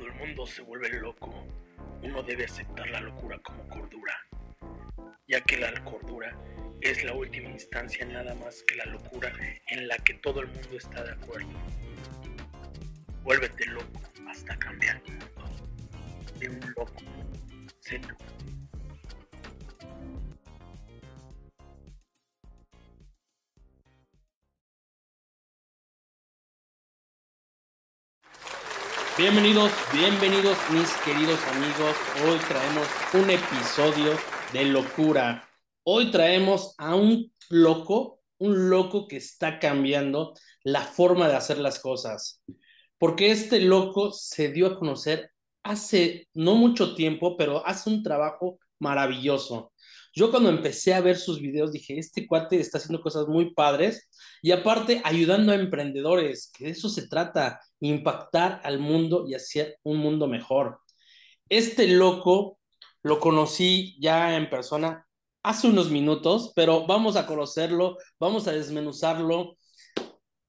Cuando 0.00 0.16
el 0.16 0.28
mundo 0.28 0.46
se 0.46 0.62
vuelve 0.62 0.88
loco, 0.98 1.46
uno 2.02 2.22
debe 2.22 2.46
aceptar 2.46 2.88
la 2.88 3.02
locura 3.02 3.38
como 3.40 3.68
cordura, 3.68 4.16
ya 5.28 5.42
que 5.42 5.58
la 5.58 5.74
cordura 5.84 6.34
es 6.80 7.04
la 7.04 7.12
última 7.12 7.50
instancia 7.50 8.06
nada 8.06 8.34
más 8.36 8.62
que 8.62 8.76
la 8.76 8.86
locura 8.86 9.30
en 9.66 9.88
la 9.88 9.98
que 9.98 10.14
todo 10.14 10.40
el 10.40 10.46
mundo 10.46 10.78
está 10.78 11.04
de 11.04 11.12
acuerdo. 11.12 11.50
Vuélvete 13.24 13.66
loco 13.66 14.00
hasta 14.26 14.58
cambiar 14.58 15.02
de 16.38 16.48
un 16.48 16.60
loco 16.74 17.02
seco. 17.80 18.16
Bienvenidos, 29.20 29.70
bienvenidos 29.92 30.56
mis 30.70 30.90
queridos 31.04 31.38
amigos. 31.48 31.94
Hoy 32.26 32.38
traemos 32.48 32.86
un 33.12 33.28
episodio 33.28 34.16
de 34.50 34.64
locura. 34.64 35.46
Hoy 35.82 36.10
traemos 36.10 36.74
a 36.78 36.94
un 36.94 37.30
loco, 37.50 38.22
un 38.38 38.70
loco 38.70 39.06
que 39.06 39.18
está 39.18 39.58
cambiando 39.58 40.32
la 40.64 40.80
forma 40.80 41.28
de 41.28 41.36
hacer 41.36 41.58
las 41.58 41.80
cosas. 41.80 42.42
Porque 42.96 43.30
este 43.30 43.60
loco 43.60 44.10
se 44.10 44.48
dio 44.52 44.68
a 44.68 44.78
conocer 44.78 45.32
hace 45.64 46.26
no 46.32 46.54
mucho 46.54 46.94
tiempo, 46.94 47.36
pero 47.36 47.66
hace 47.66 47.90
un 47.90 48.02
trabajo 48.02 48.58
maravilloso. 48.78 49.74
Yo 50.12 50.30
cuando 50.30 50.48
empecé 50.48 50.92
a 50.92 51.00
ver 51.00 51.16
sus 51.16 51.40
videos 51.40 51.72
dije, 51.72 51.98
este 51.98 52.26
cuate 52.26 52.58
está 52.58 52.78
haciendo 52.78 53.00
cosas 53.00 53.28
muy 53.28 53.54
padres 53.54 54.08
y 54.42 54.50
aparte 54.50 55.00
ayudando 55.04 55.52
a 55.52 55.56
emprendedores, 55.56 56.50
que 56.52 56.64
de 56.64 56.70
eso 56.70 56.88
se 56.88 57.06
trata, 57.06 57.60
impactar 57.80 58.60
al 58.64 58.80
mundo 58.80 59.24
y 59.28 59.34
hacer 59.34 59.78
un 59.84 59.98
mundo 59.98 60.26
mejor. 60.26 60.80
Este 61.48 61.86
loco 61.86 62.58
lo 63.02 63.20
conocí 63.20 63.96
ya 64.00 64.36
en 64.36 64.50
persona 64.50 65.06
hace 65.42 65.68
unos 65.68 65.90
minutos, 65.90 66.52
pero 66.54 66.86
vamos 66.86 67.16
a 67.16 67.26
conocerlo, 67.26 67.96
vamos 68.18 68.46
a 68.48 68.52
desmenuzarlo. 68.52 69.56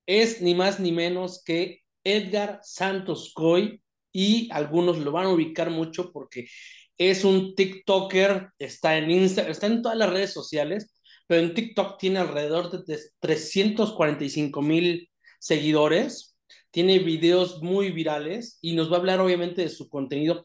Es 0.06 0.42
ni 0.42 0.56
más 0.56 0.80
ni 0.80 0.92
menos 0.92 1.44
que 1.44 1.82
Edgar 2.04 2.59
Santos 2.64 3.32
Coy 3.34 3.82
y 4.12 4.50
algunos 4.52 4.98
lo 4.98 5.12
van 5.12 5.28
a 5.28 5.34
ubicar 5.34 5.70
mucho 5.70 6.12
porque 6.12 6.48
es 6.97 7.23
un 7.23 7.56
TikToker, 7.56 8.50
está 8.59 8.97
en 8.97 9.09
Instagram, 9.09 9.52
está 9.52 9.67
en 9.67 9.81
todas 9.81 9.97
las 9.97 10.09
redes 10.09 10.34
sociales, 10.34 10.94
pero 11.28 11.42
en 11.42 11.53
TikTok 11.53 11.98
tiene 11.98 12.20
alrededor 12.20 12.86
de 12.86 13.00
345 13.20 14.61
mil 14.61 15.09
seguidores, 15.39 16.36
tiene 16.72 17.00
videos 17.00 17.61
muy 17.61 17.92
virales 17.92 18.58
y 18.61 18.75
nos 18.75 18.92
va 18.92 18.98
a 18.98 19.00
hablar 19.00 19.20
obviamente 19.20 19.61
de 19.61 19.70
su 19.70 19.89
contenido. 19.89 20.44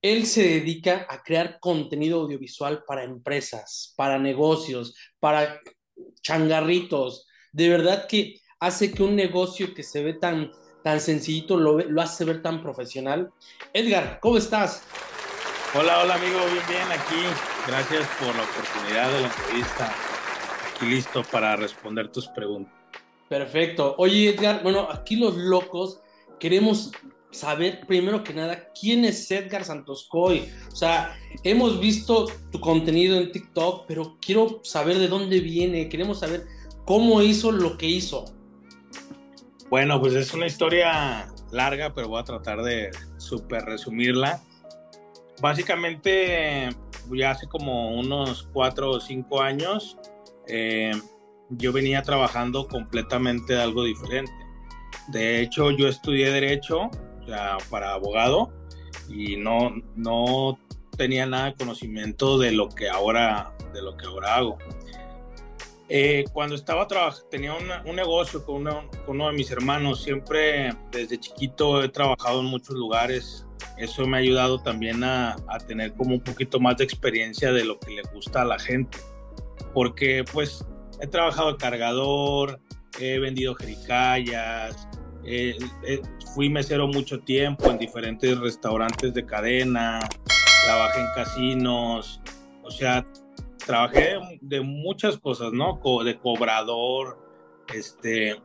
Él 0.00 0.26
se 0.26 0.42
dedica 0.42 1.06
a 1.08 1.22
crear 1.22 1.58
contenido 1.60 2.20
audiovisual 2.20 2.84
para 2.86 3.04
empresas, 3.04 3.94
para 3.96 4.18
negocios, 4.18 4.94
para 5.18 5.60
changarritos. 6.22 7.26
De 7.52 7.68
verdad 7.68 8.06
que 8.06 8.40
hace 8.60 8.92
que 8.92 9.02
un 9.02 9.16
negocio 9.16 9.74
que 9.74 9.82
se 9.82 10.02
ve 10.02 10.14
tan, 10.14 10.52
tan 10.84 11.00
sencillito 11.00 11.56
lo, 11.56 11.78
lo 11.78 12.00
hace 12.00 12.24
ver 12.24 12.42
tan 12.42 12.62
profesional. 12.62 13.30
Edgar, 13.72 14.20
¿cómo 14.20 14.36
estás? 14.36 14.82
Hola, 15.74 16.00
hola 16.02 16.14
amigo, 16.14 16.38
bien, 16.50 16.64
bien 16.66 16.88
aquí. 16.90 17.22
Gracias 17.66 18.08
por 18.18 18.34
la 18.34 18.42
oportunidad 18.42 19.12
de 19.12 19.20
la 19.20 19.26
entrevista. 19.26 19.94
Aquí 20.70 20.86
listo 20.86 21.22
para 21.24 21.56
responder 21.56 22.10
tus 22.10 22.26
preguntas. 22.28 22.72
Perfecto. 23.28 23.94
Oye, 23.98 24.30
Edgar, 24.30 24.62
bueno, 24.62 24.88
aquí 24.90 25.16
los 25.16 25.36
locos 25.36 26.00
queremos 26.40 26.90
saber 27.30 27.86
primero 27.86 28.24
que 28.24 28.32
nada 28.32 28.70
quién 28.72 29.04
es 29.04 29.30
Edgar 29.30 29.62
Santos 29.62 30.06
Coy. 30.08 30.50
O 30.72 30.74
sea, 30.74 31.18
hemos 31.44 31.78
visto 31.78 32.28
tu 32.50 32.60
contenido 32.60 33.18
en 33.18 33.30
TikTok, 33.30 33.84
pero 33.86 34.16
quiero 34.22 34.60
saber 34.64 34.96
de 34.96 35.08
dónde 35.08 35.40
viene, 35.40 35.90
queremos 35.90 36.20
saber 36.20 36.46
cómo 36.86 37.20
hizo 37.20 37.52
lo 37.52 37.76
que 37.76 37.86
hizo. 37.86 38.24
Bueno, 39.68 40.00
pues 40.00 40.14
es 40.14 40.32
una 40.32 40.46
historia 40.46 41.30
larga, 41.52 41.92
pero 41.92 42.08
voy 42.08 42.20
a 42.20 42.24
tratar 42.24 42.62
de 42.62 42.90
súper 43.18 43.66
resumirla. 43.66 44.42
Básicamente, 45.40 46.68
ya 47.12 47.30
hace 47.30 47.46
como 47.46 47.98
unos 47.98 48.48
cuatro 48.52 48.90
o 48.90 49.00
cinco 49.00 49.40
años, 49.40 49.96
eh, 50.46 50.92
yo 51.50 51.72
venía 51.72 52.02
trabajando 52.02 52.66
completamente 52.66 53.56
algo 53.56 53.84
diferente. 53.84 54.32
De 55.08 55.40
hecho, 55.40 55.70
yo 55.70 55.88
estudié 55.88 56.30
Derecho 56.30 56.90
para 57.70 57.92
abogado 57.92 58.52
y 59.08 59.36
no, 59.36 59.74
no 59.94 60.58
tenía 60.96 61.26
nada 61.26 61.46
de 61.46 61.54
conocimiento 61.54 62.38
de 62.38 62.52
lo 62.52 62.68
que 62.68 62.88
ahora, 62.88 63.54
de 63.72 63.82
lo 63.82 63.96
que 63.96 64.06
ahora 64.06 64.36
hago. 64.36 64.58
Eh, 65.88 66.24
cuando 66.32 66.54
estaba 66.54 66.86
trabajando, 66.86 67.28
tenía 67.28 67.54
un 67.54 67.96
negocio 67.96 68.44
con 68.44 68.56
uno, 68.56 68.90
con 69.06 69.16
uno 69.16 69.28
de 69.28 69.36
mis 69.36 69.50
hermanos. 69.50 70.02
Siempre 70.02 70.74
desde 70.90 71.18
chiquito 71.18 71.82
he 71.82 71.88
trabajado 71.88 72.40
en 72.40 72.46
muchos 72.46 72.76
lugares 72.76 73.48
eso 73.78 74.06
me 74.06 74.16
ha 74.16 74.20
ayudado 74.20 74.58
también 74.58 75.04
a, 75.04 75.36
tener 75.66 75.94
como 75.94 76.14
un 76.14 76.20
poquito 76.20 76.58
más 76.58 76.76
de 76.76 76.84
experiencia 76.84 77.52
de 77.52 77.64
lo 77.64 77.78
que 77.78 77.92
le 77.92 78.02
gusta 78.12 78.42
a 78.42 78.44
la 78.44 78.58
gente. 78.58 78.98
Porque 79.72 80.24
pues 80.32 80.64
he 81.00 81.06
trabajado 81.06 81.52
de 81.52 81.58
cargador, 81.58 82.60
he 82.98 83.18
vendido 83.18 83.54
jericayas, 83.54 84.88
fui 86.34 86.48
mesero 86.48 86.88
mucho 86.88 87.20
tiempo 87.20 87.70
en 87.70 87.78
diferentes 87.78 88.38
restaurantes 88.38 89.14
de 89.14 89.24
cadena, 89.24 90.00
trabajé 90.64 91.00
en 91.00 91.06
casinos, 91.14 92.20
o 92.62 92.70
sea, 92.70 93.04
trabajé 93.68 94.18
de, 94.40 94.62
muchas 94.62 95.18
cosas, 95.18 95.52
¿no? 95.52 95.78
de 96.02 96.18
cobrador, 96.18 97.18
este, 97.74 98.40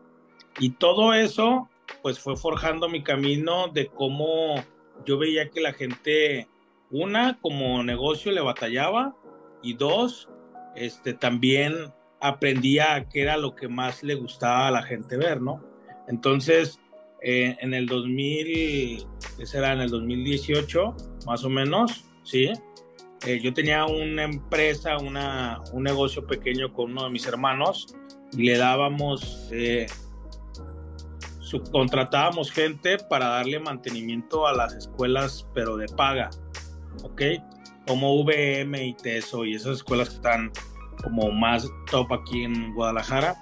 y 0.60 0.72
todo 0.72 1.14
eso 1.14 1.70
pues 2.02 2.20
fue 2.20 2.36
forjando 2.36 2.90
mi 2.90 3.04
camino 3.04 3.70
de 3.70 3.88
cómo 3.88 4.56
yo 5.06 5.18
veía 5.18 5.50
que 5.50 5.62
la 5.62 5.72
gente, 5.72 6.50
una, 6.92 7.40
como 7.42 7.82
negocio 7.84 8.34
le 8.34 8.42
batallaba 8.42 9.16
y 9.62 9.76
dos, 9.76 10.30
este, 10.76 11.14
también 11.14 11.94
aprendía 12.20 13.08
qué 13.10 13.22
era 13.22 13.38
lo 13.38 13.56
que 13.56 13.70
más 13.70 14.04
le 14.04 14.16
gustaba 14.16 14.68
a 14.68 14.72
la 14.72 14.84
gente 14.84 15.16
ver, 15.16 15.42
¿no? 15.42 15.64
Entonces, 16.10 16.80
eh, 17.22 17.56
en 17.62 17.74
el 17.74 17.86
2000, 17.86 19.08
¿qué 19.38 19.46
será? 19.46 19.72
En 19.72 19.80
el 19.80 19.90
2018, 19.90 20.96
más 21.26 21.46
o 21.46 21.50
menos, 21.50 22.04
¿sí? 22.24 22.52
Eh, 23.26 23.40
yo 23.42 23.54
tenía 23.54 23.86
una 23.86 24.24
empresa, 24.24 24.98
una, 24.98 25.62
un 25.72 25.84
negocio 25.84 26.28
pequeño 26.28 26.74
con 26.74 26.92
uno 26.92 27.06
de 27.06 27.10
mis 27.10 27.26
hermanos 27.26 27.96
y 28.34 28.44
le 28.44 28.58
dábamos 28.58 29.48
eh, 29.52 29.88
subcontratábamos 31.40 32.52
gente 32.52 32.98
para 32.98 33.28
darle 33.28 33.60
mantenimiento 33.60 34.48
a 34.48 34.54
las 34.54 34.74
escuelas, 34.74 35.48
pero 35.54 35.78
de 35.78 35.88
paga, 35.88 36.32
¿ok? 37.04 37.22
Como 37.88 38.24
VM 38.24 38.88
y 38.88 38.94
TESO 38.96 39.46
y 39.46 39.54
esas 39.54 39.78
escuelas 39.78 40.10
que 40.10 40.16
están 40.16 40.52
como 41.04 41.32
más 41.32 41.70
top 41.92 42.12
aquí 42.12 42.44
en 42.44 42.74
Guadalajara. 42.74 43.36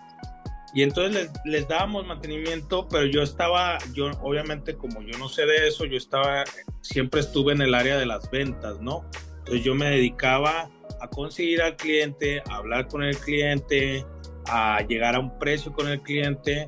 Y 0.74 0.84
entonces 0.84 1.31
les, 1.46 1.68
dábamos 1.68 2.06
mantenimiento, 2.06 2.88
pero 2.90 3.06
yo 3.06 3.22
estaba, 3.22 3.78
yo 3.94 4.12
obviamente 4.22 4.75
como 4.75 5.02
yo 5.02 5.18
no 5.18 5.30
sé 5.30 5.46
de 5.46 5.68
eso, 5.68 5.86
yo 5.86 5.97
estaba, 5.97 6.44
siempre 6.81 7.22
estuve 7.22 7.53
en 7.53 7.62
el 7.62 7.74
área 7.74 7.97
de 7.97 8.06
las 8.06 8.30
ventas, 8.30 8.80
¿no? 8.81 9.06
Entonces 9.41 9.63
yo 9.63 9.75
me 9.75 9.90
dedicaba 9.90 10.69
a 11.00 11.07
conseguir 11.07 11.62
al 11.62 11.75
cliente, 11.75 12.41
a 12.50 12.57
hablar 12.57 12.88
con 12.88 13.03
el 13.03 13.18
cliente, 13.18 14.06
a 14.47 14.81
llegar 14.88 15.16
a 15.16 15.19
un 15.19 15.38
precio 15.38 15.72
con 15.72 15.88
el 15.88 16.02
cliente 16.02 16.66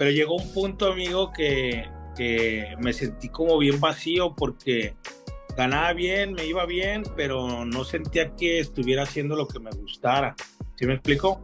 pero 0.00 0.12
llegó 0.12 0.36
un 0.36 0.50
punto, 0.54 0.90
amigo, 0.90 1.30
que, 1.30 1.86
que 2.16 2.74
me 2.78 2.94
sentí 2.94 3.28
como 3.28 3.58
bien 3.58 3.80
vacío 3.80 4.34
porque 4.34 4.96
ganaba 5.58 5.92
bien, 5.92 6.32
me 6.32 6.46
iba 6.46 6.64
bien, 6.64 7.02
pero 7.16 7.66
no 7.66 7.84
sentía 7.84 8.34
que 8.34 8.60
estuviera 8.60 9.02
haciendo 9.02 9.36
lo 9.36 9.46
que 9.46 9.60
me 9.60 9.70
gustara. 9.72 10.34
¿Sí 10.76 10.86
me 10.86 10.94
explico? 10.94 11.42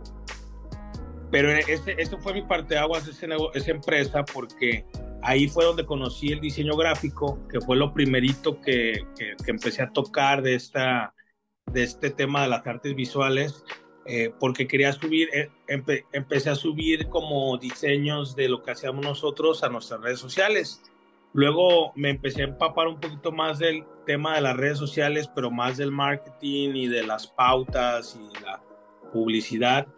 Pero 1.30 1.50
ese, 1.52 1.96
ese 1.98 2.16
fue 2.16 2.32
mi 2.32 2.44
parte 2.44 2.76
de 2.76 2.80
aguas, 2.80 3.06
ese, 3.06 3.28
esa 3.52 3.70
empresa, 3.70 4.24
porque 4.24 4.86
ahí 5.26 5.48
fue 5.48 5.64
donde 5.64 5.84
conocí 5.84 6.28
el 6.28 6.40
diseño 6.40 6.76
gráfico, 6.76 7.40
que 7.50 7.60
fue 7.60 7.76
lo 7.76 7.92
primerito 7.92 8.60
que, 8.60 9.04
que, 9.18 9.50
empecé 9.50 9.82
a 9.82 9.90
tocar 9.90 10.40
de, 10.40 10.54
esta, 10.54 11.14
de 11.66 11.82
este 11.82 12.10
tema 12.10 12.42
de 12.42 12.48
las 12.48 12.64
artes 12.64 12.94
visuales. 12.94 13.64
Eh, 14.08 14.32
porque 14.38 14.68
quería 14.68 14.92
subir, 14.92 15.28
eh, 15.34 15.50
empecé 16.12 16.48
a 16.48 16.54
subir 16.54 17.08
como 17.08 17.58
diseños 17.58 18.36
de 18.36 18.48
lo 18.48 18.62
que 18.62 18.70
hacíamos 18.70 19.04
nosotros 19.04 19.64
a 19.64 19.68
nuestras 19.68 20.00
redes 20.00 20.20
sociales. 20.20 20.80
Luego 21.32 21.92
me 21.96 22.10
empecé 22.10 22.42
a 22.42 22.44
empapar 22.44 22.86
un 22.86 23.00
poquito 23.00 23.32
más 23.32 23.58
del 23.58 23.84
tema 24.06 24.36
de 24.36 24.42
las 24.42 24.56
redes 24.56 24.78
sociales, 24.78 25.28
pero 25.34 25.50
más 25.50 25.76
del 25.76 25.90
marketing 25.90 26.76
y 26.76 26.86
de 26.86 27.04
las 27.04 27.26
pautas 27.26 28.16
y 28.16 28.44
la 28.44 28.62
publicidad. 29.12 29.88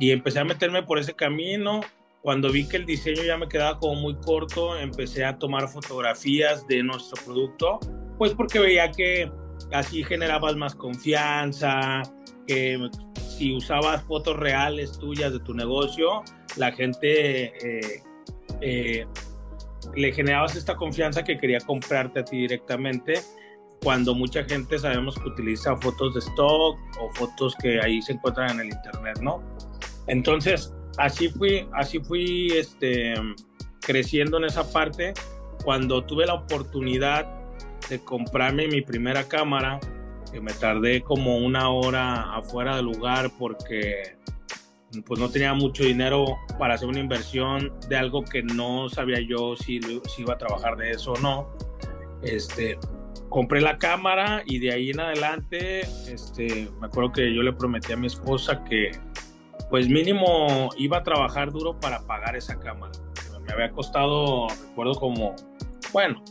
Y 0.00 0.10
empecé 0.10 0.40
a 0.40 0.44
meterme 0.44 0.82
por 0.82 0.98
ese 0.98 1.14
camino. 1.14 1.80
Cuando 2.24 2.50
vi 2.50 2.66
que 2.66 2.78
el 2.78 2.86
diseño 2.86 3.22
ya 3.22 3.36
me 3.36 3.46
quedaba 3.46 3.78
como 3.78 4.00
muy 4.00 4.14
corto, 4.16 4.78
empecé 4.78 5.26
a 5.26 5.36
tomar 5.38 5.68
fotografías 5.68 6.66
de 6.66 6.82
nuestro 6.82 7.22
producto, 7.22 7.78
pues 8.16 8.32
porque 8.32 8.60
veía 8.60 8.90
que 8.90 9.30
así 9.72 10.02
generabas 10.02 10.56
más 10.56 10.74
confianza, 10.74 12.00
que 12.46 12.80
si 13.14 13.54
usabas 13.54 14.04
fotos 14.04 14.38
reales 14.38 14.98
tuyas 14.98 15.34
de 15.34 15.40
tu 15.40 15.52
negocio, 15.52 16.22
la 16.56 16.72
gente 16.72 17.52
eh, 17.62 18.02
eh, 18.62 19.06
le 19.94 20.12
generabas 20.14 20.56
esta 20.56 20.76
confianza 20.76 21.24
que 21.24 21.36
quería 21.36 21.60
comprarte 21.60 22.20
a 22.20 22.24
ti 22.24 22.38
directamente 22.38 23.20
cuando 23.82 24.14
mucha 24.14 24.44
gente 24.44 24.78
sabemos 24.78 25.18
que 25.18 25.28
utiliza 25.28 25.76
fotos 25.76 26.14
de 26.14 26.20
stock 26.20 26.78
o 26.98 27.10
fotos 27.16 27.54
que 27.56 27.82
ahí 27.82 28.00
se 28.00 28.14
encuentran 28.14 28.52
en 28.52 28.60
el 28.60 28.66
internet, 28.68 29.18
¿no? 29.20 29.42
Entonces, 30.06 30.72
así 30.98 31.28
fui, 31.28 31.68
así 31.72 32.00
fui 32.00 32.48
este, 32.52 33.14
creciendo 33.80 34.38
en 34.38 34.44
esa 34.44 34.70
parte. 34.70 35.14
Cuando 35.64 36.04
tuve 36.04 36.26
la 36.26 36.34
oportunidad 36.34 37.26
de 37.88 37.98
comprarme 38.00 38.68
mi 38.68 38.82
primera 38.82 39.28
cámara, 39.28 39.80
que 40.30 40.40
me 40.40 40.52
tardé 40.52 41.02
como 41.02 41.38
una 41.38 41.70
hora 41.70 42.34
afuera 42.34 42.76
del 42.76 42.86
lugar 42.86 43.30
porque 43.38 44.16
pues 45.06 45.18
no 45.18 45.28
tenía 45.28 45.54
mucho 45.54 45.82
dinero 45.82 46.38
para 46.58 46.74
hacer 46.74 46.88
una 46.88 47.00
inversión 47.00 47.72
de 47.88 47.96
algo 47.96 48.24
que 48.24 48.42
no 48.42 48.88
sabía 48.88 49.20
yo 49.20 49.56
si, 49.56 49.80
iba 50.18 50.34
a 50.34 50.38
trabajar 50.38 50.76
de 50.76 50.92
eso 50.92 51.12
o 51.12 51.20
no. 51.20 51.48
Este, 52.22 52.78
compré 53.28 53.60
la 53.60 53.78
cámara 53.78 54.42
y 54.46 54.58
de 54.58 54.72
ahí 54.72 54.90
en 54.90 55.00
adelante, 55.00 55.80
este, 56.08 56.68
me 56.80 56.86
acuerdo 56.86 57.12
que 57.12 57.34
yo 57.34 57.42
le 57.42 57.52
prometí 57.52 57.92
a 57.92 57.96
mi 57.96 58.06
esposa 58.06 58.62
que 58.64 58.92
pues 59.74 59.88
mínimo 59.88 60.68
iba 60.76 60.98
a 60.98 61.02
trabajar 61.02 61.50
duro 61.50 61.80
para 61.80 62.06
pagar 62.06 62.36
esa 62.36 62.60
cámara. 62.60 62.92
Me 63.44 63.54
había 63.54 63.72
costado, 63.72 64.46
recuerdo 64.68 64.94
como, 64.94 65.34
bueno, 65.92 66.22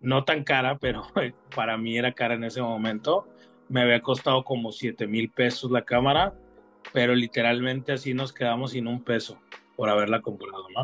no 0.00 0.24
tan 0.24 0.44
cara, 0.44 0.76
pero 0.76 1.04
para 1.56 1.78
mí 1.78 1.96
era 1.96 2.12
cara 2.12 2.34
en 2.34 2.44
ese 2.44 2.60
momento. 2.60 3.26
Me 3.70 3.80
había 3.80 4.02
costado 4.02 4.44
como 4.44 4.70
7 4.70 5.06
mil 5.06 5.30
pesos 5.30 5.70
la 5.70 5.86
cámara, 5.86 6.34
pero 6.92 7.14
literalmente 7.14 7.92
así 7.92 8.12
nos 8.12 8.34
quedamos 8.34 8.72
sin 8.72 8.86
un 8.86 9.02
peso 9.02 9.38
por 9.74 9.88
haberla 9.88 10.20
comprado, 10.20 10.66
¿no? 10.68 10.82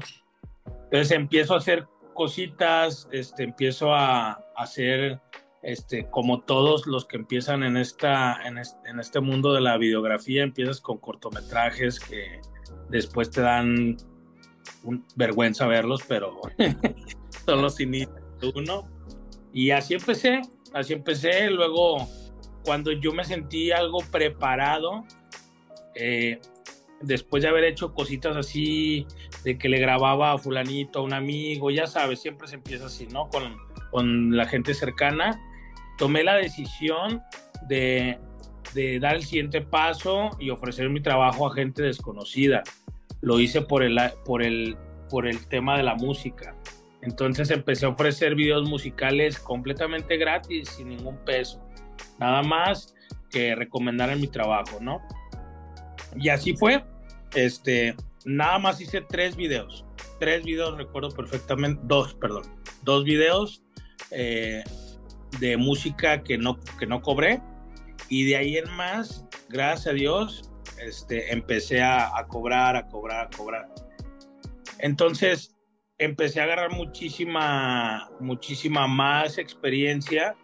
Entonces 0.84 1.10
empiezo 1.10 1.52
a 1.52 1.58
hacer 1.58 1.86
cositas, 2.14 3.10
este, 3.12 3.42
empiezo 3.42 3.94
a, 3.94 4.42
hacer, 4.56 5.20
este, 5.64 6.10
como 6.10 6.42
todos 6.42 6.86
los 6.86 7.06
que 7.06 7.16
empiezan 7.16 7.62
en, 7.62 7.78
esta, 7.78 8.38
en, 8.44 8.58
este, 9.00 9.20
mundo 9.20 9.54
de 9.54 9.62
la 9.62 9.78
videografía, 9.78 10.42
empiezas 10.42 10.80
con 10.80 10.98
cortometrajes 10.98 11.98
que 11.98 12.40
después 12.90 13.30
te 13.30 13.40
dan 13.40 13.96
vergüenza 15.16 15.66
verlos, 15.66 16.02
pero 16.06 16.38
son 17.46 17.62
los 17.62 17.80
inicios 17.80 18.12
uno. 18.54 18.86
Y 19.54 19.70
así 19.70 19.94
empecé, 19.94 20.42
así 20.74 20.92
empecé. 20.92 21.48
Luego, 21.48 22.08
cuando 22.62 22.92
yo 22.92 23.12
me 23.12 23.24
sentí 23.24 23.72
algo 23.72 24.00
preparado, 24.10 25.04
eh, 25.94 26.40
después 27.00 27.42
de 27.42 27.48
haber 27.48 27.64
hecho 27.64 27.94
cositas 27.94 28.36
así, 28.36 29.06
de 29.44 29.56
que 29.56 29.70
le 29.70 29.78
grababa 29.78 30.32
a 30.32 30.38
fulanito, 30.38 30.98
a 30.98 31.02
un 31.02 31.14
amigo, 31.14 31.70
ya 31.70 31.86
sabes, 31.86 32.20
siempre 32.20 32.48
se 32.48 32.56
empieza 32.56 32.86
así, 32.86 33.06
¿no? 33.06 33.30
Con, 33.30 33.56
con 33.90 34.36
la 34.36 34.44
gente 34.44 34.74
cercana, 34.74 35.40
tomé 35.98 36.24
la 36.24 36.36
decisión 36.36 37.22
de, 37.68 38.18
de, 38.74 38.98
dar 39.00 39.16
el 39.16 39.24
siguiente 39.24 39.60
paso 39.60 40.30
y 40.38 40.50
ofrecer 40.50 40.88
mi 40.90 41.00
trabajo 41.00 41.46
a 41.46 41.54
gente 41.54 41.82
desconocida. 41.82 42.62
Lo 43.20 43.40
hice 43.40 43.62
por 43.62 43.82
el, 43.82 43.98
por 44.24 44.42
el, 44.42 44.76
por 45.08 45.26
el 45.26 45.46
tema 45.46 45.76
de 45.76 45.82
la 45.82 45.94
música. 45.94 46.56
Entonces 47.02 47.50
empecé 47.50 47.86
a 47.86 47.90
ofrecer 47.90 48.34
videos 48.34 48.68
musicales 48.68 49.38
completamente 49.38 50.16
gratis, 50.16 50.70
sin 50.70 50.88
ningún 50.88 51.18
peso. 51.24 51.62
Nada 52.18 52.42
más 52.42 52.94
que 53.30 53.54
recomendar 53.54 54.10
en 54.10 54.20
mi 54.20 54.28
trabajo, 54.28 54.78
¿no? 54.80 55.00
Y 56.16 56.28
así 56.28 56.56
fue. 56.56 56.84
Este, 57.34 57.94
nada 58.24 58.58
más 58.58 58.80
hice 58.80 59.02
tres 59.02 59.36
videos. 59.36 59.84
Tres 60.18 60.44
videos, 60.44 60.78
recuerdo 60.78 61.10
perfectamente. 61.10 61.80
Dos, 61.84 62.14
perdón. 62.14 62.44
Dos 62.82 63.04
videos 63.04 63.62
eh, 64.10 64.64
de 65.40 65.56
música 65.56 66.22
que 66.22 66.38
no, 66.38 66.58
que 66.78 66.86
no 66.86 67.02
cobré. 67.02 67.40
Y 68.08 68.24
de 68.24 68.36
ahí 68.36 68.56
en 68.56 68.70
más, 68.70 69.24
gracias 69.48 69.88
a 69.88 69.92
Dios, 69.92 70.50
este, 70.82 71.32
empecé 71.32 71.82
a, 71.82 72.10
cobrar, 72.28 72.76
a 72.76 72.86
cobrar, 72.86 73.26
a 73.26 73.36
cobrar. 73.36 73.74
Entonces, 74.78 75.56
empecé 75.98 76.40
a 76.40 76.44
agarrar 76.44 76.72
muchísima, 76.72 78.10
muchísima 78.20 78.86
más 78.86 79.38
experiencia, 79.38 80.36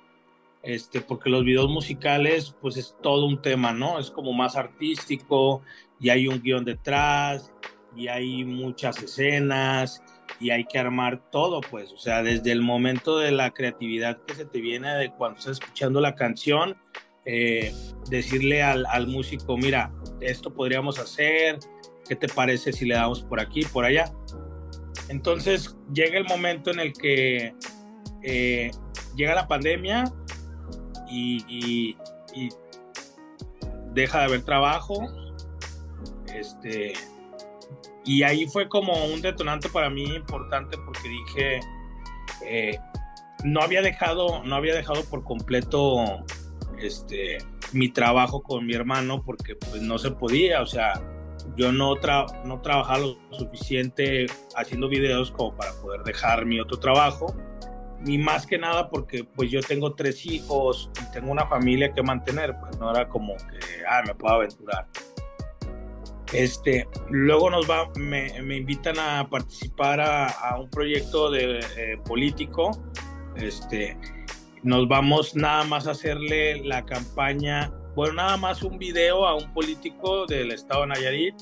este, 0.62 1.00
porque 1.00 1.30
los 1.30 1.44
videos 1.44 1.68
musicales, 1.68 2.54
pues 2.60 2.76
es 2.76 2.96
todo 3.02 3.26
un 3.26 3.42
tema, 3.42 3.72
¿no? 3.72 3.98
Es 3.98 4.10
como 4.10 4.32
más 4.32 4.56
artístico 4.56 5.62
y 5.98 6.10
hay 6.10 6.28
un 6.28 6.40
guion 6.40 6.64
detrás 6.64 7.52
y 7.96 8.08
hay 8.08 8.44
muchas 8.44 9.02
escenas 9.02 10.02
y 10.40 10.50
hay 10.50 10.64
que 10.64 10.78
armar 10.78 11.30
todo, 11.30 11.60
pues, 11.60 11.92
o 11.92 11.98
sea, 11.98 12.22
desde 12.22 12.50
el 12.50 12.62
momento 12.62 13.18
de 13.18 13.30
la 13.30 13.50
creatividad 13.50 14.22
que 14.26 14.34
se 14.34 14.46
te 14.46 14.60
viene 14.60 14.94
de 14.94 15.12
cuando 15.12 15.38
estás 15.38 15.60
escuchando 15.60 16.00
la 16.00 16.14
canción, 16.14 16.76
eh, 17.26 17.72
decirle 18.08 18.62
al, 18.62 18.86
al 18.86 19.06
músico, 19.06 19.56
mira, 19.56 19.92
esto 20.20 20.52
podríamos 20.54 20.98
hacer, 20.98 21.58
¿qué 22.08 22.16
te 22.16 22.28
parece 22.28 22.72
si 22.72 22.86
le 22.86 22.94
damos 22.94 23.22
por 23.22 23.40
aquí, 23.40 23.64
por 23.64 23.84
allá? 23.84 24.12
Entonces 25.10 25.76
llega 25.92 26.18
el 26.18 26.24
momento 26.24 26.70
en 26.70 26.80
el 26.80 26.92
que 26.92 27.54
eh, 28.22 28.70
llega 29.16 29.34
la 29.34 29.48
pandemia 29.48 30.04
y, 31.08 31.96
deja 33.92 34.20
de 34.20 34.24
haber 34.24 34.42
trabajo. 34.42 35.00
Este, 36.32 36.92
y 38.04 38.22
ahí 38.22 38.46
fue 38.46 38.68
como 38.68 38.92
un 39.06 39.20
detonante 39.20 39.68
para 39.68 39.90
mí 39.90 40.04
importante 40.04 40.76
porque 40.78 41.08
dije, 41.08 41.60
eh, 42.44 42.78
no 43.44 43.60
había 43.60 43.82
dejado, 43.82 44.42
no 44.44 44.54
había 44.56 44.74
dejado 44.74 45.04
por 45.04 45.24
completo 45.24 46.24
este, 46.78 47.38
mi 47.72 47.88
trabajo 47.88 48.42
con 48.42 48.66
mi 48.66 48.74
hermano 48.74 49.22
porque 49.24 49.54
pues 49.54 49.82
no 49.82 49.98
se 49.98 50.10
podía, 50.10 50.62
o 50.62 50.66
sea, 50.66 51.00
yo 51.56 51.72
no, 51.72 51.94
no 52.44 52.60
trabajaba 52.60 52.98
lo 52.98 53.16
suficiente 53.32 54.26
haciendo 54.56 54.88
videos 54.88 55.30
como 55.30 55.56
para 55.56 55.72
poder 55.80 56.02
dejar 56.02 56.46
mi 56.46 56.60
otro 56.60 56.78
trabajo, 56.78 57.34
ni 58.00 58.16
más 58.16 58.46
que 58.46 58.58
nada 58.58 58.88
porque 58.88 59.24
pues 59.24 59.50
yo 59.50 59.60
tengo 59.60 59.94
tres 59.94 60.24
hijos 60.26 60.90
y 61.02 61.12
tengo 61.12 61.30
una 61.30 61.46
familia 61.46 61.92
que 61.92 62.02
mantener, 62.02 62.54
pues 62.60 62.78
no 62.78 62.90
era 62.90 63.08
como 63.08 63.36
que, 63.36 63.84
ah, 63.88 64.02
me 64.06 64.14
puedo 64.14 64.34
aventurar. 64.34 64.86
Este, 66.32 66.86
luego 67.08 67.50
nos 67.50 67.68
va, 67.68 67.90
me, 67.96 68.28
invitan 68.56 68.98
a 68.98 69.28
participar 69.28 70.00
a, 70.00 70.58
un 70.60 70.70
proyecto 70.70 71.30
de 71.30 71.58
eh, 71.58 71.98
político, 72.06 72.70
este, 73.36 73.96
nos 74.62 74.86
vamos 74.88 75.34
nada 75.34 75.64
más 75.64 75.86
a 75.86 75.92
hacerle 75.92 76.62
la 76.64 76.84
campaña 76.84 77.72
bueno, 77.94 78.14
nada 78.14 78.36
más 78.36 78.62
un 78.62 78.78
video 78.78 79.26
a 79.26 79.34
un 79.34 79.52
político 79.52 80.24
del 80.26 80.52
estado 80.52 80.82
de 80.82 80.86
Nayarit 80.88 81.34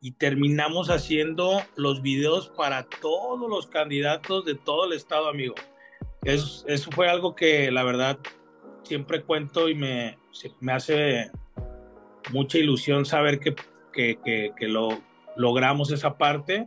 y 0.00 0.12
terminamos 0.12 0.90
haciendo 0.90 1.62
los 1.76 2.02
videos 2.02 2.48
para 2.50 2.88
todos 2.88 3.48
los 3.48 3.68
candidatos 3.68 4.44
de 4.44 4.54
todo 4.54 4.86
el 4.86 4.92
estado, 4.92 5.28
amigo. 5.28 5.54
Eso 6.24 6.90
fue 6.90 7.08
algo 7.08 7.34
que 7.34 7.70
la 7.70 7.84
verdad 7.84 8.18
siempre 8.82 9.22
cuento 9.22 9.68
y 9.68 9.74
me, 9.74 10.18
me 10.60 10.72
hace 10.72 11.30
mucha 12.32 12.58
ilusión 12.58 13.06
saber 13.06 13.38
que, 13.38 13.54
que, 13.92 14.18
que, 14.56 14.68
lo 14.68 15.00
logramos 15.36 15.90
esa 15.92 16.16
parte, 16.16 16.66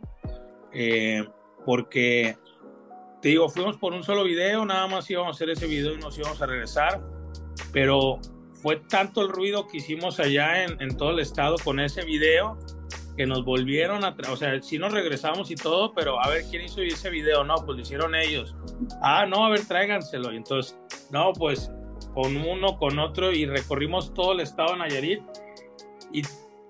eh, 0.72 1.26
porque 1.64 2.36
te 3.20 3.28
digo, 3.28 3.48
fuimos 3.48 3.76
por 3.76 3.92
un 3.92 4.02
solo 4.02 4.24
video, 4.24 4.64
nada 4.64 4.86
más 4.86 5.08
íbamos 5.10 5.28
a 5.28 5.36
hacer 5.36 5.50
ese 5.50 5.66
video 5.66 5.94
y 5.94 5.98
nos 5.98 6.18
íbamos 6.18 6.40
a 6.42 6.46
regresar, 6.46 7.00
pero 7.72 8.18
fue 8.62 8.76
tanto 8.76 9.22
el 9.22 9.28
ruido 9.28 9.66
que 9.66 9.78
hicimos 9.78 10.20
allá 10.20 10.64
en, 10.64 10.96
todo 10.96 11.10
el 11.10 11.18
estado 11.18 11.56
con 11.62 11.80
ese 11.80 12.04
video 12.04 12.58
que 13.16 13.26
nos 13.26 13.44
volvieron 13.44 14.04
a, 14.04 14.16
o 14.30 14.36
sea, 14.36 14.60
sí 14.62 14.78
nos 14.78 14.92
regresamos 14.92 15.50
y 15.50 15.54
todo, 15.54 15.92
pero 15.94 16.22
a 16.22 16.28
ver 16.28 16.44
quién 16.48 16.64
hizo 16.64 16.80
ese 16.80 17.10
video, 17.10 17.44
no, 17.44 17.56
pues 17.56 17.76
lo 17.76 17.82
hicieron 17.82 18.14
ellos. 18.14 18.54
Ah, 19.02 19.26
no, 19.26 19.44
a 19.44 19.50
ver, 19.50 19.66
tráiganselo. 19.66 20.32
Y 20.32 20.36
entonces, 20.36 20.78
no, 21.10 21.32
pues 21.34 21.70
con 22.14 22.36
uno, 22.36 22.78
con 22.78 22.98
otro, 22.98 23.32
y 23.32 23.46
recorrimos 23.46 24.14
todo 24.14 24.32
el 24.32 24.40
estado 24.40 24.72
de 24.72 24.78
Nayarit. 24.78 25.22
Y 26.12 26.22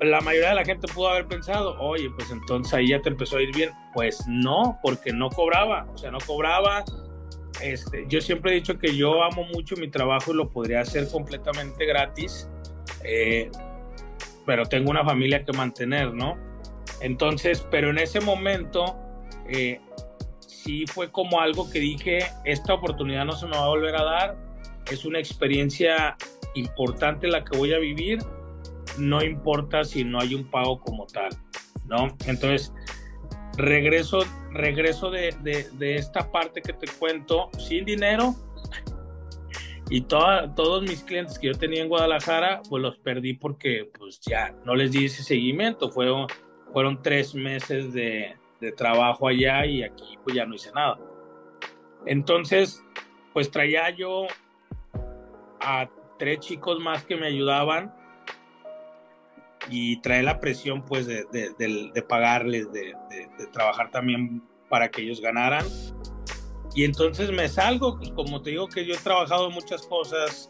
la 0.05 0.21
mayoría 0.21 0.51
de 0.51 0.55
la 0.57 0.65
gente 0.65 0.87
pudo 0.93 1.09
haber 1.09 1.27
pensado, 1.27 1.79
oye, 1.81 2.11
pues 2.11 2.31
entonces 2.31 2.73
ahí 2.75 2.89
ya 2.89 3.01
te 3.01 3.09
empezó 3.09 3.37
a 3.37 3.43
ir 3.43 3.55
bien. 3.55 3.71
Pues 3.95 4.25
no, 4.27 4.79
porque 4.83 5.13
no 5.13 5.31
cobraba, 5.31 5.87
o 5.93 5.99
sea, 5.99 6.11
no 6.11 6.19
cobraba, 6.27 6.85
este, 7.61 8.07
yo 8.09 8.21
siempre 8.21 8.53
he 8.53 8.55
dicho 8.57 8.79
que 8.79 8.97
yo 8.97 9.23
amo 9.23 9.45
mucho 9.45 9.77
mi 9.77 9.89
trabajo 9.89 10.33
y 10.33 10.37
lo 10.37 10.51
podría 10.51 10.81
hacer 10.81 11.09
completamente 11.09 11.87
gratis, 11.87 12.49
eh, 13.05 13.51
pero 14.45 14.67
tengo 14.67 14.91
una 14.91 15.05
familia 15.05 15.45
que 15.45 15.53
mantener, 15.53 16.13
¿no? 16.13 16.37
Entonces, 17.01 17.67
pero 17.71 17.91
en 17.91 17.99
ese 17.99 18.21
momento 18.21 18.97
eh, 19.49 19.81
sí 20.41 20.87
fue 20.87 21.11
como 21.11 21.41
algo 21.41 21.71
que 21.71 21.79
dije, 21.79 22.27
esta 22.45 22.75
oportunidad 22.75 23.25
no 23.25 23.33
se 23.33 23.47
me 23.47 23.53
va 23.53 23.65
a 23.65 23.69
volver 23.69 23.95
a 23.97 24.05
dar, 24.05 24.37
es 24.91 25.05
una 25.05 25.19
experiencia 25.21 26.17
importante 26.55 27.29
la 27.29 27.45
que 27.45 27.57
voy 27.57 27.73
a 27.73 27.79
vivir, 27.79 28.19
no 28.99 29.23
importa 29.23 29.85
si 29.85 30.05
no 30.05 30.21
hay 30.21 30.35
un 30.35 30.45
pago 30.45 30.81
como 30.81 31.07
tal, 31.07 31.31
¿no? 31.87 32.09
Entonces, 32.27 32.73
regreso, 33.57 34.21
regreso 34.51 35.11
de, 35.11 35.35
de, 35.43 35.97
esta 35.97 36.31
parte 36.31 36.63
que 36.63 36.73
te 36.73 36.87
cuento 36.99 37.51
sin 37.59 37.85
dinero 37.85 38.35
y 39.91 40.03
todos 40.03 40.83
mis 40.83 41.03
clientes 41.03 41.39
que 41.39 41.49
yo 41.49 41.55
tenía 41.55 41.83
en 41.83 41.89
Guadalajara, 41.89 42.63
pues 42.69 42.83
los 42.83 42.97
perdí 42.99 43.35
porque 43.35 43.91
pues 43.99 44.21
ya 44.21 44.55
no 44.65 44.75
les 44.75 44.93
di 44.93 45.07
ese 45.07 45.23
seguimiento, 45.23 45.91
fueron, 45.91 46.27
fueron 46.73 47.03
tres 47.03 47.35
meses 47.35 47.93
de, 47.93 48.37
de 48.61 48.73
trabajo 48.73 49.29
allá 49.29 49.67
y 49.67 49.83
aquí 49.83 50.19
pues 50.25 50.37
ya 50.37 50.47
no 50.47 50.55
hice 50.55 50.73
nada. 50.73 50.99
Entonces, 52.07 52.83
pues 53.33 53.51
traía 53.51 53.91
yo 53.91 54.27
a 55.61 55.89
tres 56.19 56.41
chicos 56.41 56.81
más 56.81 57.05
que 57.05 57.17
me 57.17 57.27
ayudaban 57.27 57.95
y 59.69 60.01
trae 60.01 60.23
la 60.23 60.41
presión 60.41 60.85
pues 60.85 61.07
de, 61.07 61.25
de, 61.33 62.03
pagarles, 62.03 62.73
de, 62.73 62.95
trabajar 63.53 63.91
también 63.91 64.43
para 64.69 64.91
que 64.91 65.03
ellos 65.03 65.21
ganaran. 65.21 65.67
Y 66.75 66.85
entonces 66.85 67.31
me 67.31 67.49
salgo, 67.49 67.99
pues, 67.99 68.11
como 68.13 68.41
te 68.43 68.51
digo 68.51 68.69
que 68.69 68.87
yo 68.87 68.95
he 68.95 68.99
trabajado 68.99 69.51
muchas 69.51 69.83
cosas, 69.83 70.49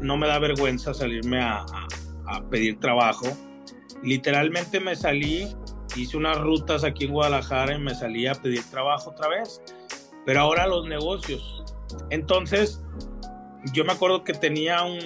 no 0.00 0.16
me 0.16 0.26
da 0.26 0.38
vergüenza 0.38 0.94
salirme 0.94 1.40
a, 1.42 1.66
a 2.26 2.42
pedir 2.48 2.78
trabajo. 2.80 3.26
Literalmente 4.02 4.80
me 4.80 4.96
salí, 4.96 5.48
hice 5.96 6.16
unas 6.16 6.38
rutas 6.38 6.84
aquí 6.84 7.04
en 7.04 7.12
Guadalajara 7.12 7.74
y 7.74 7.78
me 7.78 7.94
salí 7.94 8.26
a 8.26 8.34
pedir 8.34 8.62
trabajo 8.70 9.10
otra 9.10 9.28
vez, 9.28 9.60
pero 10.24 10.40
ahora 10.40 10.66
los 10.66 10.86
negocios. 10.86 11.64
Entonces, 12.10 12.82
yo 13.72 13.84
me 13.84 13.92
acuerdo 13.92 14.24
que 14.24 14.34
tenía 14.34 14.82
un, 14.82 14.98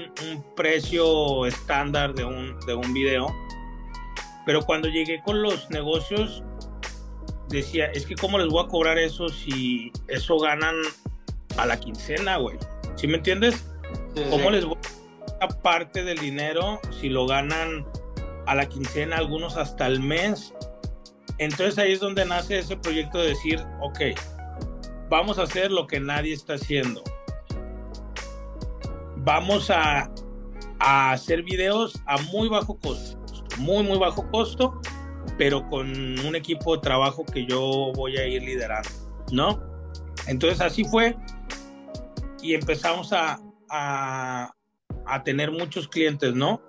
precio 0.57 1.47
estándar 1.47 2.15
de 2.15 2.25
un, 2.25 2.59
de 2.67 2.75
un 2.75 2.93
video, 2.93 3.27
pero 4.45 4.63
cuando 4.63 4.89
llegué 4.89 5.23
con 5.23 5.43
los 5.43 5.71
negocios, 5.71 6.43
decía, 7.49 7.87
es 7.87 8.07
que 8.07 8.15
cómo 8.15 8.39
les 8.39 8.49
voy 8.49 8.65
a 8.65 8.69
cobrar 8.69 8.99
eso 8.99 9.29
si 9.29 9.93
eso 10.09 10.39
ganan 10.39 10.77
a 11.57 11.67
la 11.67 11.79
quincena, 11.79 12.37
güey. 12.37 12.59
¿Sí 12.97 13.07
me 13.07 13.17
entiendes? 13.17 13.65
¿Cómo 14.31 14.51
les 14.51 14.65
voy 14.65 14.79
a 15.41 15.49
parte 15.49 16.05
del 16.05 16.19
dinero 16.19 16.81
si 17.01 17.09
lo 17.09 17.27
ganan 17.27 17.87
a 18.47 18.55
la 18.55 18.67
quincena, 18.69 19.17
algunos 19.17 19.57
hasta 19.57 19.87
el 19.87 20.01
mes? 20.01 20.53
Entonces 21.39 21.79
ahí 21.79 21.93
es 21.93 22.01
donde 22.01 22.25
nace 22.25 22.59
ese 22.59 22.77
proyecto 22.77 23.19
de 23.19 23.29
decir, 23.29 23.65
ok, 23.81 24.01
vamos 25.09 25.39
a 25.39 25.43
hacer 25.43 25.71
lo 25.71 25.87
que 25.87 25.99
nadie 25.99 26.35
está 26.35 26.55
haciendo 26.55 27.03
vamos 29.25 29.71
a, 29.71 30.11
hacer 30.79 31.45
videos 31.45 32.03
a 32.07 32.21
muy 32.33 32.49
bajo 32.49 32.77
costo, 32.79 33.17
muy, 33.59 33.85
muy 33.85 33.99
bajo 33.99 34.29
costo, 34.33 34.81
pero 35.39 35.69
con 35.69 35.89
un 36.19 36.35
equipo 36.35 36.75
de 36.75 36.83
trabajo 36.83 37.25
que 37.25 37.47
yo 37.47 37.93
voy 37.95 38.17
a 38.17 38.27
ir 38.27 38.43
liderando, 38.43 38.91
¿no? 39.31 39.63
Entonces 40.27 40.61
así 40.61 40.85
fue 40.85 41.17
y 42.43 42.55
empezamos 42.55 43.13
a, 43.13 43.39
a, 43.71 44.53
tener 45.25 45.53
muchos 45.53 45.87
clientes, 45.87 46.35
¿no? 46.35 46.61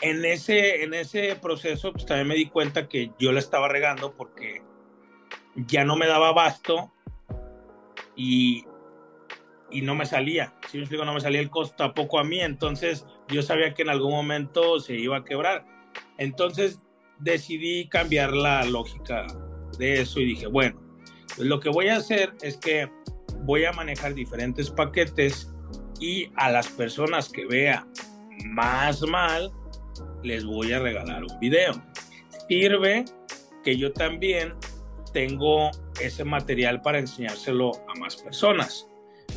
En 0.00 0.24
ese, 0.24 0.84
en 0.84 0.94
ese 0.94 1.34
proceso, 1.34 1.92
pues 1.92 2.06
también 2.06 2.28
me 2.28 2.34
di 2.36 2.46
cuenta 2.46 2.88
que 2.88 3.10
yo 3.18 3.32
la 3.32 3.40
estaba 3.40 3.66
regando 3.66 4.14
porque 4.16 4.62
ya 5.56 5.84
no 5.84 5.96
me 5.96 6.06
daba 6.06 6.28
abasto 6.28 6.92
y 8.14 8.64
y 9.70 9.82
no 9.82 9.94
me 9.94 10.06
salía. 10.06 10.54
Si 10.70 10.76
me 10.76 10.84
explico, 10.84 11.04
no 11.04 11.14
me 11.14 11.20
salía 11.20 11.40
el 11.40 11.50
costo 11.50 11.74
tampoco 11.76 12.18
a 12.18 12.24
mí. 12.24 12.40
Entonces 12.40 13.06
yo 13.28 13.42
sabía 13.42 13.74
que 13.74 13.82
en 13.82 13.90
algún 13.90 14.12
momento 14.12 14.80
se 14.80 14.94
iba 14.94 15.18
a 15.18 15.24
quebrar. 15.24 15.66
Entonces 16.18 16.80
decidí 17.18 17.88
cambiar 17.88 18.32
la 18.32 18.64
lógica 18.64 19.26
de 19.78 20.00
eso 20.00 20.20
y 20.20 20.26
dije, 20.26 20.46
bueno, 20.46 20.80
pues 21.36 21.48
lo 21.48 21.60
que 21.60 21.68
voy 21.68 21.88
a 21.88 21.96
hacer 21.96 22.34
es 22.42 22.56
que 22.56 22.90
voy 23.40 23.64
a 23.64 23.72
manejar 23.72 24.14
diferentes 24.14 24.70
paquetes 24.70 25.52
y 26.00 26.30
a 26.36 26.50
las 26.50 26.68
personas 26.68 27.28
que 27.28 27.46
vea 27.46 27.86
más 28.46 29.02
mal, 29.02 29.52
les 30.22 30.44
voy 30.44 30.72
a 30.72 30.78
regalar 30.78 31.22
un 31.24 31.38
video. 31.38 31.72
Sirve 32.48 33.04
que 33.62 33.76
yo 33.76 33.92
también 33.92 34.54
tengo 35.12 35.70
ese 36.00 36.24
material 36.24 36.82
para 36.82 36.98
enseñárselo 36.98 37.72
a 37.88 37.98
más 37.98 38.16
personas. 38.16 38.86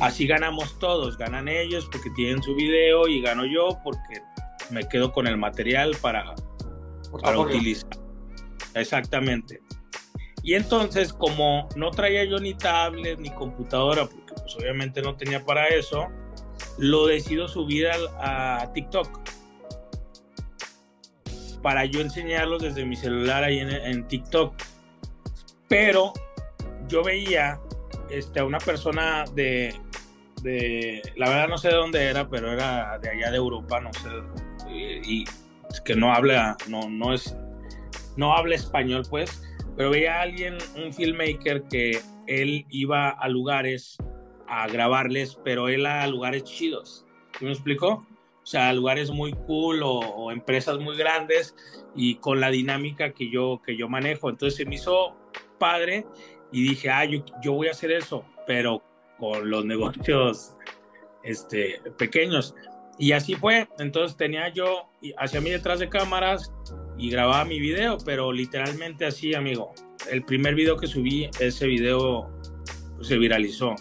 Así 0.00 0.26
ganamos 0.26 0.78
todos, 0.78 1.18
ganan 1.18 1.48
ellos 1.48 1.88
porque 1.90 2.10
tienen 2.10 2.42
su 2.42 2.54
video 2.54 3.08
y 3.08 3.20
gano 3.20 3.44
yo 3.44 3.78
porque 3.82 4.22
me 4.70 4.88
quedo 4.88 5.12
con 5.12 5.26
el 5.26 5.36
material 5.36 5.96
para, 6.00 6.34
para 7.20 7.38
utilizar. 7.38 7.90
Exactamente. 8.74 9.60
Y 10.42 10.54
entonces, 10.54 11.12
como 11.12 11.68
no 11.74 11.90
traía 11.90 12.24
yo 12.24 12.38
ni 12.38 12.54
tablet 12.54 13.18
ni 13.18 13.30
computadora, 13.30 14.06
porque 14.06 14.34
pues 14.34 14.56
obviamente 14.56 15.02
no 15.02 15.16
tenía 15.16 15.44
para 15.44 15.66
eso, 15.68 16.06
lo 16.78 17.06
decido 17.06 17.48
subir 17.48 17.88
a, 17.88 18.70
TikTok. 18.72 19.20
Para 21.60 21.84
yo 21.86 22.00
enseñarlos 22.00 22.62
desde 22.62 22.84
mi 22.84 22.94
celular 22.94 23.42
ahí 23.42 23.58
en, 23.58 23.70
en 23.70 24.06
TikTok. 24.06 24.54
Pero 25.66 26.12
yo 26.86 27.02
veía 27.02 27.60
este, 28.10 28.40
a 28.40 28.44
una 28.44 28.58
persona 28.58 29.24
de, 29.34 29.74
de, 30.42 31.02
la 31.16 31.28
verdad 31.28 31.48
no 31.48 31.58
sé 31.58 31.68
de 31.68 31.74
dónde 31.74 32.04
era, 32.04 32.28
pero 32.28 32.52
era 32.52 32.98
de 32.98 33.10
allá 33.10 33.30
de 33.30 33.36
Europa, 33.36 33.80
no 33.80 33.92
sé, 33.92 34.08
y, 34.70 35.24
que 35.84 35.94
no 35.94 36.12
habla, 36.12 36.56
no, 36.68 36.88
no 36.88 37.12
es, 37.12 37.36
no 38.16 38.34
habla 38.34 38.54
español, 38.54 39.02
pues, 39.08 39.42
pero 39.76 39.90
veía 39.90 40.18
a 40.18 40.22
alguien, 40.22 40.58
un 40.76 40.92
filmmaker, 40.92 41.64
que 41.64 42.00
él 42.26 42.66
iba 42.70 43.10
a 43.10 43.28
lugares 43.28 43.98
a 44.46 44.66
grabarles, 44.66 45.38
pero 45.44 45.68
él 45.68 45.86
a 45.86 46.06
lugares 46.06 46.44
chidos, 46.44 47.06
¿sí 47.38 47.44
me 47.44 47.52
explico? 47.52 48.06
O 48.42 48.50
sea, 48.50 48.72
lugares 48.72 49.10
muy 49.10 49.34
cool 49.46 49.82
o, 49.82 50.32
empresas 50.32 50.78
muy 50.78 50.96
grandes 50.96 51.54
y 51.94 52.14
con 52.14 52.40
la 52.40 52.50
dinámica 52.50 53.12
que 53.12 53.30
yo, 53.30 53.60
que 53.62 53.76
yo 53.76 53.90
manejo. 53.90 54.30
Entonces 54.30 54.56
se 54.56 54.64
me 54.64 54.76
hizo 54.76 55.14
padre 55.58 56.06
y 56.50 56.62
dije, 56.62 56.88
ah, 56.88 57.04
yo, 57.04 57.22
yo 57.42 57.52
voy 57.52 57.68
a 57.68 57.72
hacer 57.72 57.92
eso, 57.92 58.24
pero 58.46 58.82
con 59.18 59.50
los 59.50 59.64
negocios 59.64 60.54
este, 61.22 61.80
pequeños. 61.98 62.54
Y 62.98 63.12
así 63.12 63.34
fue. 63.34 63.68
Entonces 63.78 64.16
tenía 64.16 64.48
yo 64.48 64.90
hacia 65.18 65.40
mí 65.40 65.50
detrás 65.50 65.78
de 65.78 65.88
cámaras 65.88 66.52
y 66.96 67.10
grababa 67.10 67.44
mi 67.44 67.60
video, 67.60 67.98
pero 68.04 68.32
literalmente 68.32 69.06
así, 69.06 69.34
amigo. 69.34 69.72
El 70.10 70.24
primer 70.24 70.54
video 70.54 70.76
que 70.76 70.86
subí, 70.86 71.30
ese 71.38 71.66
video 71.66 72.28
se 73.02 73.18
viralizó. 73.18 73.74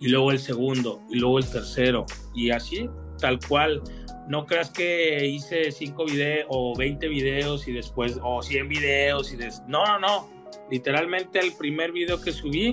Y 0.00 0.08
luego 0.08 0.30
el 0.30 0.38
segundo, 0.38 1.02
y 1.10 1.18
luego 1.18 1.38
el 1.38 1.50
tercero. 1.50 2.06
Y 2.34 2.50
así, 2.50 2.88
tal 3.18 3.38
cual. 3.46 3.82
No 4.28 4.46
creas 4.46 4.70
que 4.70 5.26
hice 5.26 5.72
5 5.72 6.04
videos 6.04 6.46
o 6.48 6.76
20 6.76 7.08
videos 7.08 7.66
y 7.66 7.72
después, 7.72 8.18
o 8.22 8.40
100 8.40 8.68
videos 8.68 9.32
y 9.32 9.36
des... 9.36 9.60
No, 9.66 9.84
no, 9.84 9.98
no. 9.98 10.30
Literalmente 10.70 11.40
el 11.40 11.52
primer 11.54 11.90
video 11.90 12.20
que 12.20 12.32
subí 12.32 12.72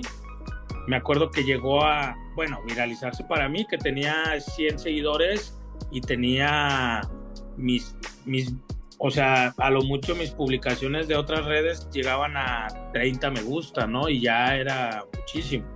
me 0.88 0.96
acuerdo 0.96 1.30
que 1.30 1.44
llegó 1.44 1.84
a, 1.84 2.16
bueno, 2.34 2.62
viralizarse 2.64 3.22
para 3.24 3.46
mí, 3.46 3.66
que 3.66 3.76
tenía 3.76 4.40
100 4.40 4.78
seguidores 4.78 5.60
y 5.90 6.00
tenía 6.00 7.02
mis, 7.58 7.94
mis, 8.24 8.54
o 8.96 9.10
sea, 9.10 9.54
a 9.58 9.70
lo 9.70 9.82
mucho 9.82 10.14
mis 10.14 10.30
publicaciones 10.30 11.06
de 11.06 11.14
otras 11.14 11.44
redes 11.44 11.90
llegaban 11.92 12.38
a 12.38 12.68
30 12.94 13.30
me 13.32 13.42
gusta, 13.42 13.86
¿no? 13.86 14.08
Y 14.08 14.22
ya 14.22 14.56
era 14.56 15.04
muchísimo. 15.14 15.66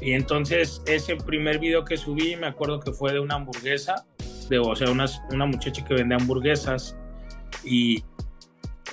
Y 0.00 0.12
entonces 0.12 0.82
ese 0.86 1.16
primer 1.16 1.58
video 1.58 1.84
que 1.84 1.96
subí, 1.96 2.36
me 2.36 2.46
acuerdo 2.46 2.78
que 2.78 2.92
fue 2.92 3.12
de 3.12 3.18
una 3.18 3.34
hamburguesa, 3.34 4.06
de, 4.48 4.60
o 4.60 4.76
sea, 4.76 4.88
una, 4.92 5.06
una 5.32 5.46
muchacha 5.46 5.84
que 5.84 5.94
vende 5.94 6.14
hamburguesas 6.14 6.96
y, 7.64 8.04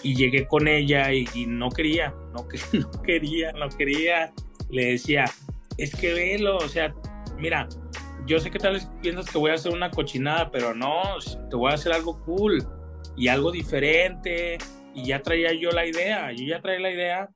y 0.02 0.16
llegué 0.16 0.48
con 0.48 0.68
ella 0.68 1.14
y, 1.14 1.28
no 1.46 1.70
quería, 1.70 2.16
no, 2.34 2.48
no 2.74 3.02
quería, 3.04 3.52
no 3.52 3.70
quería 3.70 4.34
le 4.76 4.86
decía, 4.88 5.26
es 5.78 5.96
que 5.96 6.14
velo, 6.14 6.58
o 6.58 6.68
sea, 6.68 6.94
mira, 7.38 7.68
yo 8.28 8.40
sé 8.40 8.52
que 8.52 8.60
tal 8.60 8.74
vez 8.74 8.90
piensas 9.02 9.30
que 9.32 9.38
voy 9.38 9.52
a 9.52 9.54
hacer 9.54 9.72
una 9.72 9.90
cochinada, 9.90 10.52
pero 10.52 10.76
no, 10.76 11.02
te 11.50 11.56
voy 11.56 11.72
a 11.72 11.76
hacer 11.76 11.94
algo 11.94 12.22
cool 12.26 12.62
y 13.16 13.30
algo 13.30 13.52
diferente. 13.52 14.58
Y 14.94 15.06
ya 15.06 15.22
traía 15.22 15.54
yo 15.54 15.72
la 15.72 15.86
idea, 15.86 16.32
yo 16.32 16.46
ya 16.46 16.62
traía 16.62 16.80
la 16.80 16.92
idea, 16.92 17.30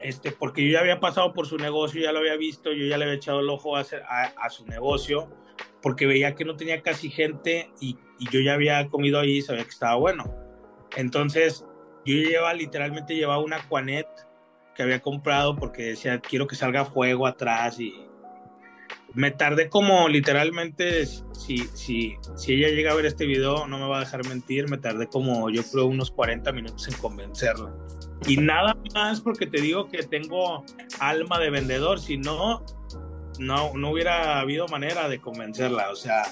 este, 0.00 0.32
porque 0.32 0.64
yo 0.64 0.72
ya 0.72 0.80
había 0.80 1.00
pasado 1.00 1.32
por 1.32 1.46
su 1.46 1.56
negocio, 1.56 2.00
ya 2.00 2.12
lo 2.12 2.18
había 2.18 2.36
visto, 2.36 2.72
yo 2.72 2.86
ya 2.86 2.98
le 2.98 3.04
había 3.04 3.16
echado 3.16 3.40
el 3.40 3.48
ojo 3.48 3.76
a, 3.76 3.80
a, 3.80 4.50
su 4.50 4.66
negocio, 4.66 5.30
porque 5.80 6.06
veía 6.06 6.34
que 6.34 6.44
no 6.44 6.56
tenía 6.56 6.82
casi 6.82 7.10
gente 7.10 7.70
y, 7.80 7.96
y, 8.18 8.30
yo 8.30 8.40
ya 8.40 8.54
había 8.54 8.86
comido 8.88 9.20
ahí 9.20 9.38
y 9.38 9.42
sabía 9.42 9.64
que 9.64 9.70
estaba 9.70 9.96
bueno. 9.96 10.24
Entonces, 10.96 11.64
yo 12.04 12.14
llevaba, 12.14 12.52
literalmente 12.52 13.14
llevaba 13.14 13.42
una 13.42 13.66
Quanet 13.68 14.08
que 14.74 14.82
había 14.82 15.00
comprado 15.00 15.56
porque 15.56 15.82
decía, 15.82 16.20
quiero 16.20 16.46
que 16.46 16.56
salga 16.56 16.84
fuego 16.84 17.26
atrás 17.26 17.78
y 17.80 17.94
me 19.14 19.30
tardé 19.30 19.68
como 19.68 20.08
literalmente, 20.08 21.06
si, 21.06 21.58
si, 21.74 22.16
si 22.34 22.54
ella 22.54 22.68
llega 22.68 22.92
a 22.92 22.94
ver 22.94 23.06
este 23.06 23.26
video, 23.26 23.66
no 23.66 23.78
me 23.78 23.86
va 23.86 23.98
a 23.98 24.00
dejar 24.00 24.26
mentir, 24.26 24.68
me 24.68 24.78
tardé 24.78 25.06
como 25.06 25.50
yo 25.50 25.62
creo 25.70 25.86
unos 25.86 26.10
40 26.10 26.50
minutos 26.52 26.88
en 26.88 26.94
convencerla. 26.94 27.74
Y 28.26 28.36
nada 28.36 28.76
más 28.94 29.20
porque 29.20 29.46
te 29.46 29.60
digo 29.60 29.88
que 29.88 30.02
tengo 30.04 30.64
alma 31.00 31.38
de 31.38 31.50
vendedor, 31.50 32.00
si 32.00 32.16
no, 32.16 32.64
no, 33.38 33.72
no 33.74 33.90
hubiera 33.90 34.40
habido 34.40 34.68
manera 34.68 35.08
de 35.08 35.20
convencerla. 35.20 35.90
O 35.90 35.96
sea, 35.96 36.22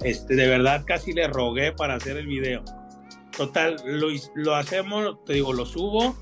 este, 0.00 0.36
de 0.36 0.46
verdad 0.46 0.84
casi 0.86 1.12
le 1.12 1.26
rogué 1.26 1.72
para 1.72 1.94
hacer 1.94 2.16
el 2.18 2.26
video. 2.26 2.62
Total, 3.36 3.76
lo, 3.86 4.08
lo 4.34 4.54
hacemos, 4.54 5.24
te 5.24 5.32
digo, 5.32 5.54
lo 5.54 5.64
subo 5.64 6.14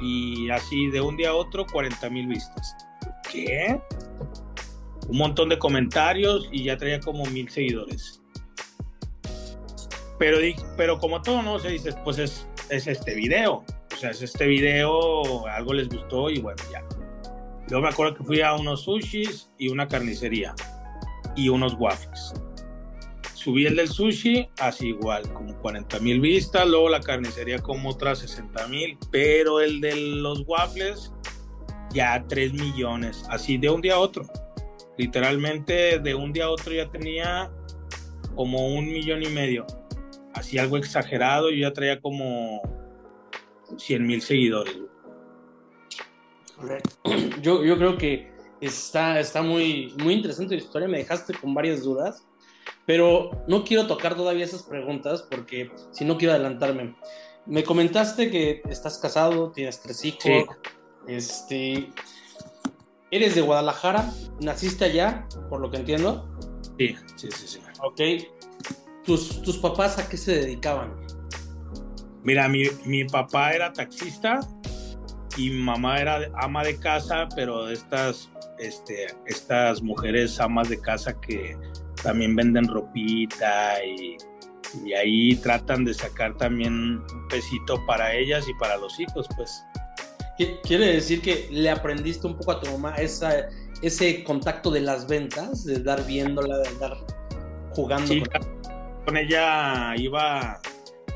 y 0.00 0.50
así 0.50 0.88
de 0.90 1.00
un 1.00 1.16
día 1.16 1.30
a 1.30 1.34
otro 1.34 1.66
40 1.66 2.10
mil 2.10 2.26
vistas. 2.26 2.76
¿Qué? 3.30 3.80
Un 5.08 5.18
montón 5.18 5.48
de 5.48 5.58
comentarios 5.58 6.48
y 6.52 6.64
ya 6.64 6.76
traía 6.76 7.00
como 7.00 7.24
mil 7.26 7.48
seguidores. 7.48 8.22
Pero, 10.18 10.38
pero 10.76 10.98
como 10.98 11.20
todo, 11.22 11.42
¿no? 11.42 11.58
Se 11.58 11.68
dice, 11.68 11.92
pues 12.04 12.18
es, 12.18 12.48
es 12.70 12.86
este 12.86 13.14
video. 13.14 13.64
O 13.92 13.96
sea, 13.96 14.10
es 14.10 14.22
este 14.22 14.46
video, 14.46 15.46
algo 15.46 15.72
les 15.72 15.88
gustó 15.88 16.30
y 16.30 16.40
bueno, 16.40 16.62
ya. 16.72 16.84
Yo 17.68 17.80
me 17.80 17.88
acuerdo 17.88 18.14
que 18.14 18.24
fui 18.24 18.40
a 18.40 18.54
unos 18.54 18.82
sushis 18.84 19.50
y 19.58 19.68
una 19.68 19.88
carnicería 19.88 20.54
y 21.34 21.48
unos 21.48 21.74
waffles 21.74 22.34
subí 23.46 23.64
el 23.64 23.76
del 23.76 23.88
sushi, 23.88 24.48
así 24.58 24.88
igual, 24.88 25.32
como 25.32 25.56
40 25.58 26.00
mil 26.00 26.20
vistas, 26.20 26.66
luego 26.66 26.88
la 26.88 26.98
carnicería 26.98 27.60
como 27.60 27.90
otras 27.90 28.18
60 28.18 28.66
mil, 28.66 28.98
pero 29.12 29.60
el 29.60 29.80
de 29.80 29.94
los 29.94 30.42
waffles 30.48 31.12
ya 31.92 32.24
3 32.26 32.54
millones, 32.54 33.24
así 33.30 33.56
de 33.56 33.70
un 33.70 33.80
día 33.80 33.94
a 33.94 33.98
otro. 34.00 34.24
Literalmente 34.98 36.00
de 36.00 36.14
un 36.16 36.32
día 36.32 36.46
a 36.46 36.50
otro 36.50 36.72
ya 36.72 36.90
tenía 36.90 37.52
como 38.34 38.66
un 38.66 38.88
millón 38.88 39.22
y 39.22 39.28
medio, 39.28 39.64
así 40.34 40.58
algo 40.58 40.76
exagerado, 40.76 41.52
y 41.52 41.60
ya 41.60 41.72
traía 41.72 42.00
como 42.00 42.62
100 43.76 44.04
mil 44.04 44.22
seguidores. 44.22 44.76
Yo, 47.42 47.62
yo 47.64 47.78
creo 47.78 47.96
que 47.96 48.32
está, 48.60 49.20
está 49.20 49.40
muy, 49.40 49.94
muy 50.02 50.14
interesante 50.14 50.56
la 50.56 50.62
historia, 50.62 50.88
me 50.88 50.98
dejaste 50.98 51.32
con 51.34 51.54
varias 51.54 51.84
dudas. 51.84 52.26
Pero 52.86 53.44
no 53.48 53.64
quiero 53.64 53.86
tocar 53.86 54.14
todavía 54.14 54.44
esas 54.44 54.62
preguntas 54.62 55.26
porque 55.28 55.70
si 55.90 56.04
no 56.04 56.16
quiero 56.16 56.34
adelantarme. 56.34 56.96
Me 57.44 57.62
comentaste 57.62 58.30
que 58.30 58.62
estás 58.68 58.98
casado, 58.98 59.52
tienes 59.52 59.80
tres 59.80 60.04
hijos, 60.04 60.46
este, 61.06 61.90
eres 63.10 63.34
de 63.34 63.40
Guadalajara, 63.40 64.12
naciste 64.40 64.84
allá, 64.84 65.26
por 65.48 65.60
lo 65.60 65.70
que 65.70 65.78
entiendo. 65.78 66.28
Sí, 66.78 66.96
sí, 67.16 67.28
sí, 67.30 67.48
sí. 67.48 67.60
Ok. 67.80 68.00
¿Tus, 69.04 69.42
tus 69.42 69.58
papás 69.58 69.98
a 69.98 70.08
qué 70.08 70.16
se 70.16 70.40
dedicaban? 70.40 71.06
Mira, 72.24 72.48
mi, 72.48 72.64
mi 72.84 73.04
papá 73.04 73.52
era 73.52 73.72
taxista 73.72 74.40
y 75.36 75.50
mi 75.50 75.62
mamá 75.62 76.00
era 76.00 76.28
ama 76.34 76.64
de 76.64 76.76
casa, 76.76 77.28
pero 77.36 77.66
de 77.66 77.74
estas, 77.74 78.28
este, 78.58 79.06
estas 79.26 79.80
mujeres 79.80 80.40
amas 80.40 80.68
de 80.68 80.80
casa 80.80 81.20
que 81.20 81.56
también 82.02 82.36
venden 82.36 82.68
ropita 82.68 83.84
y, 83.84 84.16
y 84.84 84.92
ahí 84.92 85.36
tratan 85.36 85.84
de 85.84 85.94
sacar 85.94 86.36
también 86.36 86.72
un 86.98 87.28
pesito 87.28 87.84
para 87.86 88.14
ellas 88.14 88.46
y 88.48 88.54
para 88.54 88.76
los 88.76 88.98
hijos, 89.00 89.26
pues. 89.36 89.64
Quiere 90.64 90.92
decir 90.92 91.22
que 91.22 91.48
le 91.50 91.70
aprendiste 91.70 92.26
un 92.26 92.36
poco 92.36 92.52
a 92.52 92.60
tu 92.60 92.70
mamá 92.70 92.96
esa, 92.96 93.48
ese 93.80 94.22
contacto 94.22 94.70
de 94.70 94.80
las 94.80 95.08
ventas, 95.08 95.64
de 95.64 95.80
dar 95.80 96.04
viéndola, 96.06 96.58
de 96.58 96.78
dar 96.78 96.96
jugando. 97.70 98.12
con... 99.06 99.16
ella 99.16 99.94
iba, 99.96 100.60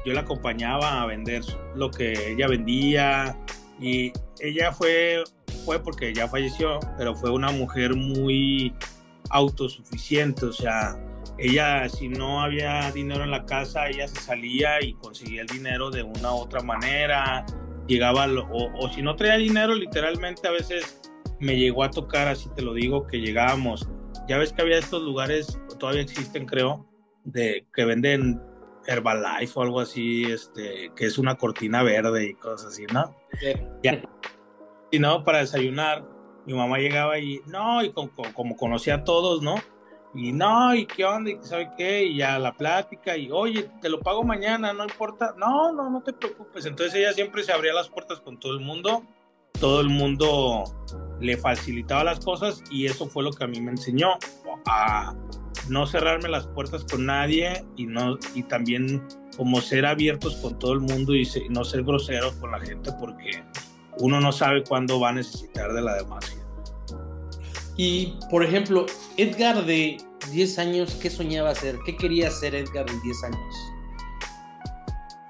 yo 0.07 0.15
la 0.15 0.23
acompañaba 0.23 1.03
a 1.03 1.07
vender 1.07 1.43
lo 1.75 1.91
que 1.91 2.33
ella 2.33 2.49
vendía 2.49 3.37
y 3.79 4.11
ella 4.41 4.73
fue, 4.73 5.23
fue 5.67 5.79
porque 5.83 6.15
ya 6.15 6.27
falleció, 6.27 6.81
pero 6.97 7.15
fue 7.15 7.31
una 7.31 7.51
mujer 7.51 7.95
muy 7.95 8.73
autosuficiente, 9.31 10.47
o 10.47 10.53
sea, 10.53 10.97
ella 11.39 11.89
si 11.89 12.09
no 12.09 12.43
había 12.43 12.91
dinero 12.93 13.25
en 13.25 13.31
la 13.31 13.45
casa, 13.47 13.89
ella 13.89 14.07
se 14.09 14.21
salía 14.21 14.83
y 14.83 14.95
conseguía 14.95 15.43
el 15.43 15.47
dinero 15.47 15.91
de 15.91 16.03
una 16.03 16.35
u 16.35 16.39
otra 16.39 16.63
manera, 16.63 17.47
llegaba, 17.87 18.27
o, 18.27 18.71
o 18.79 18.93
si 18.93 19.03
no 19.03 19.17
traía 19.17 19.37
dinero, 19.37 19.75
literalmente 19.75 20.47
a 20.47 20.51
veces 20.51 21.01
me 21.39 21.57
llegó 21.57 21.85
a 21.85 21.91
tocar, 21.91 22.29
así 22.29 22.49
te 22.55 22.63
lo 22.63 22.75
digo, 22.75 23.07
que 23.07 23.21
llegábamos, 23.21 23.89
ya 24.29 24.39
ves 24.39 24.53
que 24.53 24.63
había 24.63 24.79
estos 24.79 25.03
lugares, 25.03 25.59
todavía 25.79 26.03
existen 26.03 26.47
creo, 26.47 26.87
de 27.25 27.67
que 27.75 27.85
venden 27.85 28.41
Herbalife 28.87 29.53
o 29.59 29.63
algo 29.63 29.81
así, 29.81 30.25
este, 30.25 30.91
que 30.97 31.07
es 31.07 31.19
una 31.19 31.37
cortina 31.37 31.83
verde 31.83 32.27
y 32.27 32.35
cosas 32.35 32.73
así, 32.73 32.85
¿no? 32.93 33.15
Ya. 33.83 34.03
Y 34.91 34.99
no, 34.99 35.25
para 35.25 35.39
desayunar 35.39 36.07
mi 36.51 36.59
mamá 36.59 36.79
llegaba 36.79 37.19
y, 37.19 37.41
no, 37.47 37.83
y 37.85 37.93
como, 37.93 38.57
conocía 38.57 38.97
a 38.97 39.05
todos, 39.05 39.41
¿no? 39.41 39.55
Y 40.15 40.33
no, 40.33 40.75
y 40.75 40.87
qué 40.87 41.05
onda, 41.05 41.31
y 41.31 41.39
sabe 41.43 41.71
qué, 41.77 42.05
y 42.05 42.17
ya 42.17 42.41
la 42.41 42.53
plática, 42.53 43.17
y 43.17 43.31
oye, 43.31 43.71
te 43.81 43.89
lo 43.89 44.01
pago 44.01 44.25
mañana, 44.25 44.73
no 44.73 44.83
importa, 44.83 45.35
no, 45.39 45.73
no, 45.73 45.89
no 45.89 46.03
te 46.03 46.13
preocupes. 46.13 46.67
Entonces 46.67 46.97
ella 46.97 47.13
siempre 47.13 47.45
se 47.45 47.53
abría 47.53 47.73
las 47.73 47.89
puertas 47.89 48.21
con 48.21 48.41
todo 48.41 48.53
el 48.55 48.61
mundo, 48.61 49.05
todo 49.61 49.81
el 49.81 49.89
mundo 49.89 50.65
le 51.21 51.37
facilitaba 51.37 52.03
las 52.03 52.19
cosas 52.19 52.65
y 52.71 52.87
eso 52.87 53.07
fue 53.07 53.23
lo 53.23 53.31
que 53.31 53.45
a 53.45 53.47
mí 53.47 53.61
me 53.61 53.71
enseñó 53.71 54.19
a 54.67 55.15
no 55.69 55.87
cerrarme 55.87 56.29
las 56.29 56.49
puertas 56.49 56.85
con 56.85 57.07
nadie 57.07 57.65
y 57.77 57.87
no 57.87 58.19
y 58.35 58.43
también 58.43 59.07
como 59.37 59.61
ser 59.61 59.87
abiertos 59.87 60.37
con 60.37 60.59
todo 60.59 60.73
el 60.73 60.81
mundo 60.81 61.15
y 61.15 61.29
no 61.51 61.65
ser 61.65 61.85
groseros 61.85 62.35
con 62.37 62.51
la 62.51 62.59
gente 62.59 62.91
porque 62.99 63.45
uno 64.01 64.21
no 64.21 64.33
sabe 64.33 64.65
cuándo 64.65 64.99
va 64.99 65.11
a 65.11 65.13
necesitar 65.13 65.73
de 65.73 65.83
la 65.83 65.95
demás. 65.95 66.25
Y, 67.77 68.19
por 68.31 68.45
ejemplo, 68.45 68.87
Edgar 69.17 69.65
de 69.65 69.99
10 70.33 70.59
años, 70.59 70.95
¿qué 71.01 71.09
soñaba 71.09 71.51
hacer? 71.51 71.79
¿Qué 71.87 71.97
quería 71.97 72.29
hacer 72.29 72.55
Edgar 72.55 72.87
de 72.87 73.01
10 73.03 73.25
años? 73.25 73.55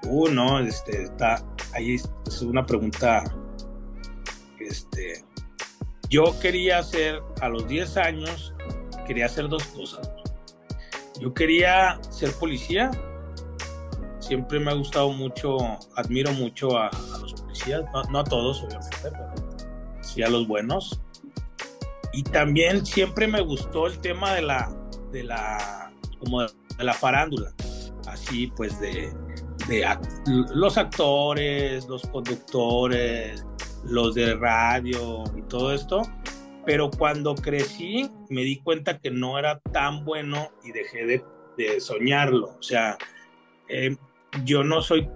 Uh, 0.03 0.27
no, 0.29 0.59
este, 0.59 1.03
está, 1.03 1.45
ahí 1.73 1.95
es 1.95 2.41
una 2.41 2.65
pregunta, 2.65 3.23
este, 4.59 5.23
yo 6.09 6.37
quería 6.41 6.79
hacer, 6.79 7.21
a 7.39 7.47
los 7.47 7.67
10 7.67 7.97
años, 7.97 8.53
quería 9.07 9.27
hacer 9.27 9.47
dos 9.47 9.63
cosas. 9.65 10.09
Yo 11.19 11.33
quería 11.33 11.99
ser 12.09 12.33
policía, 12.33 12.91
siempre 14.19 14.59
me 14.59 14.71
ha 14.71 14.73
gustado 14.73 15.11
mucho, 15.11 15.57
admiro 15.95 16.33
mucho 16.33 16.77
a, 16.77 16.89
los 17.21 17.33
no, 18.09 18.19
a 18.19 18.23
todos 18.23 18.63
obviamente, 18.63 18.97
pero 19.01 19.33
sí 20.01 20.23
a 20.23 20.29
los 20.29 20.47
buenos. 20.47 21.01
Y 22.13 22.23
también 22.23 22.85
siempre 22.85 23.27
me 23.27 23.41
gustó 23.41 23.87
el 23.87 23.99
tema 23.99 24.33
de 24.33 24.41
la, 24.41 24.75
de 25.11 25.23
la, 25.23 25.91
como 26.19 26.41
de, 26.41 26.49
la 26.79 26.93
farándula, 26.93 27.53
así 28.07 28.47
pues 28.55 28.79
de, 28.81 29.13
de 29.67 29.85
los 30.53 30.77
actores, 30.77 31.87
los 31.87 32.01
conductores, 32.07 33.45
los 33.85 34.15
de 34.15 34.35
radio 34.35 35.23
y 35.37 35.41
todo 35.43 35.73
esto. 35.73 36.01
Pero 36.65 36.91
cuando 36.91 37.33
crecí 37.33 38.09
me 38.29 38.41
di 38.41 38.57
cuenta 38.57 38.99
que 38.99 39.09
no 39.09 39.39
era 39.39 39.59
tan 39.71 40.03
bueno 40.05 40.49
y 40.63 40.71
dejé 40.71 41.05
de, 41.05 41.23
de 41.57 41.79
soñarlo. 41.79 42.55
O 42.59 42.61
sea, 42.61 42.97
eh, 43.67 43.95
yo 44.43 44.63
no 44.63 44.81
soy 44.81 45.09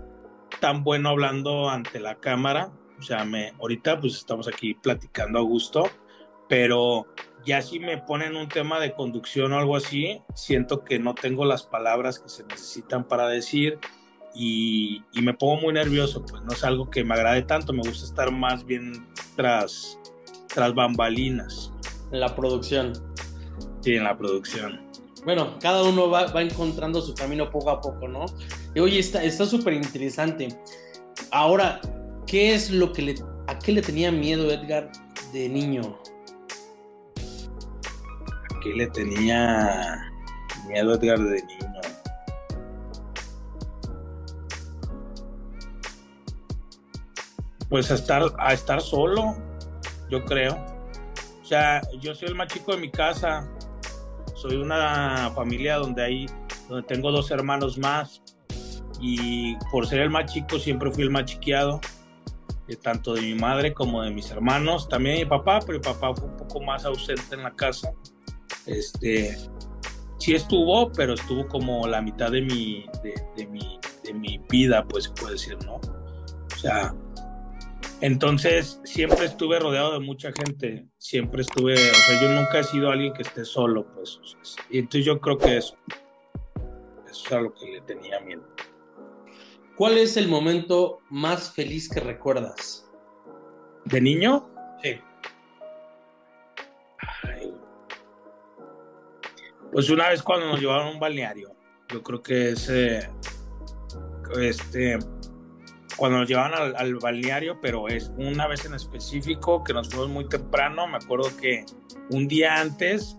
tan 0.60 0.84
bueno 0.84 1.10
hablando 1.10 1.70
ante 1.70 2.00
la 2.00 2.16
cámara, 2.16 2.72
o 2.98 3.02
sea, 3.02 3.26
me, 3.26 3.54
ahorita 3.60 4.00
pues 4.00 4.16
estamos 4.16 4.48
aquí 4.48 4.74
platicando 4.74 5.40
a 5.40 5.42
gusto, 5.42 5.90
pero 6.48 7.06
ya 7.46 7.62
si 7.62 7.80
me 7.80 7.98
ponen 7.98 8.36
un 8.36 8.48
tema 8.48 8.80
de 8.80 8.94
conducción 8.94 9.54
o 9.54 9.58
algo 9.58 9.76
así, 9.76 10.22
siento 10.34 10.84
que 10.84 11.00
no 11.00 11.14
tengo 11.14 11.46
las 11.46 11.64
palabras 11.64 12.20
que 12.20 12.30
se 12.30 12.44
necesitan 12.46 13.08
para 13.08 13.28
decir 13.28 13.80
y, 14.34 15.04
y, 15.14 15.22
me 15.22 15.34
pongo 15.34 15.62
muy 15.62 15.74
nervioso, 15.74 16.26
pues 16.26 16.42
no 16.44 16.52
es 16.52 16.64
algo 16.64 16.90
que 16.90 17.06
me 17.06 17.14
agrade 17.14 17.44
tanto, 17.44 17.72
me 17.72 17.84
gusta 17.88 18.06
estar 18.06 18.32
más 18.32 18.66
bien 18.66 19.08
tras, 19.38 19.98
tras 20.54 20.74
bambalinas. 20.74 21.72
En 22.12 22.20
la 22.20 22.36
producción. 22.36 22.94
Sí, 23.80 23.96
en 23.96 24.04
la 24.04 24.18
producción 24.18 24.86
bueno, 25.26 25.58
cada 25.60 25.84
uno 25.84 26.10
va, 26.10 26.42
encontrando 26.42 27.02
su 27.02 27.14
camino 27.14 27.50
poco 27.50 27.72
a 27.72 27.82
poco, 27.82 28.08
¿no? 28.08 28.26
Y 28.74 28.80
oye, 28.80 29.00
está 29.00 29.46
súper 29.46 29.74
interesante. 29.74 30.48
Ahora, 31.32 31.82
¿qué 32.28 32.54
es 32.54 32.70
lo 32.70 32.94
que 32.94 33.02
le, 33.02 33.16
a 33.48 33.58
qué 33.60 33.72
le 33.72 33.82
tenía 33.82 34.12
miedo 34.12 34.52
Edgar 34.52 34.92
de 35.34 35.50
niño? 35.50 36.00
¿A 38.54 38.60
qué 38.62 38.74
le 38.74 38.88
tenía 38.88 40.12
miedo 40.68 40.94
Edgar 40.94 41.20
de 41.20 41.44
niño? 41.44 41.66
pues 47.70 47.92
a 47.92 47.96
estar, 47.96 48.24
a 48.38 48.54
estar 48.54 48.82
solo, 48.82 49.36
yo 50.10 50.24
creo. 50.24 50.54
O 51.42 51.46
sea, 51.46 51.82
yo 52.00 52.16
soy 52.16 52.30
el 52.30 52.36
más 52.36 52.48
chico 52.48 52.72
de 52.72 52.78
mi 52.78 52.90
casa, 52.90 53.50
soy 54.48 54.58
una 54.58 55.32
familia 55.34 55.78
donde 55.78 56.04
hay, 56.04 56.26
donde 56.70 56.86
tengo 56.88 57.12
dos 57.12 57.32
hermanos 57.32 57.78
más 57.80 58.22
y 59.02 59.56
por 59.72 59.88
ser 59.88 60.02
el 60.02 60.10
más 60.10 60.32
chico 60.32 60.60
siempre 60.60 60.92
fui 60.92 61.04
el 61.04 61.10
más 61.10 61.26
chiqueado, 61.26 61.82
eh, 62.68 62.76
tanto 62.76 63.16
de 63.16 63.22
mi 63.22 63.34
madre 63.34 63.74
como 63.74 64.04
de 64.04 64.12
mis 64.12 64.30
hermanos, 64.30 64.88
también 64.88 65.18
mi 65.18 65.26
papá, 65.26 65.60
pero 65.66 65.80
mi 65.80 65.84
papá 65.84 66.14
fue 66.14 66.30
un 66.30 66.38
poco 66.38 66.62
más 66.62 66.86
ausente 66.86 67.34
en 67.34 67.44
la 67.44 67.56
casa. 67.56 67.92
Este, 68.68 69.36
sí 70.20 70.36
estuvo, 70.36 70.92
pero 70.92 71.14
estuvo 71.14 71.48
como 71.48 71.88
la 71.88 72.02
mitad 72.02 72.32
de 72.32 72.42
mi, 72.42 72.86
de, 73.36 73.48
mi, 73.48 73.80
de 74.04 74.14
mi 74.14 74.40
vida, 74.50 74.86
pues 74.88 75.06
se 75.06 75.12
puede 75.12 75.34
decir, 75.34 75.58
¿no? 75.66 75.76
O 75.76 76.58
sea, 76.58 76.94
entonces 78.02 78.80
siempre 78.84 79.26
estuve 79.26 79.60
rodeado 79.60 79.94
de 79.94 80.00
mucha 80.00 80.32
gente, 80.32 80.88
siempre 80.98 81.42
estuve, 81.42 81.74
o 81.74 81.78
sea, 81.78 82.22
yo 82.22 82.30
nunca 82.30 82.60
he 82.60 82.64
sido 82.64 82.90
alguien 82.90 83.14
que 83.14 83.22
esté 83.22 83.46
solo, 83.46 83.86
pues. 83.94 84.20
Y 84.70 84.80
entonces 84.80 85.06
yo 85.06 85.20
creo 85.20 85.38
que 85.38 85.58
eso, 85.58 85.78
eso 87.10 87.26
es 87.26 87.32
a 87.32 87.40
lo 87.40 87.54
que 87.54 87.72
le 87.72 87.82
tenía 87.82 88.20
miedo. 88.20 88.44
¿Cuál 89.76 89.98
es 89.98 90.16
el 90.18 90.28
momento 90.28 91.00
más 91.10 91.54
feliz 91.54 91.90
que 91.90 92.00
recuerdas? 92.00 92.90
¿De 93.86 94.00
niño? 94.00 94.50
Sí. 94.82 95.00
Pues 99.72 99.90
una 99.90 100.10
vez 100.10 100.24
cuando 100.24 100.48
nos 100.48 100.62
llevaron 100.62 100.88
a 100.88 100.92
un 100.92 101.00
balneario, 101.00 101.54
yo 101.90 102.02
creo 102.02 102.22
que 102.22 102.52
ese, 102.52 103.10
este, 104.40 104.98
cuando 105.98 106.20
nos 106.20 106.28
llevaban 106.28 106.76
al, 106.76 106.96
balneario, 106.96 107.60
pero 107.62 107.88
es 107.88 108.12
una 108.18 108.48
vez 108.48 108.66
en 108.66 108.74
específico 108.74 109.64
que 109.64 109.74
nos 109.74 109.90
fuimos 109.90 110.10
muy 110.10 110.28
temprano, 110.28 110.88
me 110.88 110.98
acuerdo 110.98 111.36
que 111.38 111.66
un 112.10 112.28
día 112.28 112.60
antes 112.60 113.18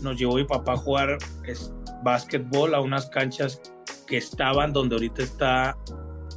nos 0.00 0.18
llevó 0.18 0.36
mi 0.36 0.44
papá 0.44 0.72
a 0.72 0.76
jugar 0.76 1.18
es, 1.44 1.72
básquetbol 2.02 2.74
a 2.74 2.80
unas 2.80 3.06
canchas 3.06 3.60
que 4.06 4.16
estaban 4.16 4.72
donde 4.72 4.96
ahorita 4.96 5.22
está, 5.22 5.78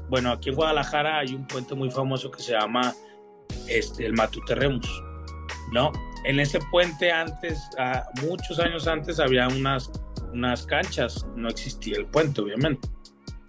bueno, 0.10 0.32
aquí 0.32 0.50
en 0.50 0.56
Guadalajara 0.56 1.20
hay 1.20 1.34
un 1.34 1.46
puente 1.48 1.76
muy 1.76 1.90
famoso 1.90 2.32
que 2.32 2.42
se 2.42 2.54
llama 2.54 2.94
este, 3.68 4.06
el 4.06 4.14
Matuterremus, 4.14 5.04
¿no? 5.72 5.92
En 6.26 6.40
ese 6.40 6.60
puente 6.72 7.12
antes, 7.12 7.60
muchos 8.24 8.60
años 8.60 8.88
antes, 8.88 9.20
había 9.20 9.48
unas, 9.48 9.92
unas 10.34 10.66
canchas, 10.66 11.26
no 11.36 11.50
existía 11.50 11.98
el 11.98 12.06
puente, 12.08 12.42
obviamente. 12.42 12.90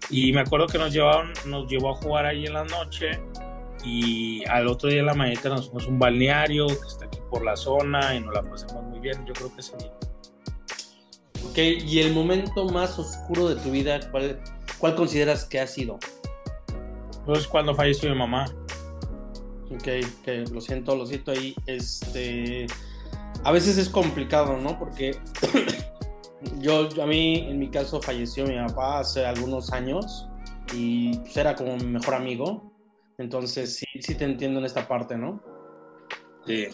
Y 0.09 0.31
me 0.31 0.41
acuerdo 0.41 0.67
que 0.67 0.77
nos 0.77 0.93
llevaron, 0.93 1.33
nos 1.45 1.69
llevó 1.69 1.91
a 1.91 1.95
jugar 1.95 2.25
ahí 2.25 2.45
en 2.45 2.53
la 2.53 2.63
noche 2.63 3.19
y 3.83 4.45
al 4.47 4.67
otro 4.67 4.89
día 4.89 4.99
en 4.99 5.05
la 5.05 5.13
mañana 5.13 5.49
nos 5.49 5.69
fuimos 5.69 5.85
a 5.85 5.87
un 5.87 5.99
balneario 5.99 6.67
que 6.67 6.87
está 6.87 7.05
aquí 7.05 7.19
por 7.29 7.43
la 7.43 7.55
zona 7.55 8.15
y 8.15 8.19
nos 8.21 8.33
la 8.33 8.43
pasamos 8.43 8.83
muy 8.85 8.99
bien, 8.99 9.25
yo 9.25 9.33
creo 9.33 9.51
que 9.55 9.61
día. 9.61 9.93
Ok, 11.49 11.57
y 11.85 11.99
el 11.99 12.13
momento 12.13 12.65
más 12.65 12.97
oscuro 12.97 13.49
de 13.49 13.55
tu 13.55 13.71
vida, 13.71 13.99
¿cuál, 14.11 14.41
cuál 14.77 14.95
consideras 14.95 15.45
que 15.45 15.59
ha 15.59 15.67
sido? 15.67 15.99
Pues 17.25 17.47
cuando 17.47 17.75
falleció 17.75 18.09
mi 18.09 18.17
mamá. 18.17 18.45
Ok, 19.71 19.83
que 20.23 20.45
lo 20.51 20.61
siento, 20.61 20.95
lo 20.95 21.05
siento 21.05 21.31
ahí. 21.31 21.53
Este, 21.65 22.67
a 23.43 23.51
veces 23.51 23.77
es 23.77 23.89
complicado, 23.89 24.57
¿no? 24.57 24.79
Porque 24.79 25.17
yo, 26.59 26.89
a 27.01 27.05
mí, 27.05 27.47
en 27.49 27.59
mi 27.59 27.69
caso, 27.69 28.01
falleció 28.01 28.45
mi 28.45 28.57
papá 28.67 28.99
hace 28.99 29.25
algunos 29.25 29.71
años 29.71 30.27
y 30.73 31.17
pues, 31.19 31.37
era 31.37 31.55
como 31.55 31.77
mi 31.77 31.85
mejor 31.85 32.15
amigo. 32.15 32.73
Entonces, 33.17 33.75
sí, 33.75 33.85
sí 33.99 34.15
te 34.15 34.25
entiendo 34.25 34.59
en 34.59 34.65
esta 34.65 34.87
parte, 34.87 35.17
¿no? 35.17 35.41
Sí. 36.45 36.67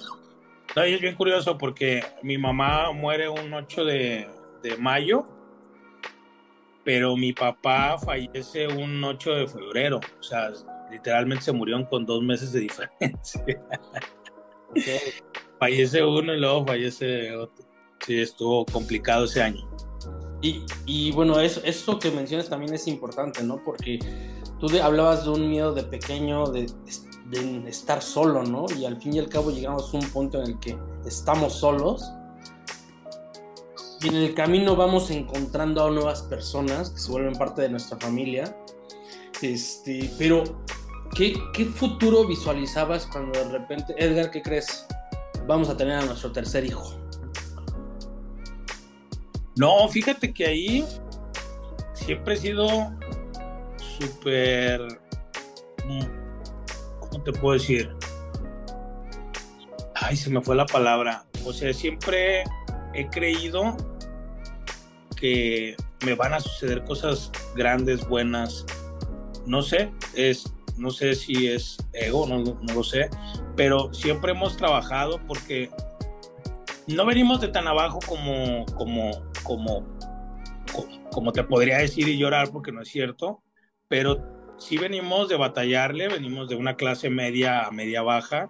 No, 0.75 0.85
y 0.85 0.93
es 0.93 1.01
bien 1.01 1.15
curioso 1.15 1.57
porque 1.57 2.03
mi 2.21 2.37
mamá 2.37 2.91
muere 2.91 3.29
un 3.29 3.53
8 3.53 3.85
de, 3.85 4.27
de 4.61 4.77
mayo, 4.77 5.25
pero 6.83 7.15
mi 7.15 7.31
papá 7.31 7.97
fallece 7.97 8.67
un 8.67 9.03
8 9.03 9.35
de 9.35 9.47
febrero. 9.47 9.99
O 10.19 10.23
sea, 10.23 10.51
literalmente 10.91 11.45
se 11.45 11.51
murieron 11.51 11.85
con 11.85 12.05
dos 12.05 12.21
meses 12.23 12.51
de 12.51 12.59
diferencia. 12.61 13.43
Fallece 15.59 16.03
uno 16.03 16.33
y 16.33 16.39
luego 16.39 16.65
fallece 16.65 17.35
otro. 17.35 17.72
Sí, 18.05 18.21
estuvo 18.21 18.65
complicado 18.65 19.25
ese 19.25 19.41
año. 19.41 19.67
Y, 20.41 20.63
y 20.85 21.11
bueno, 21.11 21.39
eso, 21.39 21.61
eso 21.63 21.99
que 21.99 22.11
mencionas 22.11 22.49
también 22.49 22.73
es 22.73 22.87
importante, 22.87 23.43
¿no? 23.43 23.63
Porque 23.63 23.99
tú 24.59 24.67
hablabas 24.81 25.23
de 25.23 25.29
un 25.29 25.49
miedo 25.49 25.73
de 25.73 25.83
pequeño, 25.83 26.47
de, 26.47 26.69
de, 27.29 27.69
estar 27.69 28.01
solo, 28.01 28.43
¿no? 28.43 28.65
Y 28.77 28.85
al 28.85 29.01
fin 29.01 29.13
y 29.13 29.19
al 29.19 29.29
cabo 29.29 29.51
llegamos 29.51 29.93
a 29.93 29.97
un 29.97 30.05
punto 30.09 30.41
en 30.41 30.51
el 30.51 30.59
que 30.59 30.77
estamos 31.05 31.53
solos. 31.53 32.11
Y 34.01 34.09
en 34.09 34.15
el 34.15 34.33
camino 34.33 34.75
vamos 34.75 35.09
encontrando 35.11 35.85
a 35.85 35.89
nuevas 35.89 36.23
personas 36.23 36.89
que 36.89 36.99
se 36.99 37.09
vuelven 37.09 37.33
parte 37.35 37.61
de 37.61 37.69
nuestra 37.69 37.97
familia. 37.97 38.57
Este, 39.41 40.11
pero 40.17 40.43
¿Qué, 41.15 41.35
futuro 41.75 42.25
visualizabas 42.25 43.05
cuando 43.05 43.37
de 43.37 43.49
repente, 43.49 43.93
Edgar, 43.97 44.31
¿qué 44.31 44.41
crees? 44.41 44.87
Vamos 45.45 45.69
a 45.69 45.77
tener 45.77 45.93
a 45.99 46.05
nuestro 46.05 46.31
tercer 46.31 46.65
hijo. 46.65 47.02
No, 49.55 49.87
fíjate 49.87 50.33
que 50.33 50.45
ahí 50.45 50.85
siempre 51.93 52.35
he 52.35 52.37
sido 52.37 52.67
súper... 53.99 54.81
Mm, 55.85 56.05
¿Cómo 56.99 57.23
te 57.23 57.31
puedo 57.33 57.53
decir? 57.53 57.95
Ay, 59.95 60.15
se 60.15 60.29
me 60.29 60.41
fue 60.41 60.55
la 60.55 60.65
palabra. 60.65 61.25
O 61.45 61.53
sea, 61.53 61.73
siempre 61.73 62.43
he 62.93 63.07
creído 63.09 63.77
que 65.15 65.75
me 66.05 66.15
van 66.15 66.33
a 66.33 66.39
suceder 66.39 66.83
cosas 66.83 67.31
grandes, 67.55 68.07
buenas. 68.07 68.65
No 69.45 69.61
sé, 69.61 69.91
es 70.15 70.53
no 70.77 70.89
sé 70.89 71.15
si 71.15 71.47
es 71.47 71.77
ego, 71.93 72.27
no, 72.27 72.57
lo 72.73 72.83
sé, 72.83 73.09
pero 73.55 73.93
siempre 73.93 74.31
hemos 74.31 74.57
trabajado 74.57 75.19
porque 75.27 75.69
no 76.87 77.05
venimos 77.05 77.41
de 77.41 77.49
tan 77.49 77.67
abajo 77.67 77.99
como, 78.07 78.65
como, 78.75 79.11
como, 79.43 79.85
como, 81.11 81.31
te 81.31 81.43
podría 81.43 81.77
decir 81.77 82.07
y 82.07 82.17
llorar 82.17 82.51
porque 82.51 82.71
no 82.71 82.81
es 82.81 82.89
cierto, 82.89 83.41
pero 83.87 84.55
sí 84.57 84.77
venimos 84.77 85.29
de 85.29 85.37
batallarle, 85.37 86.07
venimos 86.07 86.49
de 86.49 86.55
una 86.55 86.75
clase 86.75 87.09
media 87.09 87.65
a 87.65 87.71
media 87.71 88.01
baja, 88.01 88.49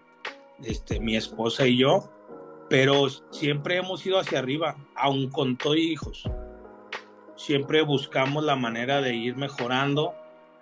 este, 0.63 0.99
mi 0.99 1.15
esposa 1.15 1.67
y 1.67 1.77
yo, 1.77 2.09
pero 2.69 3.09
siempre 3.31 3.77
hemos 3.77 4.05
ido 4.05 4.19
hacia 4.19 4.39
arriba, 4.39 4.77
aun 4.95 5.29
con 5.29 5.57
todo 5.57 5.75
hijos. 5.75 6.23
Siempre 7.35 7.81
buscamos 7.81 8.43
la 8.43 8.55
manera 8.55 9.01
de 9.01 9.15
ir 9.15 9.35
mejorando 9.35 10.15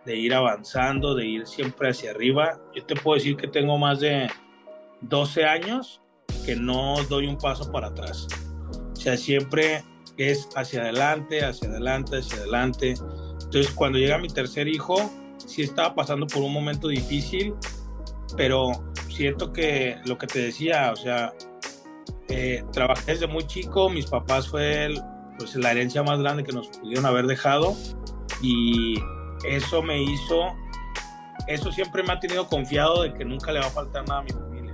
de 0.05 0.15
ir 0.15 0.33
avanzando, 0.33 1.15
de 1.15 1.25
ir 1.25 1.47
siempre 1.47 1.89
hacia 1.89 2.11
arriba. 2.11 2.59
Yo 2.75 2.85
te 2.85 2.95
puedo 2.95 3.15
decir 3.15 3.37
que 3.37 3.47
tengo 3.47 3.77
más 3.77 3.99
de 3.99 4.29
12 5.01 5.45
años 5.45 6.01
que 6.45 6.55
no 6.55 6.95
doy 7.07 7.27
un 7.27 7.37
paso 7.37 7.71
para 7.71 7.87
atrás. 7.87 8.27
O 8.91 8.95
sea, 8.95 9.17
siempre 9.17 9.83
es 10.17 10.49
hacia 10.55 10.81
adelante, 10.81 11.43
hacia 11.43 11.69
adelante, 11.69 12.17
hacia 12.17 12.37
adelante. 12.37 12.93
Entonces, 13.43 13.71
cuando 13.71 13.97
llega 13.97 14.17
mi 14.17 14.27
tercer 14.27 14.67
hijo, 14.67 15.11
sí 15.37 15.63
estaba 15.63 15.95
pasando 15.95 16.27
por 16.27 16.43
un 16.43 16.53
momento 16.53 16.87
difícil, 16.87 17.53
pero 18.37 18.71
siento 19.09 19.51
que 19.51 19.97
lo 20.05 20.17
que 20.17 20.27
te 20.27 20.39
decía, 20.39 20.91
o 20.91 20.95
sea, 20.95 21.33
eh, 22.29 22.63
trabajé 22.71 23.11
desde 23.13 23.27
muy 23.27 23.45
chico, 23.45 23.89
mis 23.89 24.05
papás 24.05 24.47
fue 24.47 24.93
pues, 25.37 25.55
la 25.55 25.71
herencia 25.71 26.01
más 26.03 26.19
grande 26.19 26.43
que 26.43 26.53
nos 26.53 26.69
pudieron 26.69 27.05
haber 27.05 27.27
dejado 27.27 27.75
y 28.41 28.95
eso 29.43 29.81
me 29.81 30.01
hizo, 30.01 30.55
eso 31.47 31.71
siempre 31.71 32.03
me 32.03 32.13
ha 32.13 32.19
tenido 32.19 32.47
confiado 32.47 33.03
de 33.03 33.13
que 33.13 33.25
nunca 33.25 33.51
le 33.51 33.59
va 33.59 33.65
a 33.65 33.71
faltar 33.71 34.07
nada 34.07 34.21
a 34.21 34.23
mi 34.23 34.29
familia. 34.29 34.71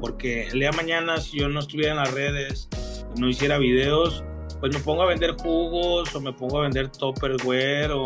Porque 0.00 0.48
el 0.48 0.58
día 0.58 0.72
mañana, 0.72 1.18
si 1.20 1.38
yo 1.38 1.48
no 1.48 1.60
estuviera 1.60 1.92
en 1.92 1.98
las 1.98 2.12
redes, 2.12 2.68
no 3.16 3.28
hiciera 3.28 3.58
videos, 3.58 4.24
pues 4.60 4.72
me 4.72 4.80
pongo 4.80 5.02
a 5.02 5.06
vender 5.06 5.34
jugos 5.40 6.14
o 6.14 6.20
me 6.20 6.32
pongo 6.32 6.58
a 6.58 6.62
vender 6.62 6.90
topperware, 6.90 7.90
o, 7.92 8.04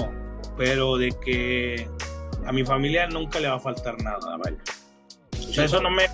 pero 0.57 0.97
de 0.97 1.11
que 1.25 1.89
a 2.47 2.53
mi 2.53 2.65
familia 2.65 3.07
nunca 3.07 3.41
le 3.41 3.49
va 3.49 3.57
a 3.57 3.61
faltar 3.61 4.01
nada, 4.03 4.37
vaya. 4.37 4.59
Eso 5.65 5.83
no 5.83 5.91
me... 5.91 6.05
Eh, 6.05 6.09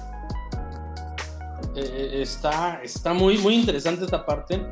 eh, 1.76 2.22
está, 2.22 2.80
está 2.82 3.12
muy, 3.12 3.36
muy 3.38 3.54
interesante 3.56 4.04
esta 4.04 4.24
parte 4.24 4.64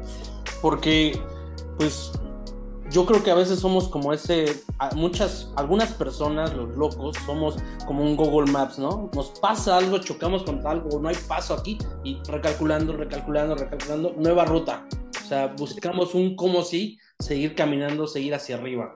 porque 0.60 1.20
pues 1.76 2.12
yo 2.92 3.06
creo 3.06 3.22
que 3.22 3.30
a 3.30 3.34
veces 3.34 3.58
somos 3.58 3.88
como 3.88 4.12
ese, 4.12 4.62
muchas, 4.94 5.50
algunas 5.56 5.92
personas, 5.92 6.54
los 6.54 6.76
locos, 6.76 7.16
somos 7.26 7.56
como 7.86 8.04
un 8.04 8.16
Google 8.16 8.52
Maps, 8.52 8.78
¿no? 8.78 9.10
Nos 9.14 9.30
pasa 9.40 9.78
algo, 9.78 9.98
chocamos 9.98 10.42
contra 10.42 10.72
algo, 10.72 11.00
no 11.00 11.08
hay 11.08 11.16
paso 11.26 11.54
aquí 11.54 11.78
y 12.04 12.18
recalculando, 12.28 12.92
recalculando, 12.92 13.54
recalculando, 13.56 14.14
nueva 14.18 14.44
ruta. 14.44 14.86
Buscamos 15.56 16.14
un 16.14 16.36
como 16.36 16.62
si, 16.62 16.98
seguir 17.18 17.54
caminando, 17.54 18.06
seguir 18.06 18.34
hacia 18.34 18.56
arriba. 18.56 18.94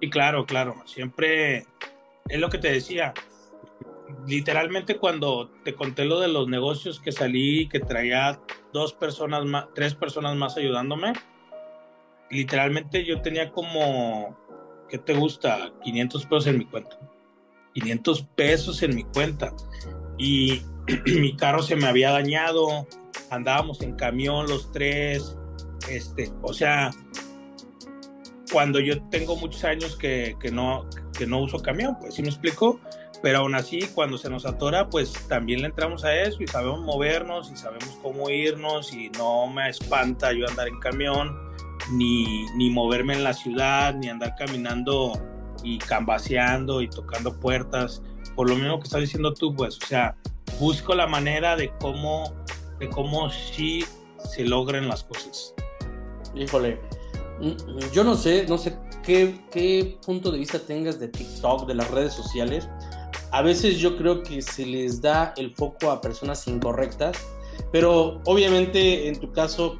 Y 0.00 0.10
claro, 0.10 0.46
claro, 0.46 0.74
siempre 0.86 1.66
es 2.28 2.40
lo 2.40 2.48
que 2.48 2.58
te 2.58 2.70
decía. 2.70 3.14
Literalmente 4.26 4.98
cuando 4.98 5.50
te 5.64 5.74
conté 5.74 6.04
lo 6.04 6.20
de 6.20 6.28
los 6.28 6.48
negocios 6.48 7.00
que 7.00 7.12
salí, 7.12 7.68
que 7.68 7.80
traía 7.80 8.40
dos 8.72 8.92
personas 8.92 9.44
más, 9.44 9.66
tres 9.74 9.94
personas 9.94 10.36
más 10.36 10.56
ayudándome, 10.56 11.12
literalmente 12.30 13.04
yo 13.04 13.20
tenía 13.22 13.50
como, 13.50 14.36
¿qué 14.88 14.98
te 14.98 15.14
gusta? 15.14 15.72
500 15.82 16.26
pesos 16.26 16.46
en 16.46 16.58
mi 16.58 16.66
cuenta. 16.66 16.98
500 17.74 18.22
pesos 18.34 18.82
en 18.82 18.94
mi 18.94 19.04
cuenta. 19.04 19.52
Y 20.18 20.62
mi 21.06 21.36
carro 21.36 21.62
se 21.62 21.76
me 21.76 21.86
había 21.86 22.10
dañado, 22.10 22.86
andábamos 23.30 23.80
en 23.82 23.96
camión 23.96 24.46
los 24.46 24.70
tres, 24.72 25.36
este, 25.90 26.32
o 26.42 26.52
sea, 26.52 26.90
cuando 28.52 28.80
yo 28.80 29.02
tengo 29.08 29.36
muchos 29.36 29.64
años 29.64 29.96
que, 29.96 30.36
que, 30.40 30.50
no, 30.50 30.88
que 31.16 31.26
no 31.26 31.40
uso 31.40 31.60
camión, 31.60 31.96
pues 32.00 32.14
sí 32.14 32.22
me 32.22 32.28
explico, 32.28 32.80
pero 33.22 33.38
aún 33.38 33.54
así 33.54 33.80
cuando 33.94 34.18
se 34.18 34.30
nos 34.30 34.46
atora, 34.46 34.88
pues 34.88 35.12
también 35.28 35.60
le 35.60 35.66
entramos 35.66 36.04
a 36.04 36.14
eso 36.14 36.42
y 36.42 36.46
sabemos 36.46 36.80
movernos 36.80 37.50
y 37.50 37.56
sabemos 37.56 37.98
cómo 38.02 38.30
irnos 38.30 38.92
y 38.92 39.10
no 39.10 39.46
me 39.48 39.68
espanta 39.68 40.32
yo 40.32 40.46
andar 40.48 40.68
en 40.68 40.78
camión, 40.80 41.36
ni, 41.92 42.46
ni 42.56 42.70
moverme 42.70 43.14
en 43.14 43.24
la 43.24 43.32
ciudad, 43.32 43.94
ni 43.94 44.08
andar 44.08 44.34
caminando 44.36 45.12
y 45.62 45.78
cambaseando 45.78 46.82
y 46.82 46.88
tocando 46.88 47.38
puertas, 47.38 48.02
por 48.34 48.48
lo 48.48 48.56
mismo 48.56 48.78
que 48.78 48.84
estás 48.84 49.00
diciendo 49.00 49.32
tú, 49.34 49.54
pues, 49.54 49.78
o 49.82 49.86
sea, 49.86 50.16
busco 50.58 50.94
la 50.94 51.06
manera 51.06 51.56
de 51.56 51.70
cómo, 51.78 52.32
de 52.78 52.88
cómo 52.88 53.30
sí 53.30 53.84
se 54.28 54.44
logren 54.44 54.88
las 54.88 55.04
cosas. 55.04 55.54
Híjole, 56.34 56.80
mm, 57.40 57.92
yo 57.92 58.04
no 58.04 58.16
sé, 58.16 58.46
no 58.48 58.58
sé 58.58 58.78
qué, 59.02 59.40
qué 59.50 59.98
punto 60.04 60.30
de 60.30 60.38
vista 60.38 60.58
tengas 60.58 60.98
de 60.98 61.08
TikTok, 61.08 61.66
de 61.66 61.74
las 61.74 61.90
redes 61.90 62.12
sociales. 62.12 62.68
A 63.32 63.42
veces 63.42 63.78
yo 63.78 63.96
creo 63.96 64.22
que 64.22 64.40
se 64.42 64.64
les 64.64 65.00
da 65.00 65.34
el 65.36 65.54
foco 65.54 65.90
a 65.90 66.00
personas 66.00 66.46
incorrectas, 66.48 67.16
pero 67.72 68.20
obviamente 68.24 69.08
en 69.08 69.18
tu 69.18 69.32
caso, 69.32 69.78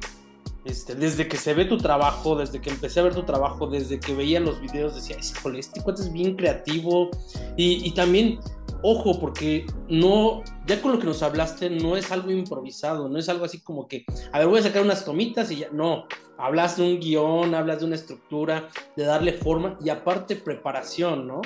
este, 0.67 0.95
desde 0.95 1.27
que 1.27 1.37
se 1.37 1.53
ve 1.53 1.65
tu 1.65 1.77
trabajo, 1.77 2.35
desde 2.35 2.61
que 2.61 2.69
empecé 2.69 2.99
a 2.99 3.03
ver 3.03 3.15
tu 3.15 3.23
trabajo, 3.23 3.67
desde 3.67 3.99
que 3.99 4.13
veía 4.13 4.39
los 4.39 4.61
videos, 4.61 4.95
decía, 4.95 5.17
híjole, 5.17 5.59
este 5.59 5.81
cuate 5.81 6.01
es 6.01 6.11
bien 6.11 6.35
creativo 6.35 7.09
y, 7.55 7.87
y 7.87 7.91
también 7.91 8.39
ojo, 8.81 9.19
porque 9.19 9.65
no, 9.89 10.43
ya 10.65 10.81
con 10.81 10.91
lo 10.91 10.99
que 10.99 11.05
nos 11.07 11.23
hablaste, 11.23 11.69
no 11.69 11.97
es 11.97 12.11
algo 12.11 12.31
improvisado, 12.31 13.09
no 13.09 13.17
es 13.17 13.29
algo 13.29 13.45
así 13.45 13.59
como 13.59 13.87
que, 13.87 14.05
a 14.31 14.39
ver, 14.39 14.47
voy 14.47 14.59
a 14.59 14.63
sacar 14.63 14.81
unas 14.81 15.05
tomitas 15.05 15.51
y 15.51 15.57
ya, 15.57 15.69
no, 15.71 16.05
hablas 16.37 16.77
de 16.77 16.83
un 16.83 16.99
guion, 16.99 17.55
hablas 17.55 17.79
de 17.79 17.85
una 17.85 17.95
estructura, 17.95 18.69
de 18.95 19.05
darle 19.05 19.33
forma 19.33 19.77
y 19.83 19.89
aparte 19.89 20.35
preparación, 20.35 21.27
¿no? 21.27 21.41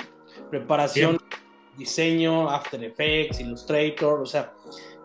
Preparación, 0.49 1.17
diseño, 1.77 2.49
After 2.49 2.83
Effects, 2.83 3.39
Illustrator, 3.39 4.21
o 4.21 4.25
sea, 4.25 4.53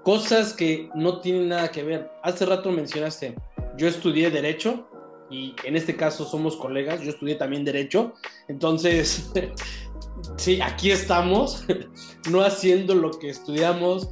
cosas 0.03 0.53
que 0.53 0.89
no 0.95 1.21
tienen 1.21 1.49
nada 1.49 1.71
que 1.71 1.83
ver. 1.83 2.11
Hace 2.23 2.47
rato 2.47 2.71
mencionaste, 2.71 3.35
yo 3.77 3.89
estudié 3.89 4.31
derecho 4.31 4.89
y 5.31 5.55
en 5.65 5.77
este 5.77 5.97
caso 5.97 6.25
somos 6.25 6.57
colegas, 6.57 7.01
yo 7.03 7.11
estudié 7.11 7.35
también 7.35 7.65
derecho, 7.65 8.15
entonces 8.49 9.33
sí, 10.37 10.61
aquí 10.61 10.91
estamos, 10.91 11.65
no 12.31 12.43
haciendo 12.43 12.95
lo 12.95 13.11
que 13.11 13.31
estudiamos, 13.31 14.09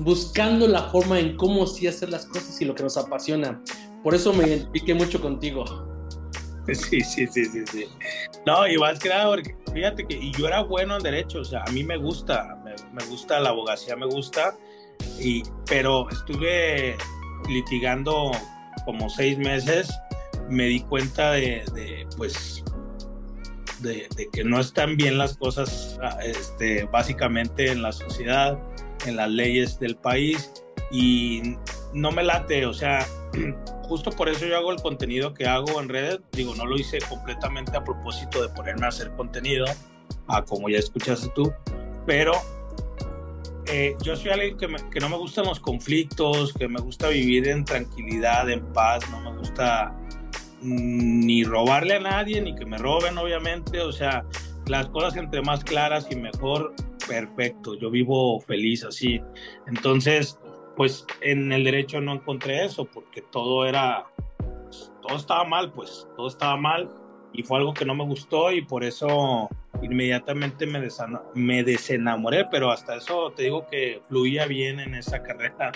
buscando 0.00 0.66
la 0.66 0.90
forma 0.90 1.20
en 1.20 1.36
cómo 1.36 1.66
sí 1.66 1.86
hacer 1.86 2.08
las 2.08 2.26
cosas 2.26 2.60
y 2.60 2.64
lo 2.64 2.74
que 2.74 2.82
nos 2.82 2.96
apasiona. 2.96 3.62
Por 4.02 4.14
eso 4.14 4.32
me 4.32 4.46
identifiqué 4.46 4.94
mucho 4.94 5.20
contigo. 5.20 5.64
Sí, 6.72 7.00
sí, 7.00 7.26
sí, 7.26 7.44
sí, 7.46 7.64
sí. 7.66 7.88
No, 8.46 8.68
y 8.68 8.78
más 8.78 9.00
que 9.00 9.08
nada, 9.08 9.28
porque 9.28 9.56
fíjate 9.74 10.06
que 10.06 10.30
yo 10.30 10.46
era 10.46 10.62
bueno 10.62 10.96
en 10.96 11.02
derecho, 11.02 11.40
o 11.40 11.44
sea, 11.44 11.64
a 11.66 11.70
mí 11.72 11.82
me 11.82 11.96
gusta, 11.96 12.56
me, 12.92 13.04
gusta 13.06 13.40
la 13.40 13.48
abogacía, 13.48 13.96
me 13.96 14.06
gusta, 14.06 14.56
y, 15.18 15.42
pero 15.66 16.08
estuve 16.08 16.96
litigando 17.48 18.32
como 18.84 19.08
seis 19.08 19.38
meses, 19.38 19.92
me 20.48 20.66
di 20.66 20.80
cuenta 20.80 21.32
de, 21.32 21.64
pues, 22.16 22.62
de, 23.80 24.08
que 24.32 24.44
no 24.44 24.60
están 24.60 24.96
bien 24.96 25.18
las 25.18 25.36
cosas 25.36 25.98
ah, 26.02 26.18
este, 26.22 26.84
básicamente 26.84 27.70
en 27.70 27.82
la 27.82 27.92
sociedad, 27.92 28.58
en 29.06 29.16
las 29.16 29.30
leyes 29.30 29.78
del 29.78 29.96
país 29.96 30.52
y 30.90 31.56
no 31.92 32.12
me 32.12 32.22
late, 32.22 32.66
o 32.66 32.74
sea, 32.74 33.06
justo 33.82 34.10
por 34.10 34.28
eso 34.28 34.46
yo 34.46 34.56
hago 34.56 34.72
el 34.72 34.80
contenido 34.80 35.34
que 35.34 35.46
hago 35.46 35.80
en 35.80 35.88
redes, 35.88 36.20
digo, 36.32 36.54
no 36.54 36.66
lo 36.66 36.76
hice 36.76 36.98
completamente 37.08 37.76
a 37.76 37.84
propósito 37.84 38.42
de 38.42 38.48
ponerme 38.48 38.86
a 38.86 38.88
hacer 38.88 39.10
contenido, 39.12 39.64
a 40.28 40.44
como 40.44 40.68
ya 40.68 40.78
escuchaste 40.78 41.28
tú, 41.34 41.52
pero 42.06 42.32
eh, 43.74 43.96
yo 44.02 44.14
soy 44.16 44.32
alguien 44.32 44.58
que, 44.58 44.68
que, 44.90 45.00
no 45.00 45.08
me 45.08 45.16
gustan 45.16 45.46
los 45.46 45.58
conflictos, 45.58 46.52
que 46.52 46.68
me 46.68 46.78
gusta 46.78 47.08
vivir 47.08 47.48
en 47.48 47.64
tranquilidad, 47.64 48.50
en 48.50 48.70
paz, 48.74 49.02
no 49.10 49.18
me 49.22 49.38
gusta 49.38 49.96
ni 50.60 51.42
robarle 51.42 51.94
a 51.94 52.00
nadie, 52.00 52.42
ni 52.42 52.54
que 52.54 52.66
me 52.66 52.76
roben, 52.76 53.16
obviamente. 53.16 53.80
O 53.80 53.90
sea, 53.90 54.26
las 54.66 54.88
cosas 54.88 55.16
entre 55.16 55.40
más 55.40 55.64
claras 55.64 56.06
y 56.10 56.16
mejor, 56.16 56.74
perfecto. 57.08 57.74
Yo 57.74 57.90
vivo 57.90 58.40
feliz 58.40 58.84
así. 58.84 59.22
Entonces, 59.66 60.38
pues 60.76 61.06
en 61.22 61.50
el 61.50 61.64
derecho 61.64 61.98
no 62.02 62.12
encontré 62.12 62.66
eso, 62.66 62.84
porque 62.84 63.22
todo 63.22 63.64
era, 63.64 64.04
todo 65.00 65.16
estaba 65.16 65.44
mal, 65.44 65.72
pues, 65.72 66.06
todo 66.14 66.28
estaba 66.28 66.58
mal. 66.58 66.90
Y 67.32 67.42
fue 67.42 67.56
algo 67.56 67.72
que 67.72 67.86
no 67.86 67.94
me 67.94 68.04
gustó 68.04 68.52
y 68.52 68.60
por 68.60 68.84
eso 68.84 69.48
inmediatamente 69.82 70.66
me, 70.66 70.88
me 71.34 71.64
desenamoré, 71.64 72.46
pero 72.50 72.70
hasta 72.70 72.96
eso 72.96 73.32
te 73.36 73.44
digo 73.44 73.66
que 73.66 74.02
fluía 74.08 74.46
bien 74.46 74.80
en 74.80 74.94
esa 74.94 75.22
carrera. 75.22 75.72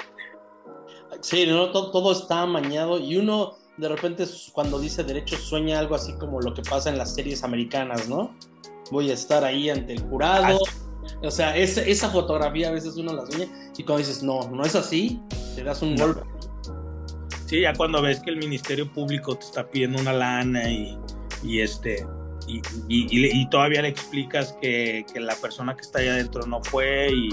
Sí, 1.21 1.47
no, 1.47 1.71
todo, 1.71 1.91
todo 1.91 2.13
está 2.13 2.43
amañado 2.43 2.99
y 2.99 3.17
uno 3.17 3.57
de 3.77 3.89
repente 3.89 4.25
cuando 4.53 4.79
dice 4.79 5.05
derecho 5.05 5.37
sueña 5.37 5.79
algo 5.79 5.95
así 5.95 6.15
como 6.15 6.41
lo 6.41 6.55
que 6.55 6.63
pasa 6.63 6.89
en 6.89 6.99
las 6.99 7.15
series 7.15 7.45
americanas, 7.45 8.09
¿no? 8.09 8.35
Voy 8.91 9.11
a 9.11 9.15
estar 9.15 9.45
ahí 9.45 9.69
ante 9.69 9.93
el 9.93 10.01
jurado. 10.03 10.59
O 11.23 11.31
sea, 11.31 11.57
esa, 11.57 11.83
esa 11.83 12.11
fotografía 12.11 12.69
a 12.69 12.73
veces 12.73 12.97
uno 12.97 13.15
la 13.15 13.27
sueña 13.27 13.47
y 13.77 13.83
cuando 13.85 13.99
dices, 13.99 14.23
no, 14.23 14.49
no 14.51 14.63
es 14.63 14.75
así, 14.75 15.21
te 15.55 15.63
das 15.63 15.83
un 15.83 15.97
golpe. 15.97 16.23
Sí, 17.47 17.61
ya 17.61 17.73
cuando 17.75 18.03
ves 18.03 18.21
que 18.21 18.31
el 18.31 18.39
Ministerio 18.39 18.91
Público 18.93 19.37
te 19.37 19.45
está 19.45 19.69
pidiendo 19.69 20.01
una 20.01 20.13
lana 20.13 20.69
y, 20.69 20.99
y 21.45 21.61
este 21.61 22.05
y, 22.47 22.63
y, 22.89 23.49
todavía 23.51 23.83
le 23.83 23.89
explicas 23.89 24.57
que, 24.61 25.05
la 25.17 25.35
persona 25.37 25.75
que 25.75 25.83
está 25.83 25.99
ahí 25.99 26.09
adentro 26.09 26.47
no 26.47 26.63
fue 26.63 27.11
y, 27.13 27.31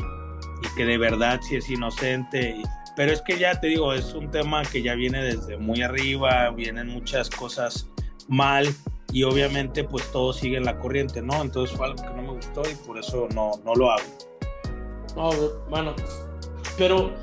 que 0.75 0.85
de 0.85 0.97
verdad 0.97 1.39
sí 1.41 1.55
es 1.55 1.69
inocente. 1.69 2.55
Y, 2.57 2.63
pero 2.95 3.11
es 3.11 3.21
que 3.21 3.37
ya 3.37 3.59
te 3.59 3.67
digo, 3.67 3.93
es 3.93 4.13
un 4.13 4.31
tema 4.31 4.63
que 4.63 4.81
ya 4.81 4.95
viene 4.95 5.23
desde 5.23 5.57
muy 5.57 5.81
arriba, 5.81 6.49
vienen 6.51 6.87
muchas 6.87 7.29
cosas 7.29 7.87
mal 8.27 8.67
y 9.11 9.23
obviamente 9.23 9.83
pues 9.83 10.11
todo 10.11 10.33
sigue 10.33 10.57
en 10.57 10.65
la 10.65 10.79
corriente, 10.79 11.21
¿no? 11.21 11.41
Entonces 11.41 11.75
fue 11.75 11.87
algo 11.87 12.01
que 12.01 12.09
no 12.09 12.21
me 12.21 12.31
gustó 12.31 12.63
y 12.69 12.75
por 12.85 12.97
eso 12.97 13.27
no, 13.33 13.51
no 13.63 13.75
lo 13.75 13.91
hago. 13.91 14.03
No, 15.15 15.29
bueno, 15.69 15.95
pero 16.77 17.13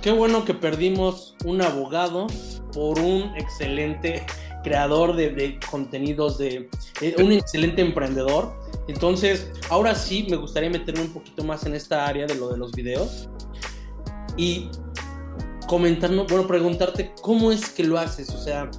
qué 0.00 0.10
bueno 0.10 0.44
que 0.44 0.54
perdimos 0.54 1.36
un 1.44 1.60
abogado 1.60 2.26
por 2.72 2.98
un 2.98 3.36
excelente 3.36 4.24
creador 4.64 5.14
de, 5.14 5.60
contenidos, 5.70 6.38
de, 6.38 6.68
de, 7.00 7.22
un 7.22 7.30
excelente 7.30 7.82
emprendedor. 7.82 8.52
Entonces, 8.88 9.50
ahora 9.70 9.94
sí 9.94 10.26
me 10.28 10.36
gustaría 10.36 10.70
meterme 10.70 11.02
un 11.02 11.12
poquito 11.12 11.44
más 11.44 11.64
en 11.66 11.74
esta 11.74 12.06
área 12.06 12.26
de 12.26 12.34
lo 12.34 12.48
de 12.50 12.58
los 12.58 12.72
videos. 12.72 13.28
Y 14.36 14.68
comentarnos, 15.68 16.26
bueno, 16.26 16.46
preguntarte 16.46 17.14
cómo 17.22 17.52
es 17.52 17.70
que 17.70 17.84
lo 17.84 17.98
haces, 17.98 18.30
o 18.30 18.38
sea, 18.38 18.70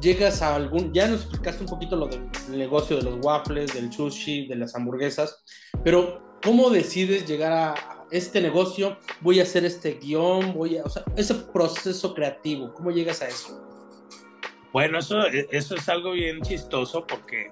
llegas 0.00 0.42
a 0.42 0.54
algún, 0.54 0.92
ya 0.92 1.08
nos 1.08 1.22
explicaste 1.22 1.62
un 1.62 1.68
poquito 1.68 1.96
lo 1.96 2.08
del 2.08 2.28
negocio 2.50 2.96
de 2.96 3.02
los 3.02 3.24
waffles, 3.24 3.74
del 3.74 3.92
sushi, 3.92 4.46
de 4.46 4.56
las 4.56 4.74
hamburguesas, 4.74 5.42
pero 5.82 6.38
¿cómo 6.44 6.70
decides 6.70 7.26
llegar 7.26 7.52
a 7.52 8.06
este 8.10 8.40
negocio? 8.40 8.98
Voy 9.20 9.40
a 9.40 9.44
hacer 9.44 9.64
este 9.64 9.94
guion, 9.94 10.54
voy 10.54 10.78
a, 10.78 10.84
o 10.84 10.90
sea, 10.90 11.04
ese 11.16 11.34
proceso 11.34 12.14
creativo, 12.14 12.72
¿cómo 12.74 12.90
llegas 12.90 13.22
a 13.22 13.28
eso? 13.28 13.65
Bueno, 14.76 14.98
eso, 14.98 15.26
eso 15.26 15.74
es 15.74 15.88
algo 15.88 16.12
bien 16.12 16.42
chistoso 16.42 17.06
porque 17.06 17.50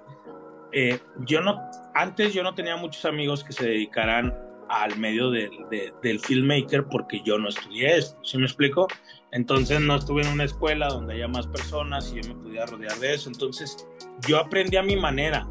eh, 0.71 0.99
yo 1.25 1.41
no, 1.41 1.59
antes 1.95 2.35
yo 2.35 2.43
no 2.43 2.53
tenía 2.53 2.77
muchos 2.77 3.03
amigos 3.03 3.43
que 3.43 3.51
se 3.51 3.65
dedicaran 3.65 4.31
al 4.69 4.95
medio 4.99 5.31
del 5.31 6.19
filmmaker 6.19 6.85
porque 6.85 7.23
yo 7.25 7.39
no 7.39 7.49
estudié 7.49 7.97
esto, 7.97 8.19
¿sí 8.23 8.37
me 8.37 8.45
explico? 8.45 8.87
Entonces 9.31 9.81
no 9.81 9.95
estuve 9.95 10.21
en 10.21 10.27
una 10.33 10.43
escuela 10.43 10.87
donde 10.87 11.15
haya 11.15 11.27
más 11.27 11.47
personas 11.47 12.13
y 12.13 12.21
yo 12.21 12.31
me 12.31 12.43
pudiera 12.43 12.67
rodear 12.67 12.95
de 12.99 13.15
eso. 13.15 13.27
Entonces 13.27 13.87
yo 14.27 14.37
aprendí 14.37 14.77
a 14.77 14.83
mi 14.83 14.95
manera. 14.95 15.47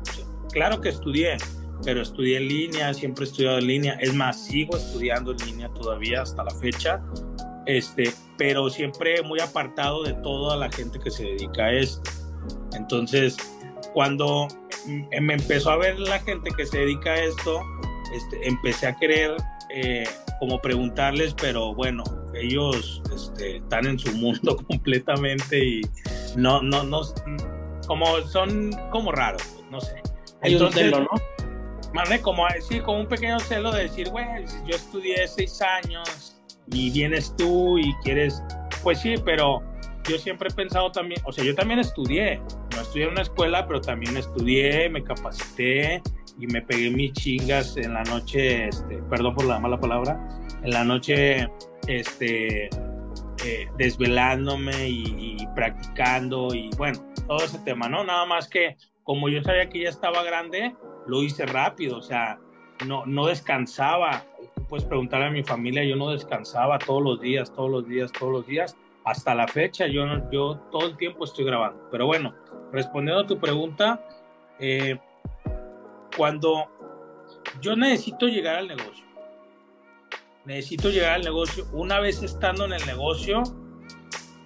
Claro 0.52 0.80
que 0.80 0.90
estudié, 0.90 1.38
pero 1.84 2.02
estudié 2.02 2.36
en 2.36 2.46
línea, 2.46 2.94
siempre 2.94 3.24
he 3.24 3.28
estudiado 3.28 3.58
en 3.58 3.66
línea. 3.66 3.94
Es 3.94 4.14
más, 4.14 4.44
sigo 4.44 4.76
estudiando 4.76 5.32
en 5.32 5.38
línea 5.38 5.68
todavía 5.70 6.22
hasta 6.22 6.44
la 6.44 6.52
fecha. 6.52 7.02
Este, 7.66 8.12
pero 8.36 8.68
siempre 8.68 9.22
muy 9.22 9.40
apartado 9.40 10.02
de 10.02 10.14
toda 10.14 10.56
la 10.56 10.70
gente 10.70 10.98
que 10.98 11.10
se 11.10 11.24
dedica 11.24 11.64
a 11.66 11.72
esto. 11.72 12.10
Entonces, 12.74 13.36
cuando 13.92 14.48
me 14.86 15.34
empezó 15.34 15.70
a 15.70 15.76
ver 15.76 15.98
la 15.98 16.18
gente 16.20 16.50
que 16.56 16.66
se 16.66 16.78
dedica 16.78 17.10
a 17.10 17.24
esto, 17.24 17.62
este, 18.14 18.48
empecé 18.48 18.86
a 18.86 18.96
querer 18.96 19.36
eh, 19.70 20.04
como 20.38 20.60
preguntarles, 20.60 21.34
pero 21.34 21.74
bueno, 21.74 22.04
ellos 22.34 23.02
este, 23.14 23.56
están 23.56 23.86
en 23.86 23.98
su 23.98 24.12
mundo 24.12 24.56
completamente 24.68 25.64
y 25.64 25.80
no, 26.36 26.62
no, 26.62 26.82
no, 26.82 27.00
como 27.86 28.20
son 28.22 28.70
como 28.90 29.12
raros, 29.12 29.64
no 29.70 29.80
sé. 29.80 30.02
Entonces, 30.42 30.92
¿no? 30.92 31.08
como, 32.22 32.46
sí, 32.68 32.80
como 32.80 33.00
un 33.00 33.06
pequeño 33.06 33.38
celo 33.40 33.72
de 33.72 33.84
decir, 33.84 34.10
bueno, 34.10 34.46
yo 34.66 34.76
estudié 34.76 35.26
seis 35.26 35.62
años 35.62 36.33
y 36.72 36.90
vienes 36.90 37.34
tú 37.36 37.78
y 37.78 37.92
quieres, 38.02 38.42
pues 38.82 39.00
sí, 39.00 39.14
pero 39.24 39.62
yo 40.08 40.18
siempre 40.18 40.48
he 40.50 40.54
pensado 40.54 40.90
también, 40.92 41.20
o 41.24 41.32
sea, 41.32 41.44
yo 41.44 41.54
también 41.54 41.80
estudié, 41.80 42.40
no 42.74 42.82
estudié 42.82 43.04
en 43.04 43.12
una 43.12 43.22
escuela, 43.22 43.66
pero 43.66 43.80
también 43.80 44.16
estudié, 44.16 44.88
me 44.88 45.02
capacité 45.02 46.02
y 46.38 46.46
me 46.46 46.62
pegué 46.62 46.90
mis 46.90 47.12
chingas 47.12 47.76
en 47.76 47.94
la 47.94 48.02
noche, 48.04 48.68
este, 48.68 48.96
perdón 49.08 49.34
por 49.34 49.46
la 49.46 49.58
mala 49.58 49.78
palabra, 49.78 50.28
en 50.62 50.70
la 50.70 50.84
noche, 50.84 51.48
este, 51.86 52.66
eh, 53.44 53.68
desvelándome 53.78 54.88
y, 54.88 55.36
y, 55.40 55.46
practicando 55.54 56.54
y 56.54 56.70
bueno, 56.76 57.04
todo 57.26 57.44
ese 57.44 57.58
tema, 57.60 57.88
¿no? 57.88 58.04
Nada 58.04 58.26
más 58.26 58.48
que 58.48 58.76
como 59.04 59.28
yo 59.28 59.42
sabía 59.42 59.68
que 59.68 59.82
ya 59.82 59.90
estaba 59.90 60.22
grande, 60.22 60.74
lo 61.06 61.22
hice 61.22 61.46
rápido, 61.46 61.98
o 61.98 62.02
sea, 62.02 62.38
no, 62.86 63.06
no 63.06 63.26
descansaba. 63.26 64.24
Puedes 64.74 64.88
preguntarle 64.88 65.26
a 65.26 65.30
mi 65.30 65.44
familia, 65.44 65.84
yo 65.84 65.94
no 65.94 66.10
descansaba 66.10 66.80
todos 66.80 67.00
los 67.00 67.20
días, 67.20 67.52
todos 67.52 67.70
los 67.70 67.86
días, 67.86 68.10
todos 68.10 68.32
los 68.32 68.44
días. 68.44 68.76
Hasta 69.04 69.32
la 69.32 69.46
fecha, 69.46 69.86
yo, 69.86 70.04
yo 70.32 70.56
todo 70.72 70.88
el 70.88 70.96
tiempo 70.96 71.22
estoy 71.22 71.44
grabando. 71.44 71.88
Pero 71.92 72.06
bueno, 72.06 72.34
respondiendo 72.72 73.22
a 73.22 73.26
tu 73.28 73.38
pregunta, 73.38 74.04
eh, 74.58 74.98
cuando 76.16 76.64
yo 77.60 77.76
necesito 77.76 78.26
llegar 78.26 78.56
al 78.56 78.66
negocio, 78.66 79.04
necesito 80.44 80.90
llegar 80.90 81.14
al 81.14 81.22
negocio, 81.22 81.68
una 81.72 82.00
vez 82.00 82.20
estando 82.24 82.64
en 82.64 82.72
el 82.72 82.84
negocio, 82.84 83.44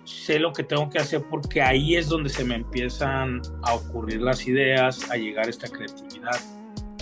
sé 0.05 0.39
lo 0.39 0.53
que 0.53 0.63
tengo 0.63 0.91
que 0.91 0.99
hacer 0.99 1.23
porque 1.31 1.63
ahí 1.63 1.97
es 1.97 2.07
donde 2.07 2.29
se 2.29 2.45
me 2.45 2.57
empiezan 2.57 3.41
a 3.63 3.73
ocurrir 3.73 4.21
las 4.21 4.47
ideas, 4.47 5.11
a 5.11 5.17
llegar 5.17 5.49
esta 5.49 5.69
creatividad. 5.69 6.39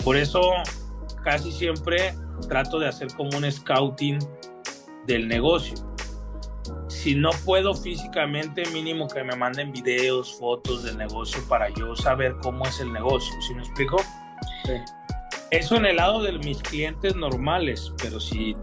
Por 0.01 0.15
eso 0.15 0.53
casi 1.27 1.51
siempre 1.51 2.13
trato 2.47 2.79
de 2.79 2.87
hacer 2.87 3.09
como 3.17 3.37
un 3.37 3.51
scouting 3.51 4.17
del 5.07 5.27
negocio. 5.27 5.75
Si 6.87 7.15
no 7.15 7.31
puedo 7.43 7.73
físicamente, 7.73 8.63
mínimo 8.71 9.09
que 9.09 9.25
me 9.25 9.35
manden 9.35 9.73
videos, 9.73 10.37
fotos 10.39 10.83
del 10.83 10.97
negocio 10.97 11.41
para 11.49 11.67
yo 11.67 11.97
saber 11.97 12.37
cómo 12.41 12.65
es 12.65 12.79
el 12.79 12.93
negocio. 12.93 13.35
¿Sí 13.41 13.53
me 13.53 13.59
explico? 13.59 13.97
Eso 15.51 15.75
en 15.75 15.87
el 15.87 15.97
lado 15.97 16.23
de 16.23 16.31
mis 16.31 16.59
clientes 16.63 17.13
normales, 17.13 17.91
pero 18.01 18.21
si 18.21 18.55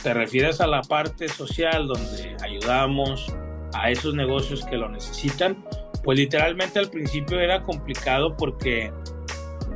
te 0.00 0.14
refieres 0.14 0.60
a 0.60 0.68
la 0.68 0.82
parte 0.82 1.28
social 1.28 1.88
donde 1.88 2.36
ayudamos, 2.40 3.34
a 3.74 3.90
esos 3.90 4.14
negocios 4.14 4.64
que 4.64 4.76
lo 4.76 4.88
necesitan, 4.88 5.64
pues 6.04 6.16
literalmente 6.16 6.78
al 6.78 6.88
principio 6.88 7.40
era 7.40 7.64
complicado 7.64 8.36
porque 8.36 8.92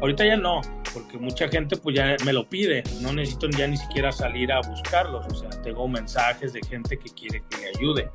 ahorita 0.01 0.25
ya 0.25 0.37
no, 0.37 0.61
porque 0.95 1.19
mucha 1.19 1.49
gente 1.49 1.77
pues 1.77 1.97
ya 1.97 2.17
me 2.25 2.33
lo 2.33 2.49
pide, 2.49 2.85
no 3.03 3.13
necesito 3.13 3.51
ya 3.51 3.67
ni 3.67 3.77
siquiera 3.77 4.13
salir 4.13 4.53
a 4.53 4.61
buscarlos, 4.61 5.27
o 5.27 5.35
sea, 5.35 5.51
tengo 5.63 5.87
mensajes 5.89 6.53
de 6.53 6.61
gente 6.63 6.97
que 6.97 7.11
quiere 7.11 7.43
que 7.51 7.57
le 7.59 7.69
ayude. 7.77 8.11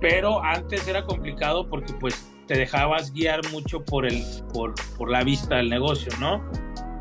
Pero 0.00 0.42
antes 0.42 0.88
era 0.88 1.04
complicado 1.04 1.68
porque 1.68 1.92
pues 1.92 2.28
te 2.46 2.54
dejabas 2.56 3.12
guiar 3.12 3.40
mucho 3.50 3.84
por, 3.84 4.06
el, 4.06 4.24
por, 4.52 4.74
por 4.96 5.10
la 5.10 5.22
vista 5.22 5.56
del 5.56 5.70
negocio, 5.70 6.10
¿no? 6.18 6.42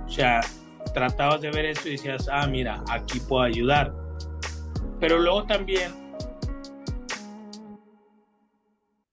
O 0.06 0.10
sea, 0.10 0.42
tratabas 0.94 1.42
de 1.42 1.50
ver 1.50 1.66
eso 1.66 1.88
y 1.88 1.92
decías, 1.92 2.30
ah, 2.32 2.46
mira, 2.46 2.84
aquí 2.90 3.20
puedo 3.22 3.44
ayudar. 3.44 3.94
Pero 5.00 5.18
luego 5.18 5.46
también 5.46 5.92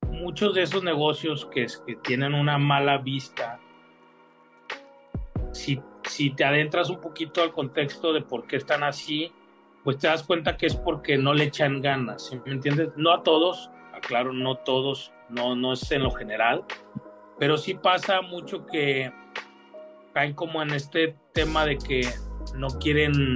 muchos 0.02 0.54
de 0.54 0.62
esos 0.62 0.82
negocios 0.82 1.48
que, 1.50 1.66
que 1.86 1.96
tienen 1.96 2.34
una 2.34 2.58
mala 2.58 2.98
vista, 2.98 3.58
si, 5.52 5.80
si 6.04 6.30
te 6.30 6.44
adentras 6.44 6.90
un 6.90 7.00
poquito 7.00 7.42
al 7.42 7.52
contexto 7.52 8.12
de 8.12 8.22
por 8.22 8.46
qué 8.46 8.56
están 8.56 8.82
así, 8.82 9.32
pues 9.84 9.98
te 9.98 10.08
das 10.08 10.22
cuenta 10.22 10.56
que 10.56 10.66
es 10.66 10.76
porque 10.76 11.16
no 11.16 11.34
le 11.34 11.44
echan 11.44 11.80
ganas, 11.80 12.30
¿me 12.44 12.52
entiendes? 12.52 12.90
No 12.96 13.12
a 13.12 13.22
todos, 13.22 13.70
aclaro, 13.94 14.32
no 14.32 14.56
todos, 14.56 15.12
no, 15.28 15.56
no 15.56 15.72
es 15.72 15.90
en 15.92 16.02
lo 16.02 16.10
general, 16.10 16.64
pero 17.38 17.56
sí 17.56 17.74
pasa 17.74 18.20
mucho 18.20 18.66
que 18.66 19.12
caen 20.12 20.34
como 20.34 20.62
en 20.62 20.70
este 20.72 21.16
tema 21.32 21.64
de 21.64 21.78
que 21.78 22.08
no 22.56 22.68
quieren 22.68 23.34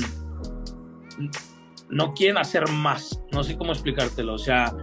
no 1.88 2.14
quieren 2.14 2.38
hacer 2.38 2.68
más, 2.70 3.22
no 3.32 3.44
sé 3.44 3.56
cómo 3.56 3.72
explicártelo, 3.72 4.34
o 4.34 4.38
sea, 4.38 4.74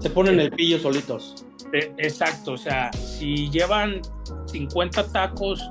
se 0.00 0.10
ponen 0.10 0.40
el 0.40 0.50
pillo 0.50 0.78
solitos. 0.78 1.46
Eh, 1.72 1.92
exacto, 1.98 2.52
o 2.52 2.56
sea, 2.56 2.92
si 2.92 3.50
llevan 3.50 4.00
50 4.46 5.12
tacos 5.12 5.70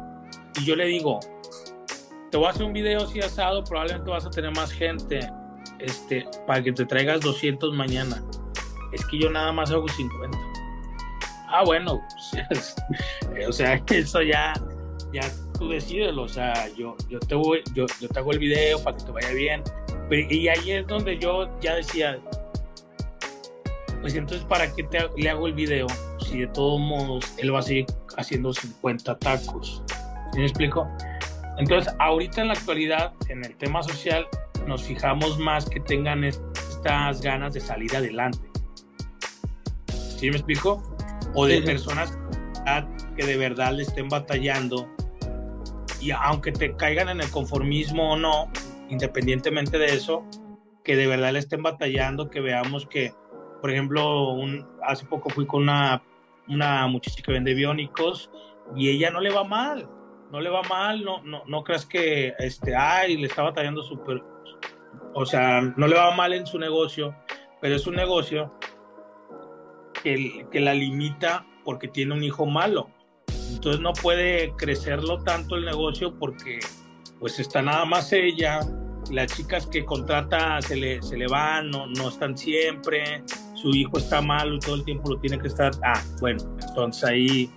y 0.59 0.65
yo 0.65 0.75
le 0.75 0.85
digo, 0.85 1.19
te 2.31 2.37
voy 2.37 2.47
a 2.47 2.49
hacer 2.49 2.63
un 2.63 2.73
video 2.73 3.03
así 3.03 3.19
asado, 3.19 3.63
probablemente 3.63 4.09
vas 4.09 4.25
a 4.25 4.29
tener 4.29 4.51
más 4.51 4.71
gente 4.71 5.19
este, 5.79 6.27
para 6.45 6.61
que 6.61 6.71
te 6.71 6.85
traigas 6.85 7.21
200 7.21 7.73
mañana. 7.73 8.23
Es 8.91 9.05
que 9.05 9.19
yo 9.19 9.29
nada 9.29 9.51
más 9.51 9.71
hago 9.71 9.87
50. 9.87 10.37
Ah, 11.49 11.63
bueno, 11.65 12.01
pues, 12.49 12.75
o 13.47 13.51
sea, 13.51 13.81
eso 13.89 14.21
ya, 14.21 14.53
ya 15.13 15.31
tú 15.57 15.69
decides, 15.69 16.15
o 16.15 16.27
sea, 16.27 16.67
yo, 16.75 16.95
yo, 17.09 17.19
te 17.19 17.35
voy, 17.35 17.63
yo, 17.73 17.85
yo 17.99 18.09
te 18.09 18.19
hago 18.19 18.31
el 18.31 18.39
video 18.39 18.83
para 18.83 18.97
que 18.97 19.05
te 19.05 19.11
vaya 19.11 19.31
bien. 19.31 19.63
y 20.11 20.47
ahí 20.47 20.71
es 20.71 20.87
donde 20.87 21.17
yo 21.17 21.49
ya 21.61 21.75
decía, 21.75 22.19
pues 24.01 24.15
entonces, 24.15 24.45
¿para 24.45 24.73
qué 24.73 24.83
te, 24.83 24.99
le 25.17 25.29
hago 25.29 25.47
el 25.47 25.53
video 25.53 25.87
si 26.19 26.39
de 26.39 26.47
todos 26.47 26.79
modos 26.79 27.25
él 27.37 27.53
va 27.53 27.59
a 27.59 27.63
seguir 27.63 27.85
haciendo 28.17 28.53
50 28.53 29.17
tacos? 29.17 29.83
¿Sí 30.37 30.41
me 30.41 30.45
explico? 30.45 30.87
Entonces, 31.57 31.91
ahorita 31.97 32.41
en 32.41 32.49
la 32.49 32.53
actualidad, 32.53 33.11
en 33.27 33.43
el 33.43 33.57
tema 33.57 33.81
social, 33.81 34.27
nos 34.67 34.83
fijamos 34.83 35.39
más 35.39 35.67
que 35.67 35.79
tengan 35.79 36.23
estas 36.23 37.21
ganas 37.23 37.55
de 37.55 37.59
salir 37.59 37.95
adelante. 37.95 38.47
¿Sí 39.87 40.29
me 40.29 40.37
explico? 40.37 40.83
O 41.33 41.47
de 41.47 41.63
personas 41.63 42.15
que 43.15 43.25
de 43.25 43.35
verdad 43.35 43.71
le 43.73 43.81
estén 43.81 44.09
batallando 44.09 44.87
y 45.99 46.11
aunque 46.11 46.51
te 46.51 46.75
caigan 46.75 47.09
en 47.09 47.21
el 47.21 47.31
conformismo 47.31 48.11
o 48.11 48.15
no, 48.15 48.51
independientemente 48.89 49.79
de 49.79 49.87
eso, 49.87 50.23
que 50.83 50.95
de 50.95 51.07
verdad 51.07 51.33
le 51.33 51.39
estén 51.39 51.63
batallando, 51.63 52.29
que 52.29 52.41
veamos 52.41 52.85
que 52.85 53.11
por 53.59 53.71
ejemplo, 53.71 54.33
un, 54.33 54.67
hace 54.83 55.03
poco 55.07 55.31
fui 55.31 55.47
con 55.47 55.63
una, 55.63 56.03
una 56.47 56.85
muchacha 56.85 57.23
que 57.23 57.31
vende 57.31 57.55
biónicos 57.55 58.29
y 58.75 58.89
ella 58.89 59.09
no 59.09 59.19
le 59.19 59.31
va 59.31 59.43
mal, 59.43 59.89
no 60.31 60.41
le 60.41 60.49
va 60.49 60.61
mal, 60.63 61.03
no, 61.03 61.21
no, 61.23 61.43
no 61.45 61.63
creas 61.63 61.85
que, 61.85 62.33
este, 62.39 62.75
ay, 62.75 63.17
le 63.17 63.27
está 63.27 63.43
batallando 63.43 63.81
súper, 63.81 64.23
o 65.13 65.25
sea, 65.25 65.61
no 65.61 65.87
le 65.87 65.95
va 65.95 66.11
mal 66.15 66.33
en 66.33 66.45
su 66.45 66.59
negocio, 66.59 67.15
pero 67.61 67.75
es 67.75 67.87
un 67.87 67.95
negocio 67.95 68.53
que, 70.03 70.45
que 70.51 70.59
la 70.59 70.73
limita 70.73 71.45
porque 71.63 71.87
tiene 71.87 72.13
un 72.13 72.23
hijo 72.23 72.45
malo. 72.45 72.89
Entonces 73.51 73.81
no 73.81 73.93
puede 73.93 74.53
crecerlo 74.55 75.23
tanto 75.23 75.55
el 75.55 75.65
negocio 75.65 76.17
porque 76.17 76.59
pues 77.19 77.39
está 77.39 77.61
nada 77.61 77.85
más 77.85 78.13
ella, 78.13 78.59
las 79.11 79.35
chicas 79.35 79.65
que 79.67 79.83
contrata 79.85 80.61
se 80.61 80.75
le, 80.75 81.01
se 81.01 81.17
le 81.17 81.27
van, 81.27 81.69
no, 81.71 81.87
no 81.87 82.09
están 82.09 82.37
siempre, 82.37 83.23
su 83.55 83.69
hijo 83.73 83.97
está 83.97 84.21
malo 84.21 84.55
y 84.55 84.59
todo 84.59 84.75
el 84.75 84.85
tiempo 84.85 85.11
lo 85.11 85.19
tiene 85.19 85.39
que 85.39 85.47
estar. 85.47 85.71
Ah, 85.83 86.01
bueno, 86.19 86.43
entonces 86.67 87.03
ahí 87.03 87.49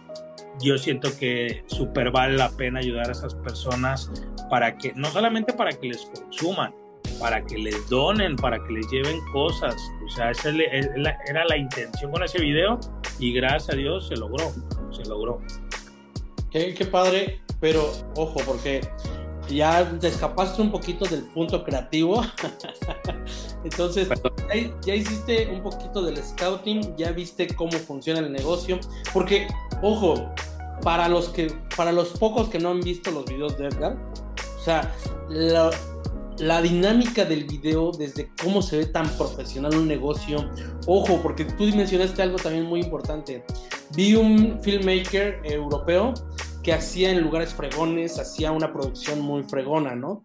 yo 0.61 0.79
siento 0.79 1.17
que 1.19 1.65
súper 1.67 2.11
vale 2.11 2.37
la 2.37 2.51
pena 2.51 2.81
ayudar 2.81 3.09
a 3.09 3.13
esas 3.13 3.35
personas 3.35 4.11
para 4.49 4.77
que, 4.77 4.93
no 4.95 5.11
solamente 5.11 5.53
para 5.53 5.73
que 5.73 5.89
les 5.89 6.07
consuman, 6.07 6.75
para 7.19 7.45
que 7.45 7.59
les 7.59 7.89
donen, 7.89 8.37
para 8.37 8.63
que 8.65 8.73
les 8.73 8.91
lleven 8.91 9.19
cosas. 9.33 9.77
O 10.07 10.11
sea, 10.11 10.31
esa 10.31 10.51
era 10.51 11.45
la 11.47 11.57
intención 11.57 12.11
con 12.11 12.23
ese 12.23 12.41
video 12.41 12.79
y 13.19 13.33
gracias 13.33 13.71
a 13.71 13.77
Dios 13.77 14.09
se 14.09 14.17
logró, 14.17 14.53
se 14.91 15.05
logró. 15.09 15.41
Qué, 16.51 16.75
qué 16.75 16.85
padre, 16.87 17.41
pero 17.61 17.93
ojo, 18.17 18.41
porque 18.45 18.81
ya 19.49 19.89
te 19.99 20.09
escapaste 20.09 20.63
un 20.63 20.71
poquito 20.71 21.05
del 21.07 21.23
punto 21.25 21.65
creativo. 21.65 22.23
Entonces, 23.65 24.09
ya, 24.85 24.95
hiciste 24.95 25.49
un 25.49 25.63
poquito 25.63 26.03
del 26.03 26.17
scouting, 26.17 26.97
ya 26.97 27.13
viste 27.13 27.49
cómo 27.55 27.73
funciona 27.73 28.21
el 28.21 28.33
negocio. 28.33 28.79
Porque, 29.13 29.49
ojo, 29.83 30.33
para 30.83 31.09
los, 31.09 31.29
que, 31.29 31.53
para 31.77 31.93
los 31.93 32.09
pocos 32.11 32.49
que 32.49 32.59
no 32.59 32.71
han 32.71 32.81
visto 32.81 33.11
los 33.11 33.25
videos 33.25 33.57
de 33.59 33.69
Edgar, 33.69 33.97
o 34.59 34.63
sea, 34.63 34.95
la, 35.29 35.71
la 36.39 36.63
dinámica 36.63 37.25
del 37.25 37.45
video, 37.45 37.93
desde 37.93 38.31
cómo 38.43 38.63
se 38.63 38.79
ve 38.79 38.87
tan 38.87 39.09
profesional 39.17 39.75
un 39.75 39.87
negocio. 39.87 40.51
Ojo, 40.87 41.21
porque 41.23 41.45
tú 41.45 41.65
mencionaste 41.65 42.23
algo 42.23 42.37
también 42.37 42.65
muy 42.65 42.81
importante. 42.81 43.45
vi 43.95 44.15
un 44.15 44.59
filmmaker 44.63 45.41
europeo 45.45 46.15
que 46.63 46.73
hacía 46.73 47.11
en 47.11 47.21
lugares 47.21 47.55
fregones, 47.55 48.19
hacía 48.19 48.53
una 48.53 48.73
producción 48.73 49.21
muy 49.21 49.43
fregona, 49.43 49.95
¿no? 49.95 50.25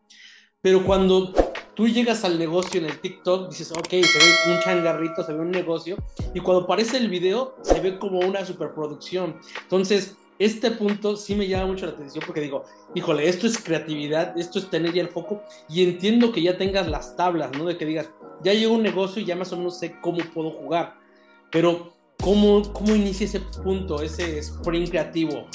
Pero 0.61 0.83
cuando 0.85 1.33
tú 1.75 1.87
llegas 1.87 2.23
al 2.23 2.39
negocio 2.39 2.79
en 2.79 2.87
el 2.87 2.99
TikTok, 2.99 3.49
dices, 3.49 3.71
ok, 3.71 3.89
se 3.89 3.99
ve 3.99 4.53
un 4.55 4.59
changarrito, 4.61 5.23
se 5.23 5.33
ve 5.33 5.39
un 5.39 5.51
negocio, 5.51 5.97
y 6.33 6.39
cuando 6.39 6.63
aparece 6.63 6.97
el 6.97 7.09
video, 7.09 7.55
se 7.61 7.79
ve 7.79 7.99
como 7.99 8.19
una 8.19 8.45
superproducción. 8.45 9.39
Entonces, 9.63 10.15
este 10.37 10.71
punto 10.71 11.15
sí 11.15 11.35
me 11.35 11.47
llama 11.47 11.67
mucho 11.67 11.85
la 11.85 11.93
atención 11.93 12.23
porque 12.25 12.41
digo, 12.41 12.65
híjole, 12.93 13.27
esto 13.27 13.47
es 13.47 13.57
creatividad, 13.57 14.37
esto 14.37 14.59
es 14.59 14.69
tener 14.69 14.93
ya 14.93 15.01
el 15.01 15.09
foco, 15.09 15.43
y 15.69 15.83
entiendo 15.83 16.31
que 16.31 16.41
ya 16.41 16.57
tengas 16.57 16.89
las 16.89 17.15
tablas, 17.15 17.51
¿no? 17.57 17.65
De 17.65 17.77
que 17.77 17.85
digas, 17.85 18.09
ya 18.43 18.53
llegó 18.53 18.73
un 18.73 18.83
negocio 18.83 19.21
y 19.21 19.25
ya 19.25 19.35
más 19.35 19.53
o 19.53 19.57
menos 19.57 19.79
sé 19.79 19.95
cómo 20.01 20.19
puedo 20.33 20.51
jugar, 20.51 20.95
pero 21.51 21.93
¿cómo, 22.21 22.61
cómo 22.73 22.95
inicia 22.95 23.25
ese 23.25 23.39
punto, 23.63 24.01
ese 24.01 24.39
sprint 24.39 24.89
creativo? 24.89 25.47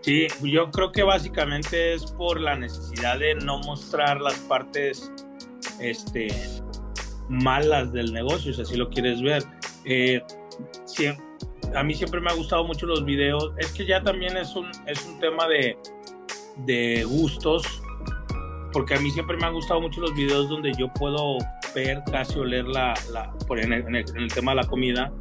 Sí, 0.00 0.26
yo 0.42 0.70
creo 0.70 0.90
que 0.90 1.02
básicamente 1.02 1.94
es 1.94 2.06
por 2.12 2.40
la 2.40 2.56
necesidad 2.56 3.18
de 3.18 3.34
no 3.34 3.58
mostrar 3.60 4.20
las 4.20 4.34
partes 4.40 5.12
este, 5.80 6.28
malas 7.28 7.92
del 7.92 8.12
negocio, 8.12 8.52
si 8.52 8.62
así 8.62 8.76
lo 8.76 8.88
quieres 8.88 9.20
ver. 9.22 9.44
Eh, 9.84 10.22
a 11.74 11.82
mí 11.82 11.94
siempre 11.94 12.20
me 12.20 12.30
ha 12.30 12.34
gustado 12.34 12.64
mucho 12.64 12.86
los 12.86 13.04
videos. 13.04 13.52
Es 13.58 13.72
que 13.72 13.86
ya 13.86 14.02
también 14.02 14.36
es 14.36 14.54
un, 14.54 14.70
es 14.86 15.04
un 15.06 15.18
tema 15.20 15.46
de, 15.46 15.76
de 16.64 17.04
gustos, 17.04 17.82
porque 18.72 18.94
a 18.94 19.00
mí 19.00 19.10
siempre 19.10 19.36
me 19.36 19.46
han 19.46 19.54
gustado 19.54 19.80
mucho 19.80 20.00
los 20.00 20.14
videos 20.14 20.48
donde 20.48 20.72
yo 20.74 20.92
puedo 20.94 21.38
ver, 21.74 22.02
casi 22.10 22.38
oler 22.38 22.66
la, 22.66 22.94
la 23.12 23.32
por 23.46 23.58
en, 23.58 23.72
el, 23.72 23.86
en, 23.86 23.96
el, 23.96 24.32
tema 24.32 24.52
de 24.52 24.62
la 24.62 24.66
comida, 24.66 25.12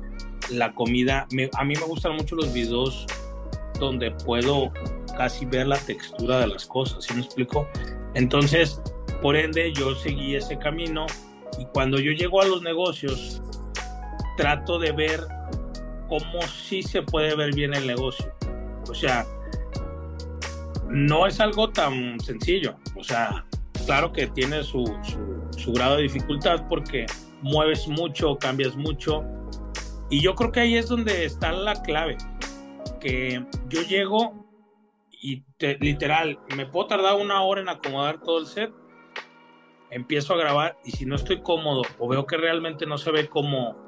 la 0.49 0.73
comida, 0.73 1.27
a 1.53 1.65
mí 1.65 1.73
me 1.75 1.85
gustan 1.85 2.15
mucho 2.15 2.35
los 2.35 2.53
videos 2.53 3.05
donde 3.79 4.11
puedo 4.11 4.71
casi 5.17 5.45
ver 5.45 5.67
la 5.67 5.77
textura 5.77 6.39
de 6.39 6.47
las 6.47 6.65
cosas, 6.65 7.03
¿sí 7.03 7.13
me 7.13 7.21
explico? 7.21 7.67
Entonces, 8.13 8.81
por 9.21 9.35
ende, 9.35 9.73
yo 9.73 9.95
seguí 9.95 10.35
ese 10.35 10.57
camino 10.57 11.05
y 11.59 11.65
cuando 11.65 11.99
yo 11.99 12.11
llego 12.11 12.41
a 12.41 12.45
los 12.45 12.61
negocios, 12.61 13.41
trato 14.38 14.79
de 14.79 14.93
ver 14.93 15.19
cómo 16.07 16.41
sí 16.43 16.81
se 16.81 17.01
puede 17.01 17.35
ver 17.35 17.53
bien 17.53 17.73
el 17.73 17.85
negocio. 17.85 18.33
O 18.89 18.95
sea, 18.95 19.25
no 20.88 21.27
es 21.27 21.41
algo 21.41 21.69
tan 21.71 22.19
sencillo. 22.21 22.77
O 22.95 23.03
sea, 23.03 23.45
claro 23.85 24.13
que 24.13 24.27
tiene 24.27 24.63
su, 24.63 24.85
su, 25.03 25.59
su 25.59 25.73
grado 25.73 25.97
de 25.97 26.03
dificultad 26.03 26.65
porque 26.69 27.05
mueves 27.41 27.89
mucho, 27.89 28.38
cambias 28.38 28.77
mucho. 28.77 29.25
Y 30.09 30.21
yo 30.21 30.35
creo 30.35 30.53
que 30.53 30.61
ahí 30.61 30.77
es 30.77 30.88
donde 30.88 31.25
está 31.25 31.51
la 31.51 31.81
clave 31.81 32.17
que 32.99 33.45
yo 33.67 33.81
llego 33.81 34.45
y 35.21 35.43
literal, 35.79 36.39
me 36.55 36.65
puedo 36.65 36.88
tardar 36.88 37.15
una 37.15 37.41
hora 37.41 37.61
en 37.61 37.69
acomodar 37.69 38.21
todo 38.21 38.39
el 38.39 38.45
set, 38.45 38.71
empiezo 39.89 40.33
a 40.33 40.38
grabar 40.38 40.77
y 40.85 40.91
si 40.91 41.05
no 41.05 41.15
estoy 41.15 41.41
cómodo 41.41 41.81
o 41.97 42.07
veo 42.07 42.27
que 42.27 42.38
realmente 42.38 42.85
no 42.85 42.97
se 42.97 43.11
ve 43.11 43.27
como, 43.27 43.86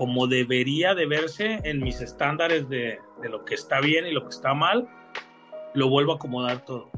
como 0.00 0.26
debería 0.26 0.94
de 0.94 1.04
verse 1.04 1.60
en 1.62 1.82
mis 1.82 2.00
estándares 2.00 2.66
de, 2.70 2.98
lo 3.22 3.44
que 3.44 3.54
está 3.54 3.82
bien 3.82 4.06
y 4.06 4.12
lo 4.12 4.22
que 4.22 4.30
está 4.30 4.54
mal, 4.54 4.88
lo 5.74 5.90
vuelvo 5.90 6.12
a 6.12 6.14
acomodar 6.14 6.64
todo. 6.64 6.90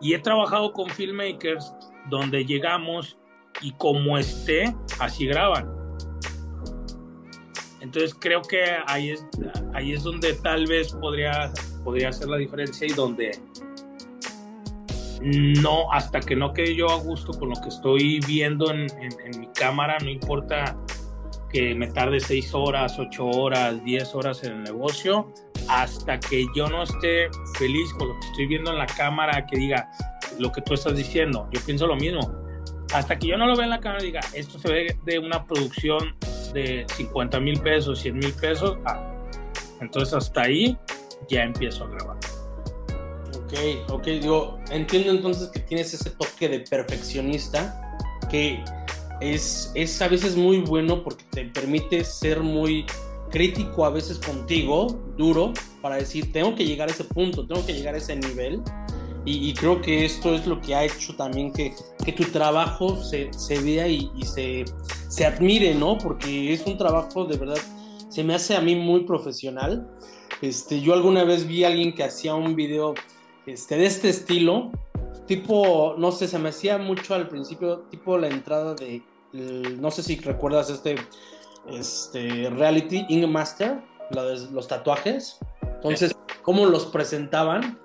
Y 0.00 0.14
he 0.14 0.20
trabajado 0.20 0.72
con 0.72 0.88
filmmakers 0.88 1.74
donde 2.08 2.44
llegamos 2.44 3.18
y 3.60 3.72
como 3.72 4.16
esté, 4.16 4.72
así 5.00 5.26
graban. 5.26 5.68
Entonces 7.80 8.14
creo 8.14 8.40
que 8.42 8.62
ahí 8.86 9.10
es, 9.10 9.26
ahí 9.72 9.94
es 9.94 10.04
donde 10.04 10.32
tal 10.34 10.66
vez 10.66 10.92
podría, 10.92 11.52
podría 11.82 12.12
ser 12.12 12.28
la 12.28 12.36
diferencia 12.36 12.86
y 12.86 12.92
donde 12.92 13.32
no, 15.60 15.90
hasta 15.90 16.20
que 16.20 16.36
no 16.36 16.52
quede 16.52 16.76
yo 16.76 16.88
a 16.88 17.00
gusto 17.00 17.32
con 17.32 17.48
lo 17.48 17.60
que 17.60 17.70
estoy 17.70 18.20
viendo 18.20 18.70
en, 18.70 18.86
en, 19.00 19.40
mi 19.40 19.48
cámara, 19.48 19.98
no 20.00 20.08
importa 20.08 20.76
que 21.54 21.72
me 21.72 21.86
tarde 21.86 22.18
seis 22.18 22.52
horas, 22.52 22.98
ocho 22.98 23.26
horas, 23.26 23.82
diez 23.84 24.12
horas 24.16 24.42
en 24.42 24.54
el 24.54 24.62
negocio, 24.64 25.32
hasta 25.68 26.18
que 26.18 26.46
yo 26.52 26.68
no 26.68 26.82
esté 26.82 27.28
feliz 27.56 27.92
con 27.96 28.08
lo 28.08 28.18
que 28.18 28.26
estoy 28.26 28.46
viendo 28.48 28.72
en 28.72 28.78
la 28.78 28.86
cámara, 28.86 29.46
que 29.46 29.56
diga 29.56 29.88
lo 30.40 30.50
que 30.50 30.60
tú 30.62 30.74
estás 30.74 30.96
diciendo, 30.96 31.48
yo 31.52 31.60
pienso 31.64 31.86
lo 31.86 31.94
mismo. 31.94 32.28
Hasta 32.92 33.16
que 33.16 33.28
yo 33.28 33.38
no 33.38 33.46
lo 33.46 33.54
vea 33.54 33.66
en 33.66 33.70
la 33.70 33.78
cámara 33.78 34.02
y 34.02 34.06
diga, 34.06 34.20
esto 34.32 34.58
se 34.58 34.72
ve 34.72 34.98
de 35.04 35.18
una 35.20 35.46
producción 35.46 36.16
de 36.52 36.86
50 36.92 37.38
mil 37.38 37.60
pesos, 37.60 38.00
100 38.00 38.18
mil 38.18 38.32
pesos, 38.32 38.76
ah, 38.84 39.14
entonces 39.80 40.12
hasta 40.12 40.42
ahí 40.42 40.76
ya 41.28 41.44
empiezo 41.44 41.84
a 41.84 41.90
grabar. 41.90 42.16
Ok, 43.44 43.90
ok, 43.90 44.04
digo, 44.06 44.58
entiendo 44.72 45.12
entonces 45.12 45.50
que 45.50 45.60
tienes 45.60 45.94
ese 45.94 46.10
toque 46.10 46.48
de 46.48 46.60
perfeccionista 46.60 47.80
que 48.28 48.60
es, 49.32 50.02
a 50.02 50.08
veces 50.08 50.36
muy 50.36 50.58
bueno 50.58 51.02
porque 51.02 51.24
te 51.30 51.44
permite 51.46 52.04
ser 52.04 52.40
muy 52.40 52.84
crítico 53.30 53.84
a 53.84 53.90
veces 53.90 54.18
contigo, 54.18 54.86
duro, 55.16 55.52
para 55.80 55.96
decir, 55.96 56.32
tengo 56.32 56.54
que 56.54 56.64
llegar 56.64 56.88
a 56.88 56.92
ese 56.92 57.04
punto, 57.04 57.46
tengo 57.46 57.64
que 57.64 57.72
llegar 57.72 57.94
a 57.94 57.98
ese 57.98 58.16
nivel. 58.16 58.62
Y, 59.26 59.54
creo 59.54 59.80
que 59.80 60.04
esto 60.04 60.34
es 60.34 60.46
lo 60.46 60.60
que 60.60 60.74
ha 60.74 60.84
hecho 60.84 61.16
también 61.16 61.50
que, 61.50 61.74
que 62.04 62.12
tu 62.12 62.24
trabajo 62.24 63.02
se, 63.02 63.32
se 63.32 63.58
vea 63.58 63.88
y, 63.88 64.10
y 64.14 64.26
se, 64.26 64.66
se 65.08 65.24
admire, 65.24 65.74
¿no? 65.74 65.96
Porque 65.96 66.52
es 66.52 66.66
un 66.66 66.76
trabajo 66.76 67.24
de 67.24 67.38
verdad, 67.38 67.56
se 68.10 68.22
me 68.22 68.34
hace 68.34 68.54
a 68.54 68.60
mí 68.60 68.76
muy 68.76 69.04
profesional. 69.04 69.90
Este, 70.42 70.82
yo 70.82 70.92
alguna 70.92 71.24
vez 71.24 71.46
vi 71.46 71.64
a 71.64 71.68
alguien 71.68 71.94
que 71.94 72.04
hacía 72.04 72.34
un 72.34 72.54
video 72.54 72.94
este, 73.46 73.78
de 73.78 73.86
este 73.86 74.10
estilo, 74.10 74.70
tipo, 75.26 75.94
no 75.96 76.12
sé, 76.12 76.28
se 76.28 76.38
me 76.38 76.50
hacía 76.50 76.76
mucho 76.76 77.14
al 77.14 77.28
principio, 77.28 77.80
tipo 77.90 78.18
la 78.18 78.28
entrada 78.28 78.74
de, 78.74 79.02
no 79.34 79.90
sé 79.90 80.02
si 80.02 80.16
recuerdas 80.16 80.70
este, 80.70 80.96
este 81.70 82.50
reality 82.50 83.04
Ink 83.08 83.26
Master, 83.26 83.82
los 84.10 84.68
tatuajes. 84.68 85.38
Entonces, 85.82 86.16
cómo 86.42 86.66
los 86.66 86.86
presentaban 86.86 87.78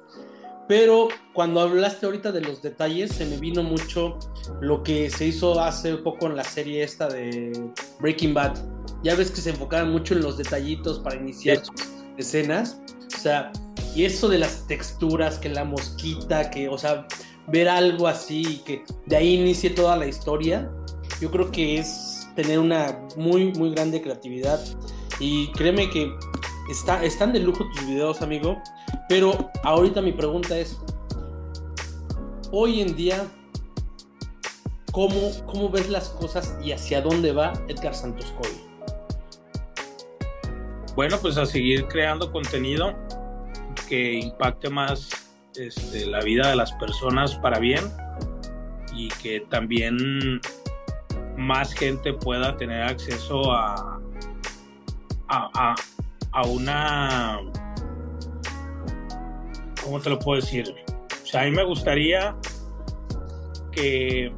pero 0.69 1.07
cuando 1.33 1.61
hablaste 1.61 2.05
ahorita 2.05 2.31
de 2.31 2.41
los 2.41 2.61
detalles, 2.61 3.13
se 3.13 3.25
me 3.25 3.37
vino 3.37 3.63
mucho 3.63 4.19
lo 4.61 4.83
que 4.83 5.09
se 5.09 5.25
hizo 5.25 5.59
hace 5.59 5.95
poco 5.95 6.27
en 6.27 6.35
la 6.35 6.43
serie 6.43 6.83
esta 6.83 7.07
de 7.07 7.71
Breaking 7.99 8.35
Bad. 8.35 8.55
Ya 9.01 9.15
ves 9.15 9.31
que 9.31 9.41
se 9.41 9.49
enfocaban 9.49 9.91
mucho 9.91 10.13
en 10.13 10.21
los 10.21 10.37
detallitos 10.37 10.99
para 10.99 11.15
iniciar 11.15 11.65
sus 11.65 11.87
escenas. 12.19 12.79
O 13.17 13.19
sea, 13.19 13.51
y 13.95 14.05
eso 14.05 14.29
de 14.29 14.37
las 14.37 14.67
texturas, 14.67 15.39
que 15.39 15.49
la 15.49 15.63
mosquita, 15.63 16.51
que, 16.51 16.69
o 16.69 16.77
sea, 16.77 17.07
ver 17.47 17.67
algo 17.67 18.07
así 18.07 18.61
que 18.63 18.83
de 19.07 19.15
ahí 19.15 19.39
inicie 19.39 19.71
toda 19.71 19.97
la 19.97 20.05
historia, 20.05 20.71
yo 21.21 21.29
creo 21.31 21.51
que 21.51 21.77
es 21.79 22.27
tener 22.35 22.59
una 22.59 22.99
muy, 23.17 23.51
muy 23.53 23.71
grande 23.71 24.01
creatividad. 24.01 24.59
Y 25.19 25.51
créeme 25.51 25.89
que 25.89 26.11
está, 26.69 27.03
están 27.03 27.33
de 27.33 27.39
lujo 27.39 27.65
tus 27.75 27.85
videos, 27.87 28.21
amigo. 28.21 28.57
Pero 29.07 29.51
ahorita 29.63 30.01
mi 30.01 30.13
pregunta 30.13 30.57
es, 30.57 30.79
hoy 32.51 32.81
en 32.81 32.95
día, 32.95 33.27
¿cómo, 34.91 35.31
cómo 35.45 35.69
ves 35.69 35.89
las 35.89 36.09
cosas 36.09 36.57
y 36.63 36.71
hacia 36.71 37.01
dónde 37.01 37.31
va 37.31 37.53
Edgar 37.67 37.93
Santos 37.93 38.33
hoy? 38.43 38.69
Bueno, 40.95 41.17
pues 41.21 41.37
a 41.37 41.45
seguir 41.45 41.87
creando 41.87 42.31
contenido 42.31 42.95
que 43.87 44.13
impacte 44.13 44.69
más 44.69 45.09
este, 45.55 46.05
la 46.05 46.21
vida 46.21 46.49
de 46.49 46.55
las 46.55 46.71
personas 46.73 47.35
para 47.35 47.59
bien 47.59 47.83
y 48.93 49.07
que 49.07 49.41
también 49.49 50.41
más 51.39 51.73
gente 51.73 52.13
pueda 52.13 52.55
tener 52.57 52.83
acceso 52.83 53.51
a, 53.51 53.99
a, 55.27 55.75
a 56.31 56.47
una 56.47 57.39
¿cómo 59.89 59.99
te 59.99 60.09
lo 60.11 60.19
puedo 60.19 60.39
decir? 60.39 60.75
O 61.23 61.25
sea, 61.25 61.41
a 61.41 61.45
mí 61.45 61.51
me 61.51 61.63
gustaría 61.63 62.35
que, 63.71 64.31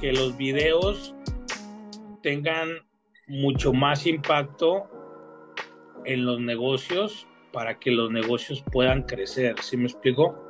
que 0.00 0.12
los 0.12 0.36
videos 0.36 1.14
tengan 2.22 2.68
mucho 3.26 3.72
más 3.72 4.06
impacto 4.06 4.88
en 6.04 6.24
los 6.24 6.40
negocios 6.40 7.26
para 7.52 7.78
que 7.80 7.90
los 7.90 8.10
negocios 8.10 8.62
puedan 8.70 9.02
crecer. 9.02 9.56
¿Sí 9.60 9.76
me 9.76 9.86
explico? 9.86 10.40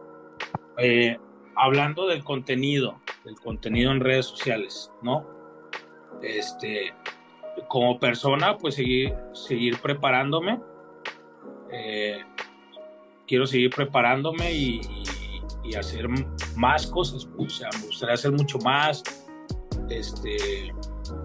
Eh, 0.79 1.17
hablando 1.57 2.07
del 2.07 2.23
contenido, 2.23 3.01
del 3.25 3.37
contenido 3.37 3.93
en 3.93 4.01
redes 4.01 4.27
sociales, 4.27 4.91
¿no? 5.03 5.34
Este, 6.25 6.95
como 7.69 7.99
persona, 7.99 8.57
pues 8.57 8.75
seguir, 8.77 9.81
preparándome. 9.81 10.61
Eh, 11.71 12.19
quiero 13.27 13.47
seguir 13.47 13.71
preparándome 13.71 14.53
y, 14.53 14.81
hacer 15.79 16.07
más 16.57 16.87
cosas. 16.87 17.27
O 17.37 17.49
sea, 17.49 17.69
me 17.81 17.87
gustaría 17.87 18.15
hacer 18.15 18.33
mucho 18.33 18.59
más. 18.59 19.03
Este, 19.89 20.73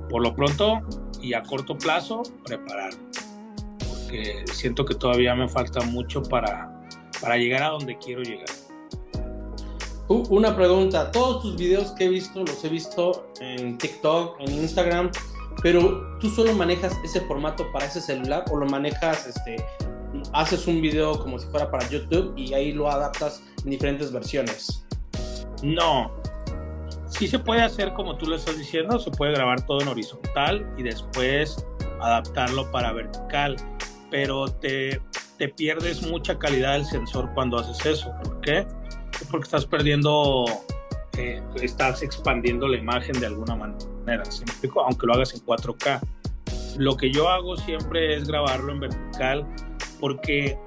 por 0.10 0.24
lo 0.24 0.36
pronto 0.36 0.82
y 1.22 1.34
a 1.34 1.44
corto 1.44 1.78
plazo, 1.78 2.24
preparar. 2.46 2.94
porque 3.90 4.44
siento 4.52 4.86
que 4.86 4.96
todavía 4.96 5.36
me 5.36 5.48
falta 5.48 5.82
mucho 5.82 6.24
para 6.24 6.72
llegar 7.38 7.64
a 7.64 7.70
donde 7.70 7.98
quiero 7.98 8.22
llegar. 8.22 8.48
Una 10.10 10.56
pregunta, 10.56 11.12
todos 11.12 11.44
tus 11.44 11.56
videos 11.56 11.92
que 11.92 12.06
he 12.06 12.10
visto 12.10 12.40
los 12.40 12.66
he 12.66 12.70
visto 12.70 13.32
en 13.42 13.78
TikTok, 13.78 14.40
en 14.40 14.54
Instagram, 14.54 15.12
pero 15.62 16.18
tú 16.20 16.32
solo 16.32 16.52
manejas 16.54 16.98
ese 17.04 17.22
formato 17.22 17.72
para 17.72 17.86
ese 17.86 18.02
celular 18.02 18.44
o 18.50 18.58
lo 18.58 18.66
manejas, 18.66 19.28
este, 19.28 19.64
haces 20.34 20.66
un 20.66 20.82
video 20.82 21.20
como 21.20 21.38
si 21.38 21.46
fuera 21.50 21.70
para 21.70 21.88
YouTube 21.90 22.34
y 22.36 22.56
ahí 22.56 22.72
lo 22.72 22.90
adaptas 22.90 23.44
en 23.64 23.70
diferentes 23.70 24.12
versiones. 24.12 24.84
No, 25.62 26.12
sí 27.08 27.28
se 27.28 27.38
puede 27.38 27.62
hacer 27.62 27.94
como 27.94 28.18
tú 28.18 28.26
lo 28.26 28.36
estás 28.36 28.58
diciendo, 28.58 28.98
se 28.98 29.12
puede 29.12 29.34
grabar 29.34 29.64
todo 29.64 29.80
en 29.82 29.90
horizontal 29.90 30.68
y 30.76 30.82
después 30.82 31.64
adaptarlo 32.02 32.72
para 32.72 32.94
vertical, 32.94 33.58
pero 34.10 34.48
te, 34.48 35.04
te 35.38 35.50
pierdes 35.50 36.02
mucha 36.02 36.40
calidad 36.40 36.74
del 36.74 36.86
sensor 36.86 37.30
cuando 37.36 37.60
haces 37.60 37.86
eso. 37.86 38.12
¿Por 38.24 38.42
qué? 38.42 38.66
Porque 39.30 39.46
estás 39.46 39.66
perdiendo, 39.66 40.46
eh, 41.18 41.42
estás 41.62 42.02
expandiendo 42.02 42.68
la 42.68 42.78
imagen 42.78 43.20
de 43.20 43.28
alguna 43.28 43.56
manera, 43.56 44.26
¿sí 44.26 44.44
aunque 44.84 45.08
lo 45.08 45.14
hagas 45.14 45.34
en 45.34 45.46
4K. 45.46 46.02
Lo 46.78 46.96
que 46.96 47.12
yo 47.12 47.30
hago 47.30 47.58
siempre 47.58 48.16
es 48.16 48.28
grabarlo 48.28 48.72
en 48.72 48.80
vertical 48.80 49.46
porque 50.00 50.58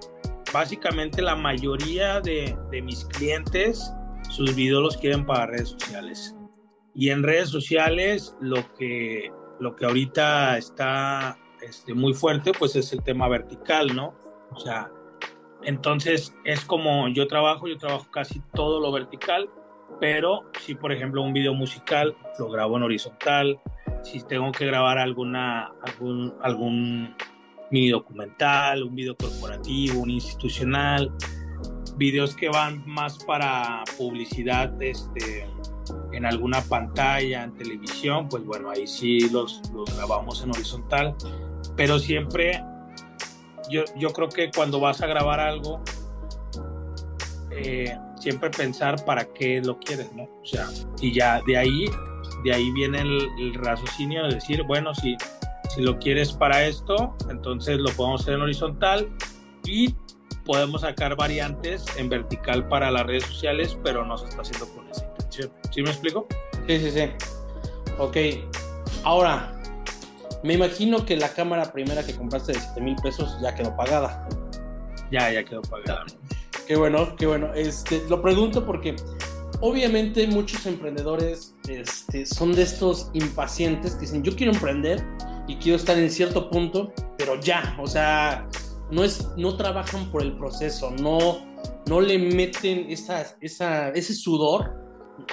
básicamente 0.52 1.22
la 1.22 1.36
mayoría 1.36 2.20
de, 2.20 2.56
de 2.70 2.82
mis 2.82 3.04
clientes 3.06 3.92
sus 4.32 4.54
videos 4.54 4.82
los 4.82 4.96
quieren 4.96 5.26
para 5.26 5.46
redes 5.46 5.70
sociales. 5.70 6.34
Y 6.94 7.10
en 7.10 7.22
redes 7.22 7.48
sociales 7.48 8.34
lo 8.40 8.72
que, 8.74 9.30
lo 9.60 9.76
que 9.76 9.84
ahorita 9.84 10.58
está 10.58 11.38
este, 11.60 11.94
muy 11.94 12.14
fuerte 12.14 12.52
pues 12.58 12.76
es 12.76 12.92
el 12.92 13.02
tema 13.02 13.28
vertical, 13.28 13.94
¿no? 13.94 14.14
O 14.50 14.58
sea, 14.58 14.90
entonces 15.64 16.34
es 16.44 16.64
como 16.64 17.08
yo 17.08 17.26
trabajo, 17.26 17.68
yo 17.68 17.78
trabajo 17.78 18.06
casi 18.10 18.40
todo 18.54 18.80
lo 18.80 18.92
vertical, 18.92 19.48
pero 20.00 20.44
si 20.60 20.74
por 20.74 20.92
ejemplo 20.92 21.22
un 21.22 21.32
video 21.32 21.54
musical 21.54 22.16
lo 22.38 22.50
grabo 22.50 22.76
en 22.76 22.84
horizontal, 22.84 23.60
si 24.02 24.22
tengo 24.22 24.50
que 24.52 24.66
grabar 24.66 24.98
alguna, 24.98 25.72
algún, 26.42 27.14
mini 27.70 27.90
documental, 27.90 28.82
un 28.82 28.94
video 28.94 29.16
corporativo, 29.16 30.00
un 30.00 30.10
institucional, 30.10 31.12
videos 31.96 32.36
que 32.36 32.48
van 32.48 32.84
más 32.86 33.24
para 33.24 33.84
publicidad 33.96 34.80
este, 34.82 35.46
en 36.12 36.26
alguna 36.26 36.60
pantalla, 36.62 37.44
en 37.44 37.54
televisión, 37.54 38.28
pues 38.28 38.44
bueno, 38.44 38.70
ahí 38.70 38.86
sí 38.86 39.30
los, 39.30 39.62
los 39.72 39.96
grabamos 39.96 40.42
en 40.42 40.50
horizontal, 40.50 41.14
pero 41.76 41.98
siempre, 41.98 42.62
yo, 43.72 44.12
creo 44.12 44.28
que 44.28 44.50
cuando 44.50 44.80
vas 44.80 45.00
a 45.00 45.06
grabar 45.06 45.40
algo, 45.40 45.82
eh, 47.50 47.96
siempre 48.20 48.50
pensar 48.50 49.04
para 49.04 49.24
qué 49.24 49.60
lo 49.60 49.78
quieres, 49.78 50.12
¿no? 50.12 50.24
O 50.24 50.46
sea, 50.46 50.68
y 51.00 51.12
ya 51.12 51.40
de 51.46 51.56
ahí, 51.56 51.86
de 52.44 52.54
ahí 52.54 52.70
viene 52.72 53.00
el, 53.00 53.28
el 53.38 53.54
raciocinio 53.54 54.24
de 54.24 54.34
decir, 54.34 54.62
bueno, 54.62 54.94
si, 54.94 55.16
si 55.74 55.80
lo 55.82 55.98
quieres 55.98 56.32
para 56.32 56.66
esto, 56.66 57.16
entonces 57.30 57.78
lo 57.78 57.90
podemos 57.92 58.22
hacer 58.22 58.34
en 58.34 58.42
horizontal 58.42 59.08
y 59.64 59.94
podemos 60.44 60.82
sacar 60.82 61.16
variantes 61.16 61.84
en 61.96 62.08
vertical 62.08 62.68
para 62.68 62.90
las 62.90 63.06
redes 63.06 63.24
sociales, 63.24 63.78
pero 63.82 64.04
no 64.04 64.18
se 64.18 64.26
está 64.26 64.42
haciendo 64.42 64.68
con 64.74 64.88
esa 64.90 65.06
intención. 65.06 65.52
¿Sí 65.70 65.82
me 65.82 65.90
explico? 65.90 66.26
Sí, 66.66 66.78
sí, 66.78 66.90
sí. 66.90 67.10
Ok. 67.98 68.16
Ahora, 69.04 69.61
me 70.42 70.54
imagino 70.54 71.04
que 71.04 71.16
la 71.16 71.32
cámara 71.32 71.72
primera 71.72 72.04
que 72.04 72.14
compraste 72.16 72.52
de 72.52 72.60
7 72.60 72.80
mil 72.80 72.96
pesos 72.96 73.36
ya 73.40 73.54
quedó 73.54 73.76
pagada. 73.76 74.28
Ya, 75.10 75.30
ya 75.30 75.44
quedó 75.44 75.62
pagada. 75.62 76.04
Qué 76.66 76.76
bueno, 76.76 77.14
qué 77.16 77.26
bueno. 77.26 77.52
Este, 77.54 78.02
lo 78.08 78.22
pregunto 78.22 78.64
porque 78.64 78.96
obviamente 79.60 80.26
muchos 80.26 80.66
emprendedores 80.66 81.54
este, 81.68 82.26
son 82.26 82.52
de 82.52 82.62
estos 82.62 83.10
impacientes 83.14 83.94
que 83.94 84.00
dicen, 84.02 84.22
yo 84.22 84.34
quiero 84.34 84.52
emprender 84.52 85.04
y 85.46 85.56
quiero 85.56 85.76
estar 85.76 85.98
en 85.98 86.10
cierto 86.10 86.50
punto, 86.50 86.92
pero 87.16 87.40
ya, 87.40 87.76
o 87.80 87.86
sea, 87.86 88.48
no, 88.90 89.04
es, 89.04 89.28
no 89.36 89.56
trabajan 89.56 90.10
por 90.10 90.22
el 90.22 90.36
proceso, 90.36 90.90
no, 90.90 91.46
no 91.86 92.00
le 92.00 92.18
meten 92.18 92.90
esa, 92.90 93.36
esa, 93.40 93.90
ese 93.90 94.14
sudor, 94.14 94.74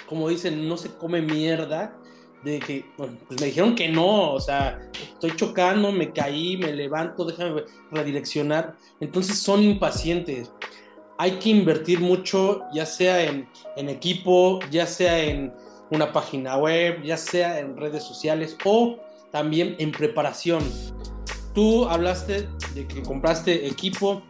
como 0.07 0.30
dicen, 0.30 0.68
no 0.68 0.78
se 0.78 0.89
come 0.89 1.22
mierda, 1.22 1.97
de 2.44 2.60
que, 2.60 2.86
pues 2.96 3.12
me 3.40 3.48
dijeron 3.48 3.76
que 3.76 3.90
no, 3.90 4.34
o 4.34 4.40
sea, 4.40 4.80
estoy 5.14 5.36
chocando, 5.36 5.92
me 5.92 6.12
caí, 6.12 6.58
me 6.58 6.72
levanto, 6.74 7.26
déjame 7.26 7.64
redireccionar, 7.92 8.76
entonces 9.00 9.40
son 9.40 9.64
impacientes. 9.64 10.52
Hay 11.18 11.34
que 11.40 11.50
invertir 11.50 12.00
mucho, 12.00 12.62
ya 12.74 12.86
sea 12.86 13.24
en, 13.24 13.48
en 13.76 13.90
equipo, 13.90 14.60
ya 14.72 14.88
sea 14.88 15.20
en 15.22 15.54
una 15.92 16.14
página 16.14 16.58
web, 16.58 17.04
ya 17.04 17.18
sea 17.18 17.60
en 17.60 17.76
redes 17.76 18.04
sociales 18.04 18.58
o 18.64 18.98
también 19.32 19.76
en 19.80 19.92
preparación. 19.92 20.64
Tú 21.54 21.86
hablaste 21.86 22.48
de 22.74 22.88
que 22.88 23.02
compraste 23.02 23.68
equipo. 23.68 24.22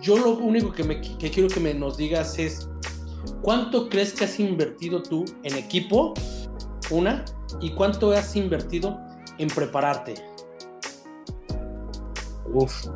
Yo 0.00 0.16
lo 0.16 0.30
único 0.32 0.72
que, 0.72 0.84
me, 0.84 1.00
que 1.00 1.30
quiero 1.30 1.48
que 1.48 1.60
me 1.60 1.74
nos 1.74 1.96
digas 1.96 2.38
es, 2.38 2.68
¿cuánto 3.42 3.88
crees 3.88 4.12
que 4.12 4.24
has 4.24 4.38
invertido 4.38 5.02
tú 5.02 5.24
en 5.42 5.56
equipo? 5.56 6.14
Una. 6.90 7.24
¿Y 7.60 7.70
cuánto 7.70 8.12
has 8.12 8.34
invertido 8.36 8.98
en 9.38 9.48
prepararte? 9.48 10.14
Uf. 12.52 12.86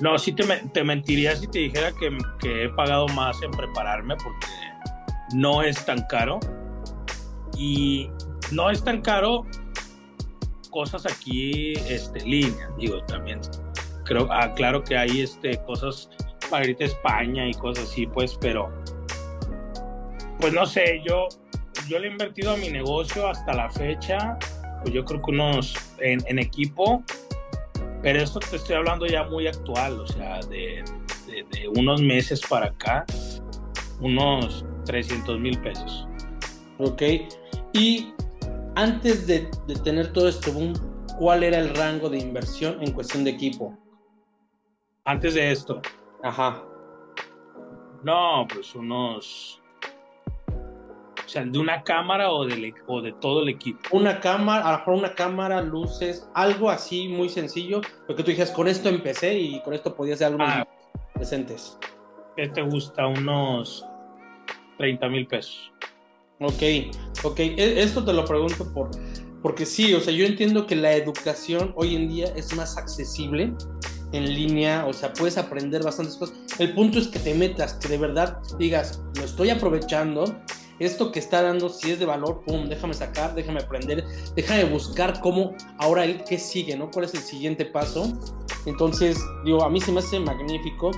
No, 0.00 0.18
sí 0.18 0.32
te, 0.32 0.84
mentiría 0.84 1.36
si 1.36 1.46
te 1.46 1.60
dijera 1.60 1.92
que, 1.92 2.16
que 2.40 2.64
he 2.64 2.68
pagado 2.70 3.06
más 3.08 3.40
en 3.42 3.52
prepararme 3.52 4.16
porque 4.16 4.46
no 5.34 5.62
es 5.62 5.84
tan 5.84 6.02
caro. 6.06 6.40
Y 7.56 8.10
no 8.50 8.70
es 8.70 8.82
tan 8.82 9.00
caro 9.00 9.46
cosas 10.70 11.06
aquí 11.06 11.74
este, 11.88 12.20
línea, 12.24 12.68
digo, 12.76 13.00
también 13.04 13.40
creo, 14.04 14.28
ah, 14.30 14.52
claro 14.54 14.82
que 14.82 14.96
hay 14.96 15.20
este, 15.20 15.62
cosas 15.64 16.10
para 16.50 16.66
irte 16.66 16.84
a 16.84 16.86
España 16.88 17.48
y 17.48 17.54
cosas 17.54 17.84
así, 17.84 18.06
pues, 18.06 18.36
pero, 18.40 18.72
pues 20.44 20.52
no 20.52 20.66
sé, 20.66 21.00
yo, 21.06 21.26
yo 21.88 21.98
le 21.98 22.06
he 22.06 22.10
invertido 22.10 22.52
a 22.52 22.58
mi 22.58 22.68
negocio 22.68 23.26
hasta 23.26 23.54
la 23.54 23.70
fecha, 23.70 24.38
pues 24.82 24.92
yo 24.92 25.02
creo 25.02 25.22
que 25.22 25.30
unos 25.30 25.74
en, 26.00 26.20
en 26.26 26.38
equipo, 26.38 27.02
pero 28.02 28.20
esto 28.20 28.40
te 28.40 28.56
estoy 28.56 28.76
hablando 28.76 29.06
ya 29.06 29.24
muy 29.24 29.46
actual, 29.46 29.98
o 30.00 30.06
sea, 30.06 30.40
de, 30.40 30.84
de, 31.26 31.46
de 31.50 31.68
unos 31.68 32.02
meses 32.02 32.42
para 32.42 32.66
acá, 32.66 33.06
unos 34.00 34.66
300 34.84 35.40
mil 35.40 35.58
pesos. 35.62 36.06
Ok, 36.76 37.00
y 37.72 38.12
antes 38.76 39.26
de, 39.26 39.48
tener 39.82 40.12
todo 40.12 40.28
este 40.28 40.50
boom, 40.50 40.74
¿cuál 41.18 41.42
era 41.42 41.58
el 41.58 41.74
rango 41.74 42.10
de 42.10 42.18
inversión 42.18 42.82
en 42.82 42.92
cuestión 42.92 43.24
de 43.24 43.30
equipo? 43.30 43.78
Antes 45.06 45.32
de 45.32 45.50
esto. 45.50 45.80
Ajá. 46.22 46.62
No, 48.02 48.46
pues 48.52 48.74
unos. 48.74 49.63
O 51.24 51.28
sea, 51.28 51.44
de 51.44 51.58
una 51.58 51.82
cámara 51.82 52.32
o 52.32 52.44
de, 52.44 52.74
o 52.86 53.00
de 53.00 53.12
todo 53.12 53.42
el 53.42 53.48
equipo. 53.48 53.80
Una 53.92 54.20
cámara, 54.20 54.66
a 54.66 54.72
lo 54.72 54.78
mejor 54.78 54.94
una 54.94 55.14
cámara, 55.14 55.62
luces, 55.62 56.28
algo 56.34 56.70
así 56.70 57.08
muy 57.08 57.28
sencillo. 57.28 57.80
Lo 58.08 58.14
que 58.14 58.22
tú 58.22 58.30
dijeras, 58.30 58.50
con 58.50 58.68
esto 58.68 58.88
empecé 58.88 59.34
y 59.34 59.60
con 59.62 59.74
esto 59.74 59.94
podía 59.94 60.16
ser 60.16 60.28
algo 60.28 60.42
ah, 60.42 60.66
decentes. 61.14 61.78
¿Qué 62.36 62.48
te 62.48 62.62
gusta? 62.62 63.06
Unos 63.06 63.86
30 64.78 65.08
mil 65.08 65.26
pesos. 65.26 65.72
Ok, 66.40 66.62
ok. 67.22 67.38
E, 67.38 67.82
esto 67.82 68.04
te 68.04 68.12
lo 68.12 68.24
pregunto 68.24 68.72
por, 68.72 68.90
porque 69.42 69.66
sí, 69.66 69.94
o 69.94 70.00
sea, 70.00 70.12
yo 70.12 70.26
entiendo 70.26 70.66
que 70.66 70.76
la 70.76 70.92
educación 70.94 71.72
hoy 71.76 71.94
en 71.94 72.08
día 72.08 72.26
es 72.36 72.54
más 72.56 72.76
accesible 72.76 73.52
en 74.12 74.32
línea, 74.32 74.86
o 74.86 74.92
sea, 74.92 75.12
puedes 75.12 75.38
aprender 75.38 75.82
bastantes 75.82 76.16
cosas. 76.16 76.36
El 76.58 76.72
punto 76.72 76.98
es 76.98 77.08
que 77.08 77.18
te 77.18 77.34
metas, 77.34 77.74
que 77.74 77.88
de 77.88 77.98
verdad 77.98 78.38
digas, 78.58 79.02
lo 79.16 79.24
estoy 79.24 79.50
aprovechando, 79.50 80.24
esto 80.78 81.12
que 81.12 81.18
está 81.18 81.42
dando, 81.42 81.68
si 81.68 81.92
es 81.92 81.98
de 81.98 82.06
valor, 82.06 82.42
pum, 82.46 82.68
déjame 82.68 82.94
sacar, 82.94 83.34
déjame 83.34 83.60
aprender, 83.60 84.04
déjame 84.34 84.64
buscar 84.64 85.20
cómo 85.20 85.54
ahora 85.78 86.04
el 86.04 86.24
qué 86.24 86.38
sigue, 86.38 86.76
¿no? 86.76 86.90
¿Cuál 86.90 87.06
es 87.06 87.14
el 87.14 87.20
siguiente 87.20 87.64
paso? 87.64 88.12
Entonces, 88.66 89.18
digo, 89.44 89.62
a 89.62 89.70
mí 89.70 89.80
se 89.80 89.92
me 89.92 90.00
hace 90.00 90.18
magnífico 90.18 90.90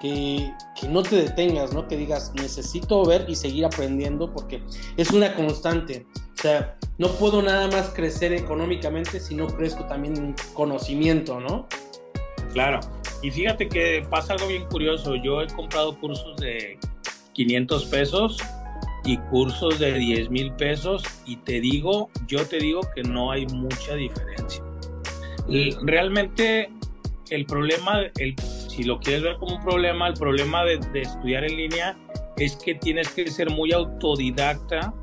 que, 0.00 0.52
que, 0.80 0.88
no 0.88 1.02
te 1.02 1.16
detengas, 1.16 1.72
¿no? 1.72 1.86
Que 1.86 1.96
digas, 1.96 2.32
necesito 2.34 3.04
ver 3.04 3.26
y 3.28 3.36
seguir 3.36 3.64
aprendiendo 3.64 4.32
porque 4.32 4.62
es 4.96 5.10
una 5.10 5.34
constante. 5.34 6.06
O 6.38 6.42
sea, 6.42 6.78
no 6.96 7.08
puedo 7.12 7.42
nada 7.42 7.68
más 7.68 7.90
crecer 7.90 8.32
económicamente 8.32 9.20
si 9.20 9.34
no 9.34 9.46
crezco 9.46 9.84
también 9.84 10.16
en 10.16 10.34
conocimiento, 10.54 11.38
¿no? 11.38 11.68
Claro. 12.52 12.80
Y 13.22 13.30
fíjate 13.30 13.68
que 13.68 14.06
pasa 14.08 14.32
algo 14.32 14.46
bien 14.46 14.64
curioso. 14.64 15.16
Yo 15.16 15.42
he 15.42 15.46
comprado 15.48 15.98
cursos 16.00 16.36
de 16.38 16.78
500 17.34 17.84
pesos 17.86 18.38
y 19.04 19.16
cursos 19.16 19.78
de 19.78 19.94
10 19.94 20.30
mil 20.30 20.52
pesos 20.52 21.02
y 21.26 21.36
te 21.36 21.60
digo, 21.60 22.10
yo 22.26 22.46
te 22.46 22.58
digo 22.58 22.80
que 22.94 23.02
no 23.02 23.30
hay 23.30 23.46
mucha 23.46 23.94
diferencia. 23.94 24.62
realmente 25.82 26.70
el 27.30 27.46
problema, 27.46 28.00
el, 28.18 28.36
si 28.38 28.84
lo 28.84 29.00
quieres 29.00 29.22
ver 29.22 29.36
como 29.36 29.56
un 29.56 29.62
problema, 29.62 30.08
el 30.08 30.14
problema 30.14 30.64
de, 30.64 30.78
de 30.92 31.02
estudiar 31.02 31.44
en 31.44 31.56
línea 31.56 31.96
es 32.36 32.56
que 32.56 32.74
tienes 32.74 33.08
que 33.10 33.30
ser 33.30 33.50
muy 33.50 33.72
autodidacta 33.72 34.94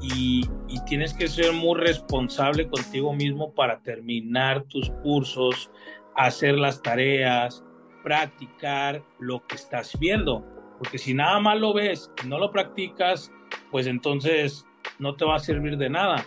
y, 0.00 0.42
y, 0.68 0.84
tienes 0.84 1.12
que 1.12 1.26
ser 1.26 1.52
muy 1.52 1.78
responsable 1.80 2.68
contigo 2.68 3.12
mismo 3.12 3.52
para 3.52 3.80
terminar 3.80 4.62
tus 4.64 4.90
cursos, 5.02 5.70
hacer 6.14 6.56
las 6.56 6.82
tareas, 6.82 7.64
practicar 8.02 9.02
lo 9.18 9.44
que 9.46 9.56
estás 9.56 9.98
viendo. 9.98 10.44
Porque 10.78 10.98
si 10.98 11.14
nada 11.14 11.40
más 11.40 11.58
lo 11.58 11.74
ves 11.74 12.10
y 12.24 12.28
no 12.28 12.38
lo 12.38 12.50
practicas, 12.50 13.32
pues 13.70 13.86
entonces 13.86 14.64
no 14.98 15.16
te 15.16 15.24
va 15.24 15.36
a 15.36 15.40
servir 15.40 15.76
de 15.76 15.90
nada. 15.90 16.24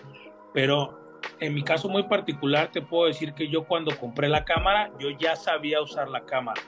Pero 0.53 0.99
en 1.39 1.53
mi 1.53 1.63
caso 1.63 1.89
muy 1.89 2.03
particular 2.03 2.71
te 2.71 2.81
puedo 2.81 3.07
decir 3.07 3.33
que 3.33 3.47
yo 3.47 3.65
cuando 3.65 3.97
compré 3.97 4.29
la 4.29 4.45
cámara, 4.45 4.91
yo 4.99 5.09
ya 5.09 5.35
sabía 5.35 5.81
usar 5.81 6.09
la 6.09 6.25
cámara. 6.25 6.61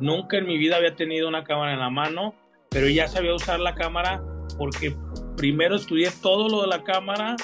Nunca 0.00 0.38
en 0.38 0.46
mi 0.46 0.58
vida 0.58 0.76
había 0.76 0.94
tenido 0.94 1.28
una 1.28 1.44
cámara 1.44 1.72
en 1.72 1.80
la 1.80 1.90
mano, 1.90 2.34
pero 2.70 2.88
ya 2.88 3.08
sabía 3.08 3.34
usar 3.34 3.60
la 3.60 3.74
cámara 3.74 4.22
porque 4.58 4.96
primero 5.36 5.76
estudié 5.76 6.10
todo 6.22 6.48
lo 6.48 6.62
de 6.62 6.68
la 6.68 6.82
cámara, 6.82 7.36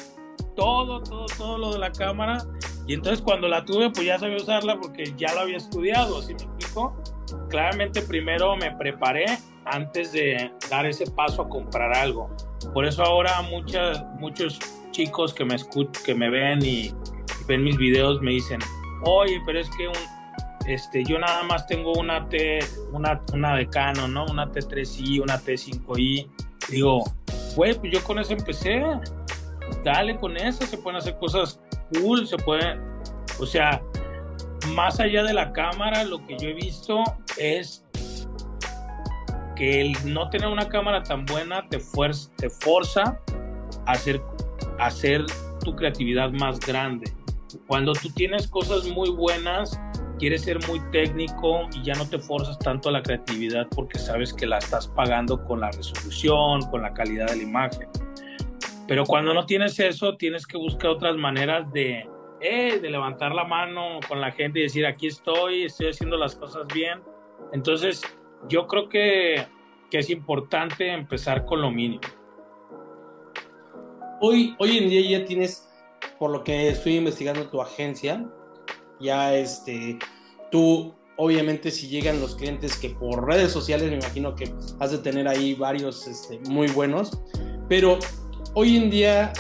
todo, 0.56 1.02
todo, 1.02 1.26
todo 1.36 1.58
lo 1.58 1.72
de 1.72 1.78
la 1.78 1.92
cámara. 1.92 2.38
Y 2.86 2.94
entonces 2.94 3.22
cuando 3.22 3.46
la 3.48 3.64
tuve, 3.64 3.90
pues 3.90 4.06
ya 4.06 4.18
sabía 4.18 4.36
usarla 4.36 4.78
porque 4.80 5.12
ya 5.16 5.32
lo 5.34 5.40
había 5.40 5.56
estudiado, 5.56 6.22
¿sí 6.22 6.34
me 6.34 6.42
explico? 6.42 7.00
Claramente 7.48 8.02
primero 8.02 8.56
me 8.56 8.72
preparé 8.72 9.26
antes 9.70 10.12
de 10.12 10.50
dar 10.68 10.86
ese 10.86 11.10
paso 11.10 11.42
a 11.42 11.48
comprar 11.48 11.96
algo. 11.96 12.30
Por 12.72 12.84
eso 12.84 13.02
ahora 13.02 13.42
muchas, 13.42 14.04
muchos 14.18 14.58
chicos 14.90 15.32
que 15.32 15.44
me, 15.44 15.56
que 16.04 16.14
me 16.14 16.30
ven 16.30 16.60
y, 16.62 16.92
ven 17.46 17.64
mis 17.64 17.76
videos 17.76 18.20
me 18.20 18.32
dicen, 18.32 18.60
oye, 19.04 19.40
pero 19.46 19.60
es 19.60 19.70
que 19.70 19.88
un, 19.88 19.94
este, 20.66 21.04
yo 21.04 21.18
nada 21.18 21.42
más 21.44 21.66
tengo 21.66 21.92
una 21.94 22.28
T, 22.28 22.60
una, 22.92 23.20
una 23.32 23.56
de 23.56 23.68
Canon, 23.68 24.12
¿no? 24.12 24.26
Una 24.26 24.50
T3i, 24.50 25.22
una 25.22 25.38
T5i. 25.38 26.28
Digo, 26.68 27.02
güey, 27.56 27.74
pues 27.74 27.92
yo 27.92 28.02
con 28.04 28.18
eso 28.18 28.32
empecé. 28.32 28.82
Dale 29.84 30.16
con 30.16 30.36
eso, 30.36 30.66
se 30.66 30.76
pueden 30.78 30.98
hacer 30.98 31.16
cosas 31.18 31.60
cool, 31.92 32.26
se 32.26 32.36
puede, 32.38 32.78
o 33.38 33.46
sea, 33.46 33.82
más 34.74 35.00
allá 35.00 35.22
de 35.22 35.32
la 35.32 35.52
cámara, 35.52 36.04
lo 36.04 36.24
que 36.26 36.36
yo 36.38 36.48
he 36.48 36.54
visto 36.54 37.02
es 37.38 37.84
que 39.60 39.82
el 39.82 39.92
no 40.06 40.30
tener 40.30 40.48
una 40.48 40.70
cámara 40.70 41.02
tan 41.02 41.26
buena 41.26 41.68
te, 41.68 41.80
fuerza, 41.80 42.30
te 42.38 42.48
forza 42.48 43.20
a 43.84 43.92
hacer, 43.92 44.22
hacer 44.78 45.26
tu 45.62 45.76
creatividad 45.76 46.30
más 46.30 46.58
grande. 46.60 47.12
Cuando 47.66 47.92
tú 47.92 48.08
tienes 48.08 48.48
cosas 48.48 48.88
muy 48.88 49.10
buenas, 49.10 49.78
quieres 50.18 50.44
ser 50.44 50.66
muy 50.66 50.80
técnico 50.92 51.68
y 51.74 51.82
ya 51.82 51.92
no 51.92 52.08
te 52.08 52.18
forzas 52.18 52.58
tanto 52.58 52.88
a 52.88 52.92
la 52.92 53.02
creatividad 53.02 53.68
porque 53.76 53.98
sabes 53.98 54.32
que 54.32 54.46
la 54.46 54.56
estás 54.56 54.88
pagando 54.88 55.44
con 55.44 55.60
la 55.60 55.70
resolución, 55.70 56.62
con 56.70 56.80
la 56.80 56.94
calidad 56.94 57.26
de 57.26 57.36
la 57.36 57.42
imagen. 57.42 57.86
Pero 58.88 59.04
cuando 59.04 59.34
no 59.34 59.44
tienes 59.44 59.78
eso, 59.78 60.16
tienes 60.16 60.46
que 60.46 60.56
buscar 60.56 60.92
otras 60.92 61.16
maneras 61.16 61.70
de, 61.70 62.08
eh, 62.40 62.78
de 62.80 62.90
levantar 62.90 63.34
la 63.34 63.44
mano 63.44 64.00
con 64.08 64.22
la 64.22 64.32
gente 64.32 64.60
y 64.60 64.62
decir, 64.62 64.86
aquí 64.86 65.08
estoy, 65.08 65.64
estoy 65.64 65.88
haciendo 65.88 66.16
las 66.16 66.34
cosas 66.34 66.66
bien. 66.72 67.02
Entonces, 67.52 68.02
yo 68.48 68.66
creo 68.66 68.88
que, 68.88 69.46
que 69.90 69.98
es 69.98 70.10
importante 70.10 70.92
empezar 70.92 71.44
con 71.44 71.62
lo 71.62 71.70
mínimo. 71.70 72.00
Hoy, 74.20 74.54
hoy 74.58 74.78
en 74.78 74.88
día 74.90 75.18
ya 75.18 75.24
tienes, 75.24 75.68
por 76.18 76.30
lo 76.30 76.44
que 76.44 76.68
estoy 76.68 76.96
investigando 76.96 77.48
tu 77.48 77.60
agencia, 77.60 78.26
ya 79.00 79.34
este, 79.34 79.98
tú, 80.50 80.94
obviamente, 81.16 81.70
si 81.70 81.88
llegan 81.88 82.20
los 82.20 82.36
clientes 82.36 82.76
que 82.76 82.90
por 82.90 83.26
redes 83.26 83.50
sociales, 83.50 83.88
me 83.88 83.96
imagino 83.96 84.34
que 84.34 84.52
has 84.78 84.90
de 84.90 84.98
tener 84.98 85.26
ahí 85.26 85.54
varios 85.54 86.06
este, 86.06 86.38
muy 86.50 86.68
buenos, 86.68 87.22
pero 87.68 87.98
hoy 88.54 88.76
en 88.76 88.90
día, 88.90 89.32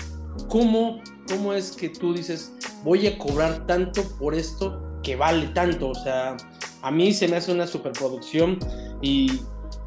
¿cómo, 0.48 1.02
¿cómo 1.28 1.52
es 1.52 1.72
que 1.72 1.90
tú 1.90 2.14
dices, 2.14 2.54
voy 2.82 3.06
a 3.06 3.18
cobrar 3.18 3.66
tanto 3.66 4.02
por 4.18 4.34
esto 4.34 5.00
que 5.02 5.16
vale 5.16 5.48
tanto? 5.48 5.90
O 5.90 5.94
sea, 5.94 6.36
a 6.82 6.90
mí 6.90 7.12
se 7.12 7.28
me 7.28 7.36
hace 7.36 7.52
una 7.52 7.66
superproducción 7.66 8.58
y, 9.02 9.40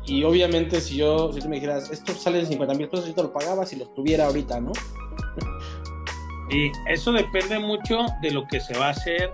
y 0.05 0.23
obviamente 0.23 0.81
si 0.81 0.97
yo, 0.97 1.31
si 1.33 1.39
tú 1.39 1.49
me 1.49 1.55
dijeras, 1.55 1.91
esto 1.91 2.13
sale 2.13 2.39
de 2.39 2.45
50 2.45 2.73
mil 2.75 2.89
pesos, 2.89 3.07
yo 3.07 3.13
te 3.13 3.23
lo 3.23 3.33
pagaba 3.33 3.65
si 3.65 3.75
lo 3.75 3.87
tuviera 3.89 4.27
ahorita, 4.27 4.59
¿no? 4.59 4.71
Y 6.49 6.71
eso 6.87 7.11
depende 7.11 7.57
mucho 7.57 8.05
de 8.21 8.31
lo 8.31 8.45
que 8.47 8.59
se 8.59 8.77
va 8.77 8.87
a 8.87 8.89
hacer 8.91 9.33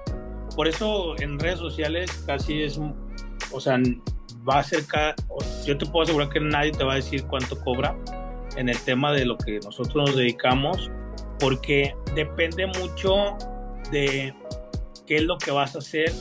por 0.60 0.68
eso 0.68 1.18
en 1.22 1.39
redes 1.39 1.60
sociales 1.60 2.12
casi 2.26 2.64
es, 2.64 2.78
o 3.53 3.62
sea, 3.62 3.80
va 4.45 4.60
a 4.60 4.64
ser, 4.64 4.86
yo 5.66 5.78
te 5.78 5.86
puedo 5.86 6.03
asegurar 6.03 6.28
que 6.28 6.41
nadie 6.41 6.74
te 6.74 6.84
va 6.84 6.93
a 6.93 6.95
decir 6.97 7.24
cuánto 7.28 7.57
cobra 7.64 7.97
en 8.57 8.68
el 8.68 8.78
tema 8.80 9.14
de 9.14 9.24
lo 9.24 9.38
que 9.38 9.62
nosotros 9.64 9.95
nos 9.95 10.18
dedicamos, 10.18 10.91
porque 11.39 11.95
depende 12.14 12.68
mucho 12.68 13.38
de 13.91 14.34
qué 15.07 15.16
es 15.16 15.24
lo 15.24 15.38
que 15.38 15.51
vas 15.51 15.76
a 15.76 15.80
hacer 15.80 16.12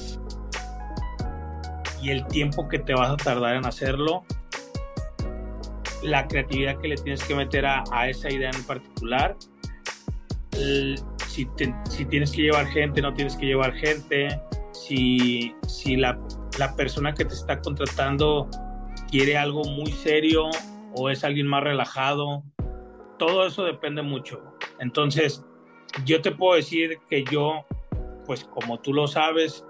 y 2.03 2.11
el 2.11 2.27
tiempo 2.27 2.69
que 2.69 2.79
te 2.79 2.95
vas 2.95 3.11
a 3.11 3.17
tardar 3.17 3.57
en 3.57 3.67
hacerlo, 3.67 4.25
la 6.03 6.29
creatividad 6.29 6.79
que 6.79 6.89
le 6.89 6.97
tienes 6.97 7.23
que 7.25 7.35
meter 7.35 7.67
a, 7.67 8.09
esa 8.09 8.31
idea 8.31 8.51
en 8.55 8.65
particular, 8.65 9.37
si, 11.27 11.47
tienes 12.07 12.33
que 12.33 12.43
llevar 12.43 12.67
gente, 12.67 13.03
no 13.03 13.13
tienes 13.15 13.37
que 13.37 13.47
llevar 13.47 13.73
gente, 13.75 14.41
si, 14.73 15.55
la 15.97 16.77
persona 16.77 17.15
que 17.15 17.25
te 17.25 17.35
está 17.35 17.61
contratando 17.61 18.49
quiere 19.11 19.37
algo 19.37 19.65
muy 19.65 19.93
serio 19.93 20.51
o 20.95 21.11
es 21.11 21.25
alguien 21.25 21.47
más 21.47 21.63
relajado. 21.63 22.43
Todo 23.19 23.47
eso 23.47 23.65
depende 23.65 24.03
mucho. 24.03 24.43
Entonces, 24.79 25.45
yo 26.05 26.21
te 26.21 26.33
puedo 26.33 26.55
decir 26.55 26.99
que 27.09 27.25
yo, 27.25 27.65
pues 28.27 28.45
como 28.45 28.81
tú 28.81 28.93
lo 28.93 29.07
sabes, 29.07 29.65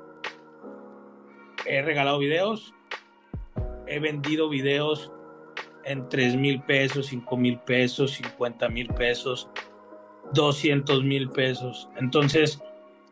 he 1.68 1.82
regalado 1.82 2.18
videos, 2.18 2.74
he 3.86 4.00
vendido 4.00 4.48
videos 4.48 5.12
en 5.84 6.08
3 6.08 6.36
mil 6.36 6.62
pesos, 6.62 7.06
5 7.06 7.36
mil 7.36 7.58
pesos, 7.60 8.12
50 8.12 8.68
mil 8.68 8.88
pesos. 8.88 9.48
200 10.34 11.04
mil 11.04 11.30
pesos. 11.30 11.88
Entonces, 11.96 12.60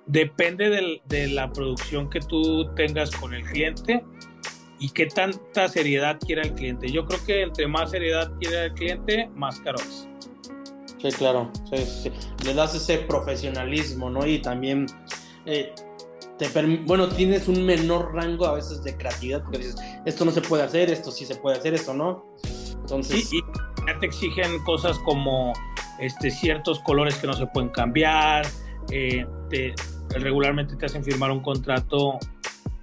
depende 0.07 1.00
de 1.04 1.28
la 1.28 1.52
producción 1.52 2.11
que 2.11 2.20
tú 2.20 2.72
tengas 2.74 3.11
con 3.11 3.34
el 3.34 3.44
cliente 3.44 4.04
y 4.78 4.90
qué 4.90 5.07
tanta 5.07 5.68
seriedad 5.68 6.18
quiera 6.20 6.42
el 6.42 6.52
cliente. 6.52 6.90
Yo 6.90 7.07
creo 7.07 7.24
que 7.24 7.42
entre 7.42 7.66
más 7.66 7.90
seriedad 7.90 8.32
quiera 8.38 8.64
el 8.66 8.74
cliente, 8.74 9.30
más 9.34 9.61
caro 9.61 9.78
es. 9.78 10.09
Sí, 10.98 11.09
claro. 11.16 11.50
Le 12.44 12.54
das 12.54 12.74
ese 12.74 12.98
profesionalismo, 12.98 14.11
¿no? 14.11 14.26
Y 14.26 14.38
también, 14.38 14.86
eh, 15.44 15.72
te 16.39 16.49
bueno, 16.84 17.09
tienes 17.09 17.49
un 17.49 17.64
menor 17.64 18.14
rango 18.14 18.47
a 18.47 18.53
veces 18.53 18.82
de 18.82 18.97
creatividad 18.97 19.43
porque 19.43 19.59
dices, 19.59 19.76
esto 20.05 20.24
no 20.24 20.30
se 20.30 20.43
puede 20.43 20.62
hacer, 20.62 20.91
esto 20.91 21.11
sí 21.11 21.24
se 21.24 21.37
puede 21.37 21.59
hacer, 21.59 21.74
esto 21.74 21.95
no. 21.95 22.26
Entonces... 22.80 23.32
y 23.32 23.41
ya 23.87 23.99
te 23.99 24.07
exigen 24.07 24.62
cosas 24.64 24.99
como 25.01 25.53
este, 25.99 26.30
ciertos 26.30 26.80
colores 26.80 27.14
que 27.16 27.26
no 27.26 27.32
se 27.32 27.47
pueden 27.47 27.70
cambiar, 27.70 28.47
eh, 28.91 29.26
regularmente 30.11 30.76
te 30.76 30.87
hacen 30.87 31.05
firmar 31.05 31.30
un 31.30 31.41
contrato 31.41 32.18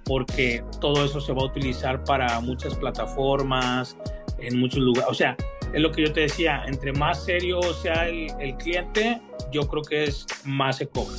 porque 0.04 0.62
todo 0.80 1.04
eso 1.04 1.20
se 1.20 1.32
va 1.32 1.42
a 1.42 1.46
utilizar 1.46 2.04
para 2.04 2.40
muchas 2.40 2.74
plataformas, 2.74 3.96
en 4.38 4.58
muchos 4.58 4.80
lugares. 4.80 5.10
O 5.10 5.14
sea, 5.14 5.36
es 5.72 5.80
lo 5.80 5.90
que 5.90 6.02
yo 6.02 6.12
te 6.12 6.20
decía, 6.20 6.64
entre 6.66 6.92
más 6.92 7.24
serio 7.24 7.60
sea 7.82 8.08
el, 8.08 8.26
el 8.40 8.54
cliente, 8.56 9.20
yo 9.50 9.62
creo 9.68 9.82
que 9.82 10.04
es 10.04 10.26
más 10.44 10.76
se 10.78 10.88
cobra. 10.88 11.16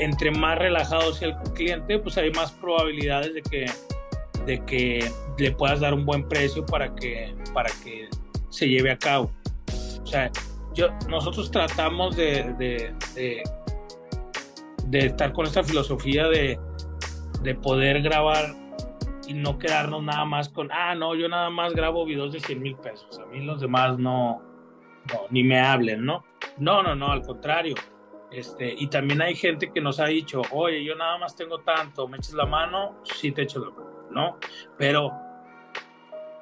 Entre 0.00 0.30
más 0.30 0.58
relajado 0.58 1.12
sea 1.12 1.28
el 1.28 1.52
cliente, 1.52 1.98
pues 1.98 2.16
hay 2.18 2.30
más 2.32 2.52
probabilidades 2.52 3.34
de 3.34 3.42
que, 3.42 3.66
de 4.46 4.64
que 4.64 5.10
le 5.38 5.52
puedas 5.52 5.80
dar 5.80 5.94
un 5.94 6.04
buen 6.04 6.28
precio 6.28 6.64
para 6.64 6.94
que, 6.94 7.34
para 7.52 7.70
que 7.84 8.08
se 8.48 8.68
lleve 8.68 8.90
a 8.90 8.98
cabo. 8.98 9.30
O 10.02 10.06
sea, 10.06 10.30
nosotros 11.08 11.50
tratamos 11.50 12.16
de, 12.16 12.54
de, 12.58 13.42
de, 14.86 14.98
estar 14.98 15.32
con 15.32 15.46
esta 15.46 15.62
filosofía 15.62 16.26
de, 16.28 16.58
de 17.42 17.54
poder 17.54 18.02
grabar 18.02 18.54
y 19.26 19.34
no 19.34 19.58
quedarnos 19.58 20.02
nada 20.02 20.24
más 20.24 20.48
con, 20.48 20.70
ah, 20.72 20.94
no, 20.94 21.14
yo 21.14 21.28
nada 21.28 21.50
más 21.50 21.74
grabo 21.74 22.04
videos 22.04 22.32
de 22.32 22.40
100 22.40 22.60
mil 22.60 22.76
pesos, 22.76 23.18
a 23.18 23.26
mí 23.26 23.44
los 23.44 23.60
demás 23.60 23.98
no, 23.98 24.42
ni 25.30 25.44
me 25.44 25.60
hablen, 25.60 26.04
¿no? 26.04 26.24
No, 26.58 26.82
no, 26.82 26.94
no, 26.94 27.12
al 27.12 27.22
contrario. 27.22 27.74
Este, 28.30 28.72
y 28.76 28.86
también 28.86 29.22
hay 29.22 29.34
gente 29.34 29.72
que 29.72 29.80
nos 29.80 29.98
ha 29.98 30.06
dicho, 30.06 30.42
oye, 30.52 30.84
yo 30.84 30.94
nada 30.94 31.18
más 31.18 31.34
tengo 31.34 31.58
tanto, 31.58 32.06
me 32.06 32.18
eches 32.18 32.34
la 32.34 32.46
mano, 32.46 33.02
sí 33.02 33.32
te 33.32 33.42
echo 33.42 33.58
la 33.58 33.70
mano, 33.70 34.08
¿no? 34.10 34.38
Pero 34.78 35.10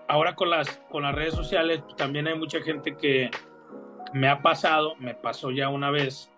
ahora 0.06 0.34
con 0.34 0.50
las, 0.50 0.68
con 0.90 1.02
las 1.02 1.14
redes 1.14 1.34
sociales 1.34 1.82
también 1.96 2.26
hay 2.26 2.38
mucha 2.38 2.60
gente 2.60 2.96
que, 2.96 3.30
me 4.12 4.28
ha 4.28 4.42
pasado, 4.42 4.94
me 4.96 5.14
pasó 5.14 5.50
ya 5.50 5.68
una 5.68 5.90
vez, 5.90 6.30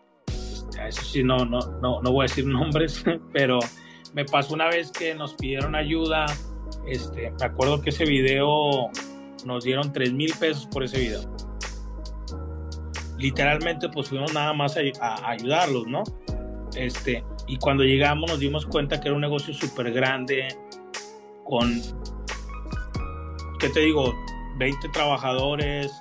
eso 0.86 1.02
sí, 1.02 1.22
no, 1.22 1.44
no, 1.44 1.58
no, 1.80 2.00
no 2.02 2.12
voy 2.12 2.24
a 2.24 2.28
decir 2.28 2.46
nombres, 2.46 3.04
pero 3.32 3.58
me 4.12 4.24
pasó 4.24 4.54
una 4.54 4.68
vez 4.68 4.90
que 4.90 5.14
nos 5.14 5.34
pidieron 5.34 5.74
ayuda. 5.74 6.26
Este, 6.86 7.32
me 7.32 7.44
acuerdo 7.44 7.80
que 7.82 7.90
ese 7.90 8.04
video 8.04 8.90
nos 9.44 9.64
dieron 9.64 9.92
3 9.92 10.12
mil 10.12 10.32
pesos 10.38 10.66
por 10.66 10.84
ese 10.84 10.98
video. 10.98 11.20
Literalmente, 13.20 13.88
pues 13.88 14.08
fuimos 14.08 14.32
nada 14.32 14.52
más 14.52 14.76
a, 14.76 15.30
ayudarlos, 15.30 15.86
¿no? 15.86 16.02
Este, 16.74 17.24
y 17.46 17.58
cuando 17.58 17.84
llegamos 17.84 18.30
nos 18.30 18.38
dimos 18.38 18.66
cuenta 18.66 19.00
que 19.00 19.08
era 19.08 19.14
un 19.14 19.20
negocio 19.20 19.52
súper 19.52 19.92
grande, 19.92 20.48
con, 21.44 21.80
¿qué 23.58 23.68
te 23.68 23.80
digo? 23.80 24.14
20 24.58 24.88
trabajadores, 24.90 25.92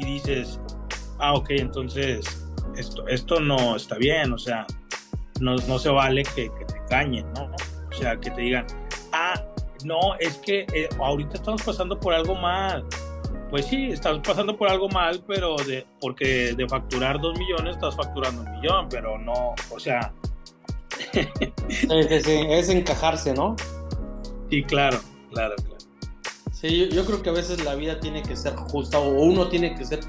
y 0.00 0.04
dices, 0.04 0.58
ah, 1.18 1.34
ok, 1.34 1.50
entonces 1.50 2.48
esto, 2.76 3.06
esto 3.08 3.40
no 3.40 3.76
está 3.76 3.96
bien, 3.96 4.32
o 4.32 4.38
sea, 4.38 4.66
no, 5.40 5.56
no 5.56 5.78
se 5.78 5.90
vale 5.90 6.22
que, 6.22 6.50
te 6.50 6.78
engañen, 6.78 7.26
¿no? 7.34 7.50
O 7.90 7.92
sea, 7.92 8.16
que 8.18 8.30
te 8.30 8.40
digan, 8.40 8.66
ah, 9.12 9.34
no, 9.84 10.14
es 10.18 10.38
que 10.38 10.66
eh, 10.72 10.88
ahorita 10.98 11.34
estamos 11.34 11.62
pasando 11.62 11.98
por 11.98 12.14
algo 12.14 12.34
mal. 12.34 12.84
Pues 13.50 13.66
sí, 13.66 13.90
estás 13.90 14.20
pasando 14.20 14.56
por 14.56 14.68
algo 14.68 14.88
mal, 14.88 15.24
pero 15.26 15.56
de, 15.56 15.84
porque 16.00 16.54
de 16.56 16.68
facturar 16.68 17.20
dos 17.20 17.36
millones 17.36 17.74
estás 17.74 17.96
facturando 17.96 18.42
un 18.42 18.50
millón, 18.52 18.88
pero 18.88 19.18
no, 19.18 19.54
o 19.70 19.80
sea. 19.80 20.12
es, 21.12 22.68
encajarse, 22.68 23.34
¿no? 23.34 23.56
Sí, 24.48 24.62
claro, 24.62 25.00
claro, 25.32 25.56
claro. 25.56 25.76
Sí, 26.52 26.88
yo, 26.92 27.04
creo 27.06 27.22
que 27.22 27.30
a 27.30 27.32
veces 27.32 27.64
la 27.64 27.74
vida 27.74 27.98
tiene 27.98 28.22
que 28.22 28.36
ser 28.36 28.54
justa 28.54 28.98
o 28.98 29.08
uno 29.08 29.48
tiene 29.48 29.74
que 29.74 29.84
ser. 29.84 30.00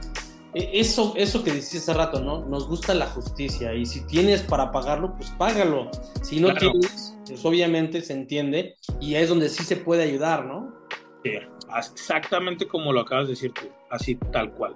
E, 0.53 0.79
eso, 0.79 1.13
eso 1.15 1.43
que 1.43 1.51
decías 1.51 1.83
hace 1.83 1.93
rato, 1.93 2.19
¿no? 2.21 2.45
Nos 2.45 2.67
gusta 2.67 2.93
la 2.93 3.07
justicia 3.07 3.73
y 3.73 3.85
si 3.85 4.05
tienes 4.05 4.41
para 4.41 4.71
pagarlo, 4.71 5.15
pues 5.15 5.29
págalo. 5.31 5.89
Si 6.21 6.39
no 6.39 6.53
tienes, 6.53 7.17
pues 7.25 7.43
obviamente 7.45 8.01
se 8.01 8.13
entiende 8.13 8.75
y 8.99 9.15
es 9.15 9.29
donde 9.29 9.49
sí 9.49 9.63
se 9.63 9.77
puede 9.77 10.03
ayudar, 10.03 10.45
¿no? 10.45 10.80
Sí, 11.23 11.37
exactamente 11.77 12.67
como 12.67 12.91
lo 12.91 13.01
acabas 13.01 13.25
de 13.25 13.31
decir 13.31 13.53
tú, 13.53 13.67
así 13.89 14.15
tal 14.31 14.51
cual. 14.53 14.75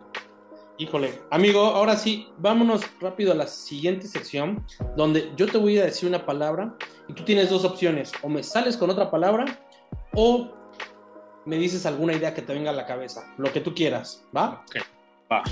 Híjole, 0.78 1.22
amigo, 1.32 1.62
ahora 1.62 1.96
sí, 1.96 2.28
vámonos 2.38 2.82
rápido 3.00 3.32
a 3.32 3.36
la 3.36 3.48
siguiente 3.48 4.08
sección, 4.08 4.66
donde 4.98 5.32
yo 5.38 5.48
te 5.48 5.58
voy 5.58 5.78
a 5.78 5.86
decir 5.86 6.08
una 6.10 6.26
palabra 6.26 6.76
y 7.08 7.14
tú 7.14 7.24
tienes 7.24 7.50
dos 7.50 7.64
opciones, 7.64 8.12
o 8.22 8.30
me 8.30 8.44
sales 8.44 8.76
con 8.76 8.90
otra 8.90 9.10
palabra 9.10 9.46
o 10.14 10.52
me 11.46 11.58
dices 11.58 11.86
alguna 11.86 12.14
idea 12.14 12.34
que 12.34 12.42
te 12.42 12.54
venga 12.54 12.72
a 12.72 12.74
la 12.74 12.86
cabeza, 12.86 13.34
lo 13.38 13.52
que 13.54 13.62
tú 13.62 13.74
quieras, 13.74 14.26
¿va? 14.36 14.64
Ok, 14.68 14.78
va. 15.32 15.44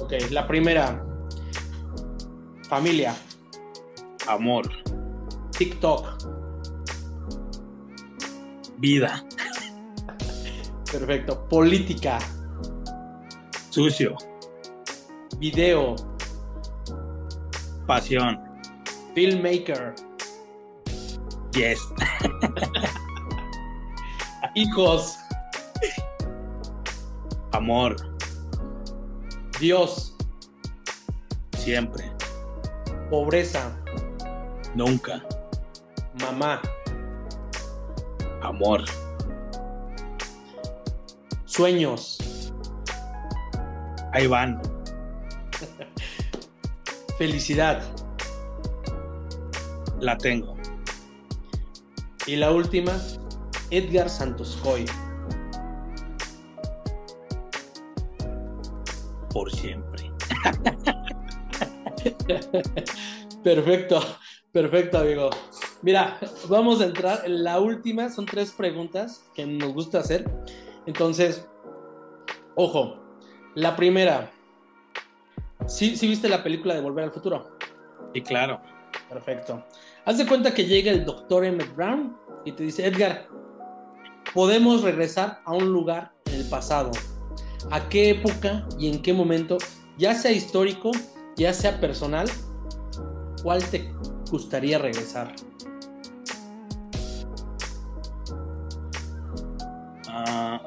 Ok, 0.00 0.14
la 0.30 0.46
primera, 0.46 1.04
familia. 2.68 3.14
Amor. 4.26 4.68
TikTok 5.56 6.32
vida. 8.82 9.24
Perfecto. 10.92 11.48
Política. 11.48 12.18
Sucio. 13.70 14.14
Video. 15.38 15.96
Pasión. 17.86 18.38
Filmmaker. 19.14 19.94
Yes. 21.54 21.80
Hijos. 24.54 25.16
Amor. 27.52 27.96
Dios. 29.58 30.14
Siempre. 31.56 32.12
Pobreza. 33.08 33.74
Nunca. 34.74 35.24
Mamá. 36.20 36.60
Amor. 38.42 38.84
Sueños. 41.52 42.16
Ahí 44.14 44.26
van. 44.26 44.62
Felicidad. 47.18 47.82
La 50.00 50.16
tengo. 50.16 50.56
Y 52.26 52.36
la 52.36 52.52
última, 52.52 52.98
Edgar 53.70 54.08
Santos 54.08 54.58
Coy. 54.62 54.86
Por 59.28 59.54
siempre. 59.54 60.10
perfecto, 63.44 64.00
perfecto, 64.52 65.00
amigo. 65.00 65.28
Mira, 65.82 66.18
vamos 66.48 66.80
a 66.80 66.86
entrar 66.86 67.26
en 67.26 67.44
la 67.44 67.60
última, 67.60 68.08
son 68.08 68.24
tres 68.24 68.52
preguntas 68.52 69.22
que 69.34 69.44
nos 69.44 69.74
gusta 69.74 69.98
hacer. 69.98 70.24
Entonces, 70.86 71.48
ojo, 72.54 72.96
la 73.54 73.76
primera, 73.76 74.30
¿sí, 75.66 75.96
¿sí 75.96 76.08
viste 76.08 76.28
la 76.28 76.42
película 76.42 76.74
de 76.74 76.80
Volver 76.80 77.04
al 77.04 77.12
Futuro? 77.12 77.56
Sí, 78.14 78.22
claro. 78.22 78.60
Perfecto. 79.08 79.62
Haz 80.04 80.18
de 80.18 80.26
cuenta 80.26 80.54
que 80.54 80.64
llega 80.64 80.90
el 80.90 81.04
doctor 81.04 81.44
Emmett 81.44 81.74
Brown 81.74 82.16
y 82.44 82.52
te 82.52 82.64
dice, 82.64 82.86
Edgar, 82.86 83.28
podemos 84.34 84.82
regresar 84.82 85.40
a 85.44 85.52
un 85.52 85.72
lugar 85.72 86.12
en 86.26 86.34
el 86.34 86.48
pasado. 86.48 86.90
¿A 87.70 87.88
qué 87.88 88.10
época 88.10 88.66
y 88.78 88.88
en 88.88 89.02
qué 89.02 89.12
momento, 89.12 89.58
ya 89.98 90.14
sea 90.14 90.32
histórico, 90.32 90.90
ya 91.36 91.52
sea 91.52 91.78
personal, 91.80 92.28
cuál 93.42 93.62
te 93.64 93.92
gustaría 94.30 94.78
regresar? 94.78 95.34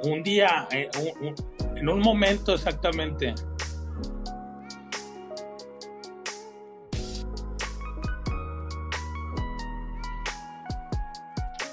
Un 0.03 0.23
día, 0.23 0.67
eh, 0.71 0.89
en 1.75 1.89
un 1.89 1.99
momento 1.99 2.53
exactamente. 2.53 3.33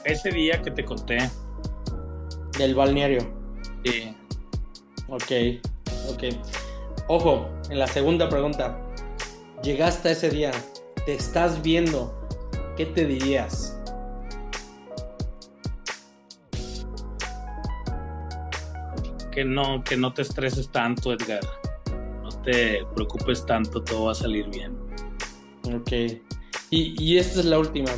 Ese 0.05 0.31
día 0.31 0.61
que 0.61 0.71
te 0.71 0.85
conté. 0.85 1.19
Del 2.59 2.75
balneario. 2.75 3.33
Sí. 3.85 4.15
Ok, 5.09 5.61
ok. 6.11 6.25
Ojo, 7.09 7.49
en 7.71 7.79
la 7.79 7.87
segunda 7.87 8.29
pregunta. 8.29 8.79
Llegaste 9.63 10.09
a 10.09 10.13
ese 10.13 10.29
día, 10.29 10.51
te 11.07 11.15
estás 11.15 11.63
viendo, 11.63 12.29
¿qué 12.77 12.85
te 12.87 13.07
dirías? 13.07 13.72
Que 19.33 19.45
no, 19.45 19.83
que 19.83 19.97
no 19.97 20.13
te 20.15 20.23
estreses 20.23 20.71
tanto, 20.71 21.13
Edgar. 21.13 21.41
No 22.23 22.29
te 22.43 22.85
preocupes 22.95 23.45
tanto, 23.45 23.83
todo 23.83 24.05
va 24.05 24.13
a 24.13 24.15
salir 24.15 24.49
bien. 24.51 24.77
Ok. 25.75 25.93
Y, 26.71 27.03
y 27.03 27.19
esta 27.19 27.41
es 27.41 27.47
la 27.47 27.59
última. 27.59 27.91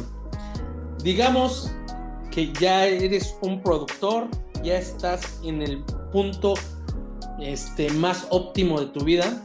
Digamos 1.02 1.70
que 2.30 2.52
ya 2.54 2.86
eres 2.86 3.36
un 3.42 3.62
productor, 3.62 4.28
ya 4.62 4.78
estás 4.78 5.40
en 5.44 5.62
el 5.62 5.84
punto 6.10 6.54
este, 7.38 7.90
más 7.90 8.26
óptimo 8.30 8.80
de 8.80 8.86
tu 8.86 9.04
vida 9.04 9.42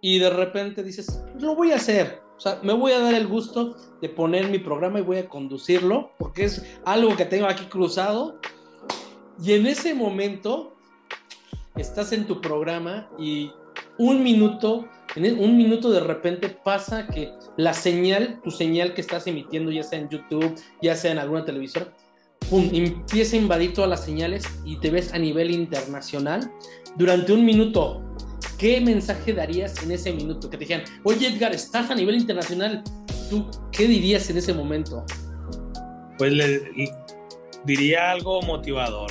y 0.00 0.18
de 0.18 0.30
repente 0.30 0.82
dices, 0.82 1.22
lo 1.38 1.54
voy 1.54 1.72
a 1.72 1.76
hacer. 1.76 2.22
O 2.36 2.40
sea, 2.40 2.60
me 2.62 2.72
voy 2.72 2.92
a 2.92 3.00
dar 3.00 3.14
el 3.14 3.26
gusto 3.26 3.76
de 4.02 4.08
poner 4.08 4.48
mi 4.48 4.58
programa 4.58 4.98
y 4.98 5.02
voy 5.02 5.18
a 5.18 5.28
conducirlo 5.28 6.10
porque 6.18 6.44
es 6.44 6.62
algo 6.84 7.16
que 7.16 7.24
tengo 7.24 7.46
aquí 7.46 7.64
cruzado. 7.66 8.38
Y 9.42 9.52
en 9.52 9.66
ese 9.66 9.94
momento 9.94 10.73
estás 11.76 12.12
en 12.12 12.26
tu 12.26 12.40
programa 12.40 13.08
y 13.18 13.50
un 13.98 14.22
minuto, 14.22 14.88
un 15.16 15.56
minuto 15.56 15.90
de 15.90 16.00
repente 16.00 16.48
pasa 16.48 17.06
que 17.06 17.32
la 17.56 17.74
señal, 17.74 18.40
tu 18.42 18.50
señal 18.50 18.94
que 18.94 19.00
estás 19.00 19.26
emitiendo, 19.26 19.70
ya 19.70 19.82
sea 19.82 19.98
en 19.98 20.08
YouTube, 20.08 20.54
ya 20.82 20.94
sea 20.94 21.12
en 21.12 21.18
alguna 21.18 21.44
televisora, 21.44 21.92
empieza 22.50 23.36
a 23.36 23.40
invadir 23.40 23.72
todas 23.72 23.90
las 23.90 24.04
señales 24.04 24.44
y 24.64 24.78
te 24.78 24.90
ves 24.90 25.12
a 25.12 25.18
nivel 25.18 25.50
internacional 25.50 26.50
durante 26.96 27.32
un 27.32 27.44
minuto. 27.44 28.02
¿Qué 28.58 28.80
mensaje 28.80 29.32
darías 29.32 29.82
en 29.82 29.90
ese 29.90 30.12
minuto? 30.12 30.48
Que 30.48 30.56
te 30.56 30.64
dijeran, 30.64 30.84
oye 31.02 31.26
Edgar, 31.26 31.54
estás 31.54 31.90
a 31.90 31.94
nivel 31.94 32.16
internacional. 32.16 32.84
¿Tú 33.28 33.46
qué 33.72 33.88
dirías 33.88 34.30
en 34.30 34.38
ese 34.38 34.54
momento? 34.54 35.04
Pues 36.18 36.32
le 36.32 36.70
diría 37.64 38.12
algo 38.12 38.40
motivador 38.42 39.10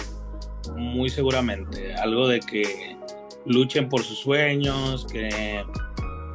muy 0.76 1.10
seguramente. 1.10 1.94
Algo 1.96 2.28
de 2.28 2.40
que 2.40 2.98
luchen 3.46 3.90
por 3.90 4.04
sus 4.04 4.20
sueños, 4.20 5.06
que, 5.12 5.64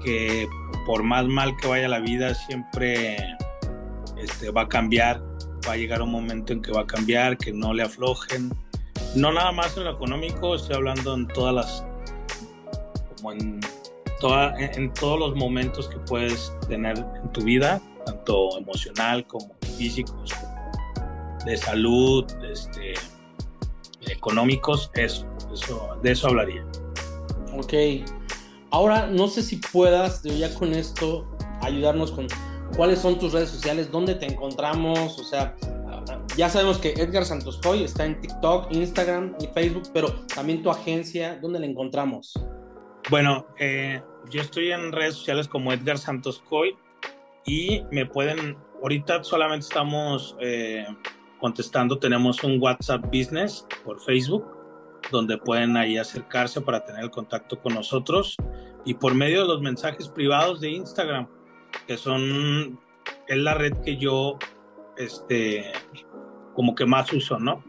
que 0.05 0.47
por 0.87 1.03
más 1.03 1.26
mal 1.26 1.57
que 1.61 1.68
vaya 1.68 1.89
la 1.89 2.01
vida, 2.01 2.35
siempre 2.35 3.16
este, 4.16 4.51
va 4.51 4.62
a 4.62 4.68
cambiar, 4.68 5.22
va 5.66 5.72
a 5.72 5.76
llegar 5.76 6.03
un 6.03 6.11
momento 6.11 6.53
en 6.53 6.62
que 6.62 6.72
va 6.72 6.83
a 6.83 6.87
cambiar, 6.87 7.37
que 7.37 7.53
no 7.53 7.72
le 7.72 7.83
aflojen. 7.83 8.51
No 9.14 9.33
nada 9.33 9.53
más 9.53 9.76
en 9.76 9.85
lo 9.85 9.93
económico, 9.93 10.55
estoy 10.55 10.76
hablando 10.76 11.14
en 11.14 11.26
todas 11.29 11.55
las, 11.55 11.87
como 13.16 13.33
en 13.33 13.61
en, 14.20 14.93
todos 14.95 15.18
los 15.18 15.37
momentos 15.37 15.89
que 15.89 15.99
puedes 16.01 16.53
tener 16.68 16.99
en 17.22 17.33
tu 17.33 17.43
vida, 17.43 17.81
tanto 18.05 18.59
emocional 18.59 19.26
como 19.26 19.55
físicos, 19.76 20.33
de 21.45 21.57
salud, 21.57 22.24
este, 22.45 22.95
económicos, 24.19 24.91
eso, 24.95 25.27
eso, 25.53 25.97
de 26.03 26.12
eso 26.12 26.29
hablaría. 26.29 26.64
Ok. 27.57 27.73
Ahora, 28.71 29.07
no 29.07 29.29
sé 29.29 29.43
si 29.43 29.57
puedas, 29.57 30.23
ya 30.23 30.55
con 30.55 30.75
esto, 30.75 31.27
ayudarnos 31.62 32.12
con 32.12 32.27
cuáles 32.77 32.99
son 32.99 33.19
tus 33.19 33.33
redes 33.33 33.49
sociales, 33.49 33.91
dónde 33.91 34.14
te 34.14 34.27
encontramos, 34.27 35.19
o 35.19 35.25
sea, 35.25 35.57
ya 36.37 36.49
sabemos 36.49 36.79
que 36.79 36.93
Edgar 36.93 37.25
Santos 37.25 37.59
Coy 37.62 37.83
está 37.83 38.05
en 38.05 38.21
TikTok, 38.21 38.71
Instagram 38.71 39.35
y 39.41 39.47
Facebook, 39.49 39.89
pero 39.93 40.12
también 40.35 40.62
tu 40.62 40.71
agencia, 40.71 41.39
¿dónde 41.41 41.59
la 41.59 41.66
encontramos? 41.66 42.35
Bueno, 43.11 43.47
eh, 43.59 44.03
yo 44.31 44.43
estoy 44.43 44.71
en 44.71 44.93
redes 44.93 45.14
sociales 45.14 45.49
como 45.49 45.73
Edgar 45.73 45.99
Santos 45.99 46.43
Coy 46.49 46.77
y 47.45 47.83
me 47.91 48.07
pueden, 48.07 48.57
ahorita 48.83 49.25
solamente 49.25 49.66
estamos 49.66 50.37
eh, 50.41 50.87
contestando, 51.39 51.99
tenemos 51.99 52.43
un 52.45 52.61
WhatsApp 52.61 53.05
Business 53.07 53.66
por 53.84 54.01
Facebook, 54.01 54.45
donde 55.11 55.39
pueden 55.39 55.76
ahí 55.76 55.97
acercarse 55.97 56.61
para 56.61 56.84
tener 56.84 57.05
el 57.05 57.11
contacto 57.11 57.61
con 57.61 57.74
nosotros 57.74 58.36
y 58.84 58.95
por 58.95 59.14
medio 59.14 59.43
de 59.43 59.49
los 59.49 59.61
mensajes 59.61 60.09
privados 60.09 60.61
de 60.61 60.70
Instagram, 60.70 61.28
que 61.86 61.97
son, 61.97 62.78
es 63.26 63.39
la 63.39 63.55
red 63.55 63.74
que 63.78 63.97
yo, 63.97 64.39
este, 64.97 65.72
como 66.55 66.74
que 66.74 66.86
más 66.86 67.12
uso, 67.12 67.39
¿no? 67.39 67.62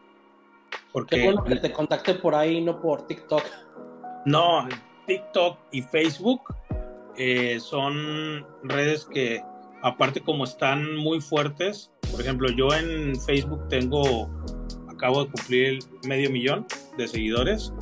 Porque... 0.92 1.18
Qué 1.18 1.26
bueno 1.26 1.44
que 1.44 1.56
te 1.58 1.72
contacté 1.72 2.16
por 2.16 2.36
ahí, 2.36 2.62
no 2.62 2.82
por 2.82 3.06
TikTok. 3.06 3.44
No, 4.26 4.68
TikTok 5.08 5.58
y 5.72 5.82
Facebook 5.82 6.42
eh, 7.18 7.60
son 7.60 8.46
redes 8.64 9.06
que, 9.06 9.44
aparte 9.82 10.22
como 10.22 10.44
están 10.44 10.96
muy 10.96 11.22
fuertes, 11.22 11.92
por 12.12 12.22
ejemplo, 12.22 12.50
yo 12.50 12.74
en 12.74 13.20
Facebook 13.20 13.68
tengo, 13.70 14.30
acabo 14.90 15.26
de 15.26 15.32
cumplir 15.32 15.80
medio 16.08 16.30
millón 16.30 16.66
de 16.98 17.08
seguidores 17.08 17.74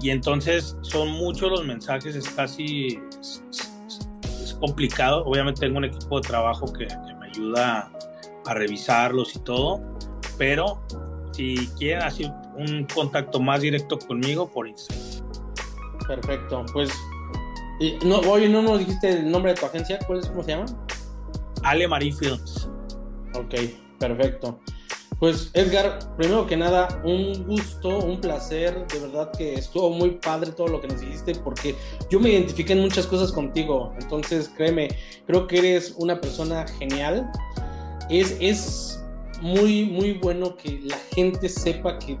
y 0.00 0.10
entonces 0.10 0.76
son 0.82 1.10
muchos 1.10 1.50
los 1.50 1.64
mensajes, 1.64 2.16
es 2.16 2.28
casi, 2.28 3.00
es, 3.20 3.42
complicado. 4.60 5.24
Obviamente 5.24 5.60
tengo 5.60 5.78
un 5.78 5.84
equipo 5.84 6.20
de 6.20 6.28
trabajo 6.28 6.72
que, 6.72 6.86
que 6.86 7.14
me 7.18 7.26
ayuda 7.26 7.90
a 8.46 8.54
revisarlos 8.54 9.34
y 9.34 9.40
todo, 9.40 9.80
pero 10.38 10.80
si 11.32 11.66
quieren 11.78 12.02
hacer 12.02 12.32
un 12.56 12.86
contacto 12.92 13.40
más 13.40 13.62
directo 13.62 13.98
conmigo 13.98 14.50
por 14.50 14.68
Instagram. 14.68 15.02
Perfecto, 16.06 16.64
pues. 16.72 16.90
no, 18.04 18.18
oye, 18.20 18.48
no 18.48 18.62
nos 18.62 18.80
dijiste 18.80 19.10
el 19.10 19.30
nombre 19.30 19.54
de 19.54 19.60
tu 19.60 19.66
agencia, 19.66 19.98
¿cuál 20.06 20.18
es, 20.18 20.28
cómo 20.28 20.42
se 20.42 20.52
llama? 20.52 20.66
Ale 21.62 21.88
Marie 21.88 22.12
Films. 22.12 22.68
Ok, 23.34 23.54
perfecto. 23.98 24.60
Pues 25.18 25.50
Edgar, 25.54 26.16
primero 26.16 26.48
que 26.48 26.56
nada, 26.56 27.00
un 27.04 27.46
gusto, 27.46 28.00
un 28.00 28.20
placer, 28.20 28.84
de 28.88 28.98
verdad 28.98 29.30
que 29.30 29.54
estuvo 29.54 29.88
muy 29.90 30.10
padre 30.16 30.50
todo 30.50 30.66
lo 30.66 30.80
que 30.80 30.88
nos 30.88 31.00
dijiste 31.00 31.36
porque 31.36 31.76
yo 32.10 32.18
me 32.18 32.30
identifiqué 32.30 32.72
en 32.72 32.80
muchas 32.80 33.06
cosas 33.06 33.30
contigo, 33.30 33.94
entonces 34.00 34.50
créeme, 34.56 34.88
creo 35.28 35.46
que 35.46 35.58
eres 35.58 35.94
una 35.96 36.20
persona 36.20 36.66
genial. 36.66 37.30
Es, 38.10 38.36
es 38.40 39.00
muy, 39.40 39.84
muy 39.84 40.14
bueno 40.14 40.56
que 40.56 40.80
la 40.82 40.98
gente 41.14 41.48
sepa 41.48 42.00
que 42.00 42.18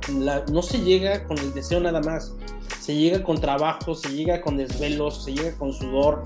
no 0.52 0.62
se 0.62 0.78
llega 0.78 1.24
con 1.24 1.38
el 1.38 1.52
deseo 1.54 1.80
nada 1.80 2.00
más, 2.00 2.32
se 2.80 2.94
llega 2.94 3.22
con 3.22 3.40
trabajo, 3.40 3.96
se 3.96 4.10
llega 4.10 4.40
con 4.40 4.56
desvelos, 4.56 5.24
se 5.24 5.32
llega 5.32 5.56
con 5.56 5.72
sudor 5.72 6.22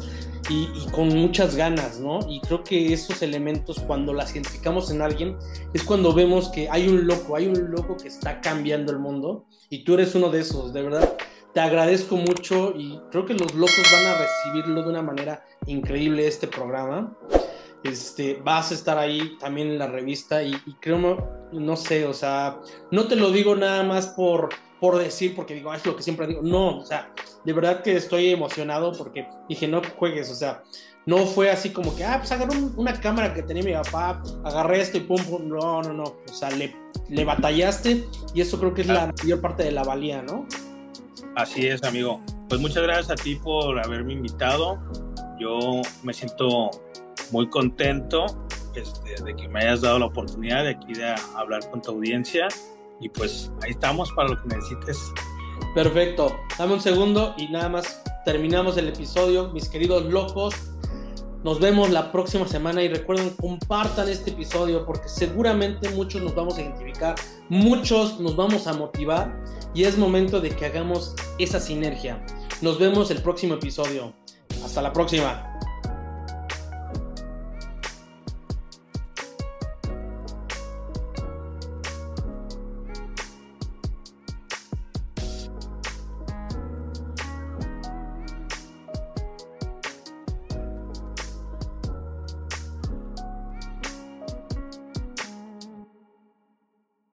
y, 0.48 0.86
con 0.92 1.08
muchas 1.08 1.56
ganas, 1.56 1.98
¿no? 2.00 2.20
Y 2.28 2.40
creo 2.40 2.62
que 2.62 2.92
esos 2.92 3.22
elementos 3.22 3.80
cuando 3.80 4.12
las 4.12 4.32
identificamos 4.32 4.90
en 4.90 5.02
alguien 5.02 5.36
es 5.74 5.82
cuando 5.82 6.12
vemos 6.12 6.48
que 6.50 6.68
hay 6.70 6.88
un 6.88 7.06
loco, 7.06 7.36
hay 7.36 7.46
un 7.46 7.70
loco 7.70 7.96
que 7.96 8.08
está 8.08 8.40
cambiando 8.40 8.92
el 8.92 8.98
mundo 8.98 9.46
y 9.70 9.84
tú 9.84 9.94
eres 9.94 10.14
uno 10.14 10.30
de 10.30 10.40
esos, 10.40 10.72
de 10.72 10.82
verdad. 10.82 11.16
Te 11.52 11.60
agradezco 11.60 12.16
mucho 12.16 12.74
y 12.76 13.00
creo 13.10 13.24
que 13.24 13.34
los 13.34 13.54
locos 13.54 13.82
van 13.92 14.06
a 14.06 14.18
recibirlo 14.18 14.82
de 14.82 14.90
una 14.90 15.02
manera 15.02 15.44
increíble 15.66 16.26
este 16.26 16.46
programa. 16.46 17.16
Este, 17.82 18.40
vas 18.44 18.70
a 18.70 18.74
estar 18.74 18.98
ahí 18.98 19.36
también 19.38 19.68
en 19.68 19.78
la 19.78 19.86
revista 19.86 20.42
y, 20.42 20.54
y 20.66 20.74
creo, 20.80 21.48
no 21.52 21.76
sé, 21.76 22.04
o 22.04 22.12
sea, 22.12 22.60
no 22.90 23.06
te 23.06 23.16
lo 23.16 23.30
digo 23.30 23.54
nada 23.54 23.82
más 23.84 24.08
por 24.08 24.50
por 24.80 24.98
decir, 24.98 25.34
porque 25.34 25.54
digo, 25.54 25.72
es 25.72 25.84
lo 25.86 25.96
que 25.96 26.02
siempre 26.02 26.26
digo. 26.26 26.42
No, 26.42 26.78
o 26.78 26.84
sea, 26.84 27.12
de 27.44 27.52
verdad 27.52 27.82
que 27.82 27.96
estoy 27.96 28.30
emocionado 28.30 28.92
porque 28.92 29.28
dije, 29.48 29.66
no 29.68 29.80
juegues, 29.96 30.30
o 30.30 30.34
sea, 30.34 30.62
no 31.06 31.18
fue 31.18 31.50
así 31.50 31.70
como 31.70 31.94
que, 31.94 32.04
ah, 32.04 32.18
pues 32.18 32.32
agarré 32.32 32.58
una 32.76 33.00
cámara 33.00 33.32
que 33.32 33.42
tenía 33.42 33.62
mi 33.62 33.72
papá, 33.72 34.22
agarré 34.44 34.80
esto 34.80 34.98
y 34.98 35.00
pum, 35.00 35.22
pum. 35.24 35.48
No, 35.48 35.82
no, 35.82 35.92
no. 35.92 36.02
O 36.02 36.32
sea, 36.32 36.50
le, 36.50 36.74
le 37.08 37.24
batallaste 37.24 38.04
y 38.34 38.40
eso 38.40 38.58
creo 38.58 38.74
que 38.74 38.82
es 38.82 38.88
la 38.88 39.04
ah. 39.04 39.14
mayor 39.22 39.40
parte 39.40 39.62
de 39.62 39.72
la 39.72 39.84
valía, 39.84 40.22
¿no? 40.22 40.46
Así 41.36 41.66
es, 41.66 41.82
amigo. 41.84 42.20
Pues 42.48 42.60
muchas 42.60 42.82
gracias 42.82 43.10
a 43.10 43.14
ti 43.14 43.36
por 43.36 43.78
haberme 43.78 44.14
invitado. 44.14 44.78
Yo 45.38 45.80
me 46.02 46.12
siento 46.12 46.70
muy 47.30 47.48
contento 47.48 48.26
este, 48.74 49.22
de 49.22 49.36
que 49.36 49.48
me 49.48 49.60
hayas 49.60 49.82
dado 49.82 49.98
la 49.98 50.06
oportunidad 50.06 50.64
de 50.64 50.70
aquí 50.70 50.92
de 50.92 51.14
hablar 51.34 51.68
con 51.70 51.82
tu 51.82 51.92
audiencia 51.92 52.48
y 53.00 53.08
pues 53.08 53.52
ahí 53.62 53.70
estamos 53.70 54.10
para 54.12 54.28
lo 54.28 54.42
que 54.42 54.48
necesites. 54.48 55.12
Perfecto. 55.74 56.36
Dame 56.58 56.74
un 56.74 56.80
segundo 56.80 57.34
y 57.36 57.48
nada 57.48 57.68
más 57.68 58.02
terminamos 58.24 58.76
el 58.76 58.88
episodio, 58.88 59.50
mis 59.52 59.68
queridos 59.68 60.04
locos. 60.06 60.54
Nos 61.44 61.60
vemos 61.60 61.90
la 61.90 62.10
próxima 62.10 62.48
semana 62.48 62.82
y 62.82 62.88
recuerden, 62.88 63.30
compartan 63.30 64.08
este 64.08 64.30
episodio 64.30 64.84
porque 64.84 65.08
seguramente 65.08 65.88
muchos 65.90 66.22
nos 66.22 66.34
vamos 66.34 66.58
a 66.58 66.62
identificar, 66.62 67.14
muchos 67.48 68.18
nos 68.18 68.34
vamos 68.34 68.66
a 68.66 68.72
motivar 68.72 69.40
y 69.72 69.84
es 69.84 69.96
momento 69.96 70.40
de 70.40 70.50
que 70.50 70.66
hagamos 70.66 71.14
esa 71.38 71.60
sinergia. 71.60 72.24
Nos 72.62 72.78
vemos 72.78 73.10
el 73.10 73.22
próximo 73.22 73.54
episodio. 73.54 74.12
Hasta 74.64 74.82
la 74.82 74.92
próxima. 74.92 75.56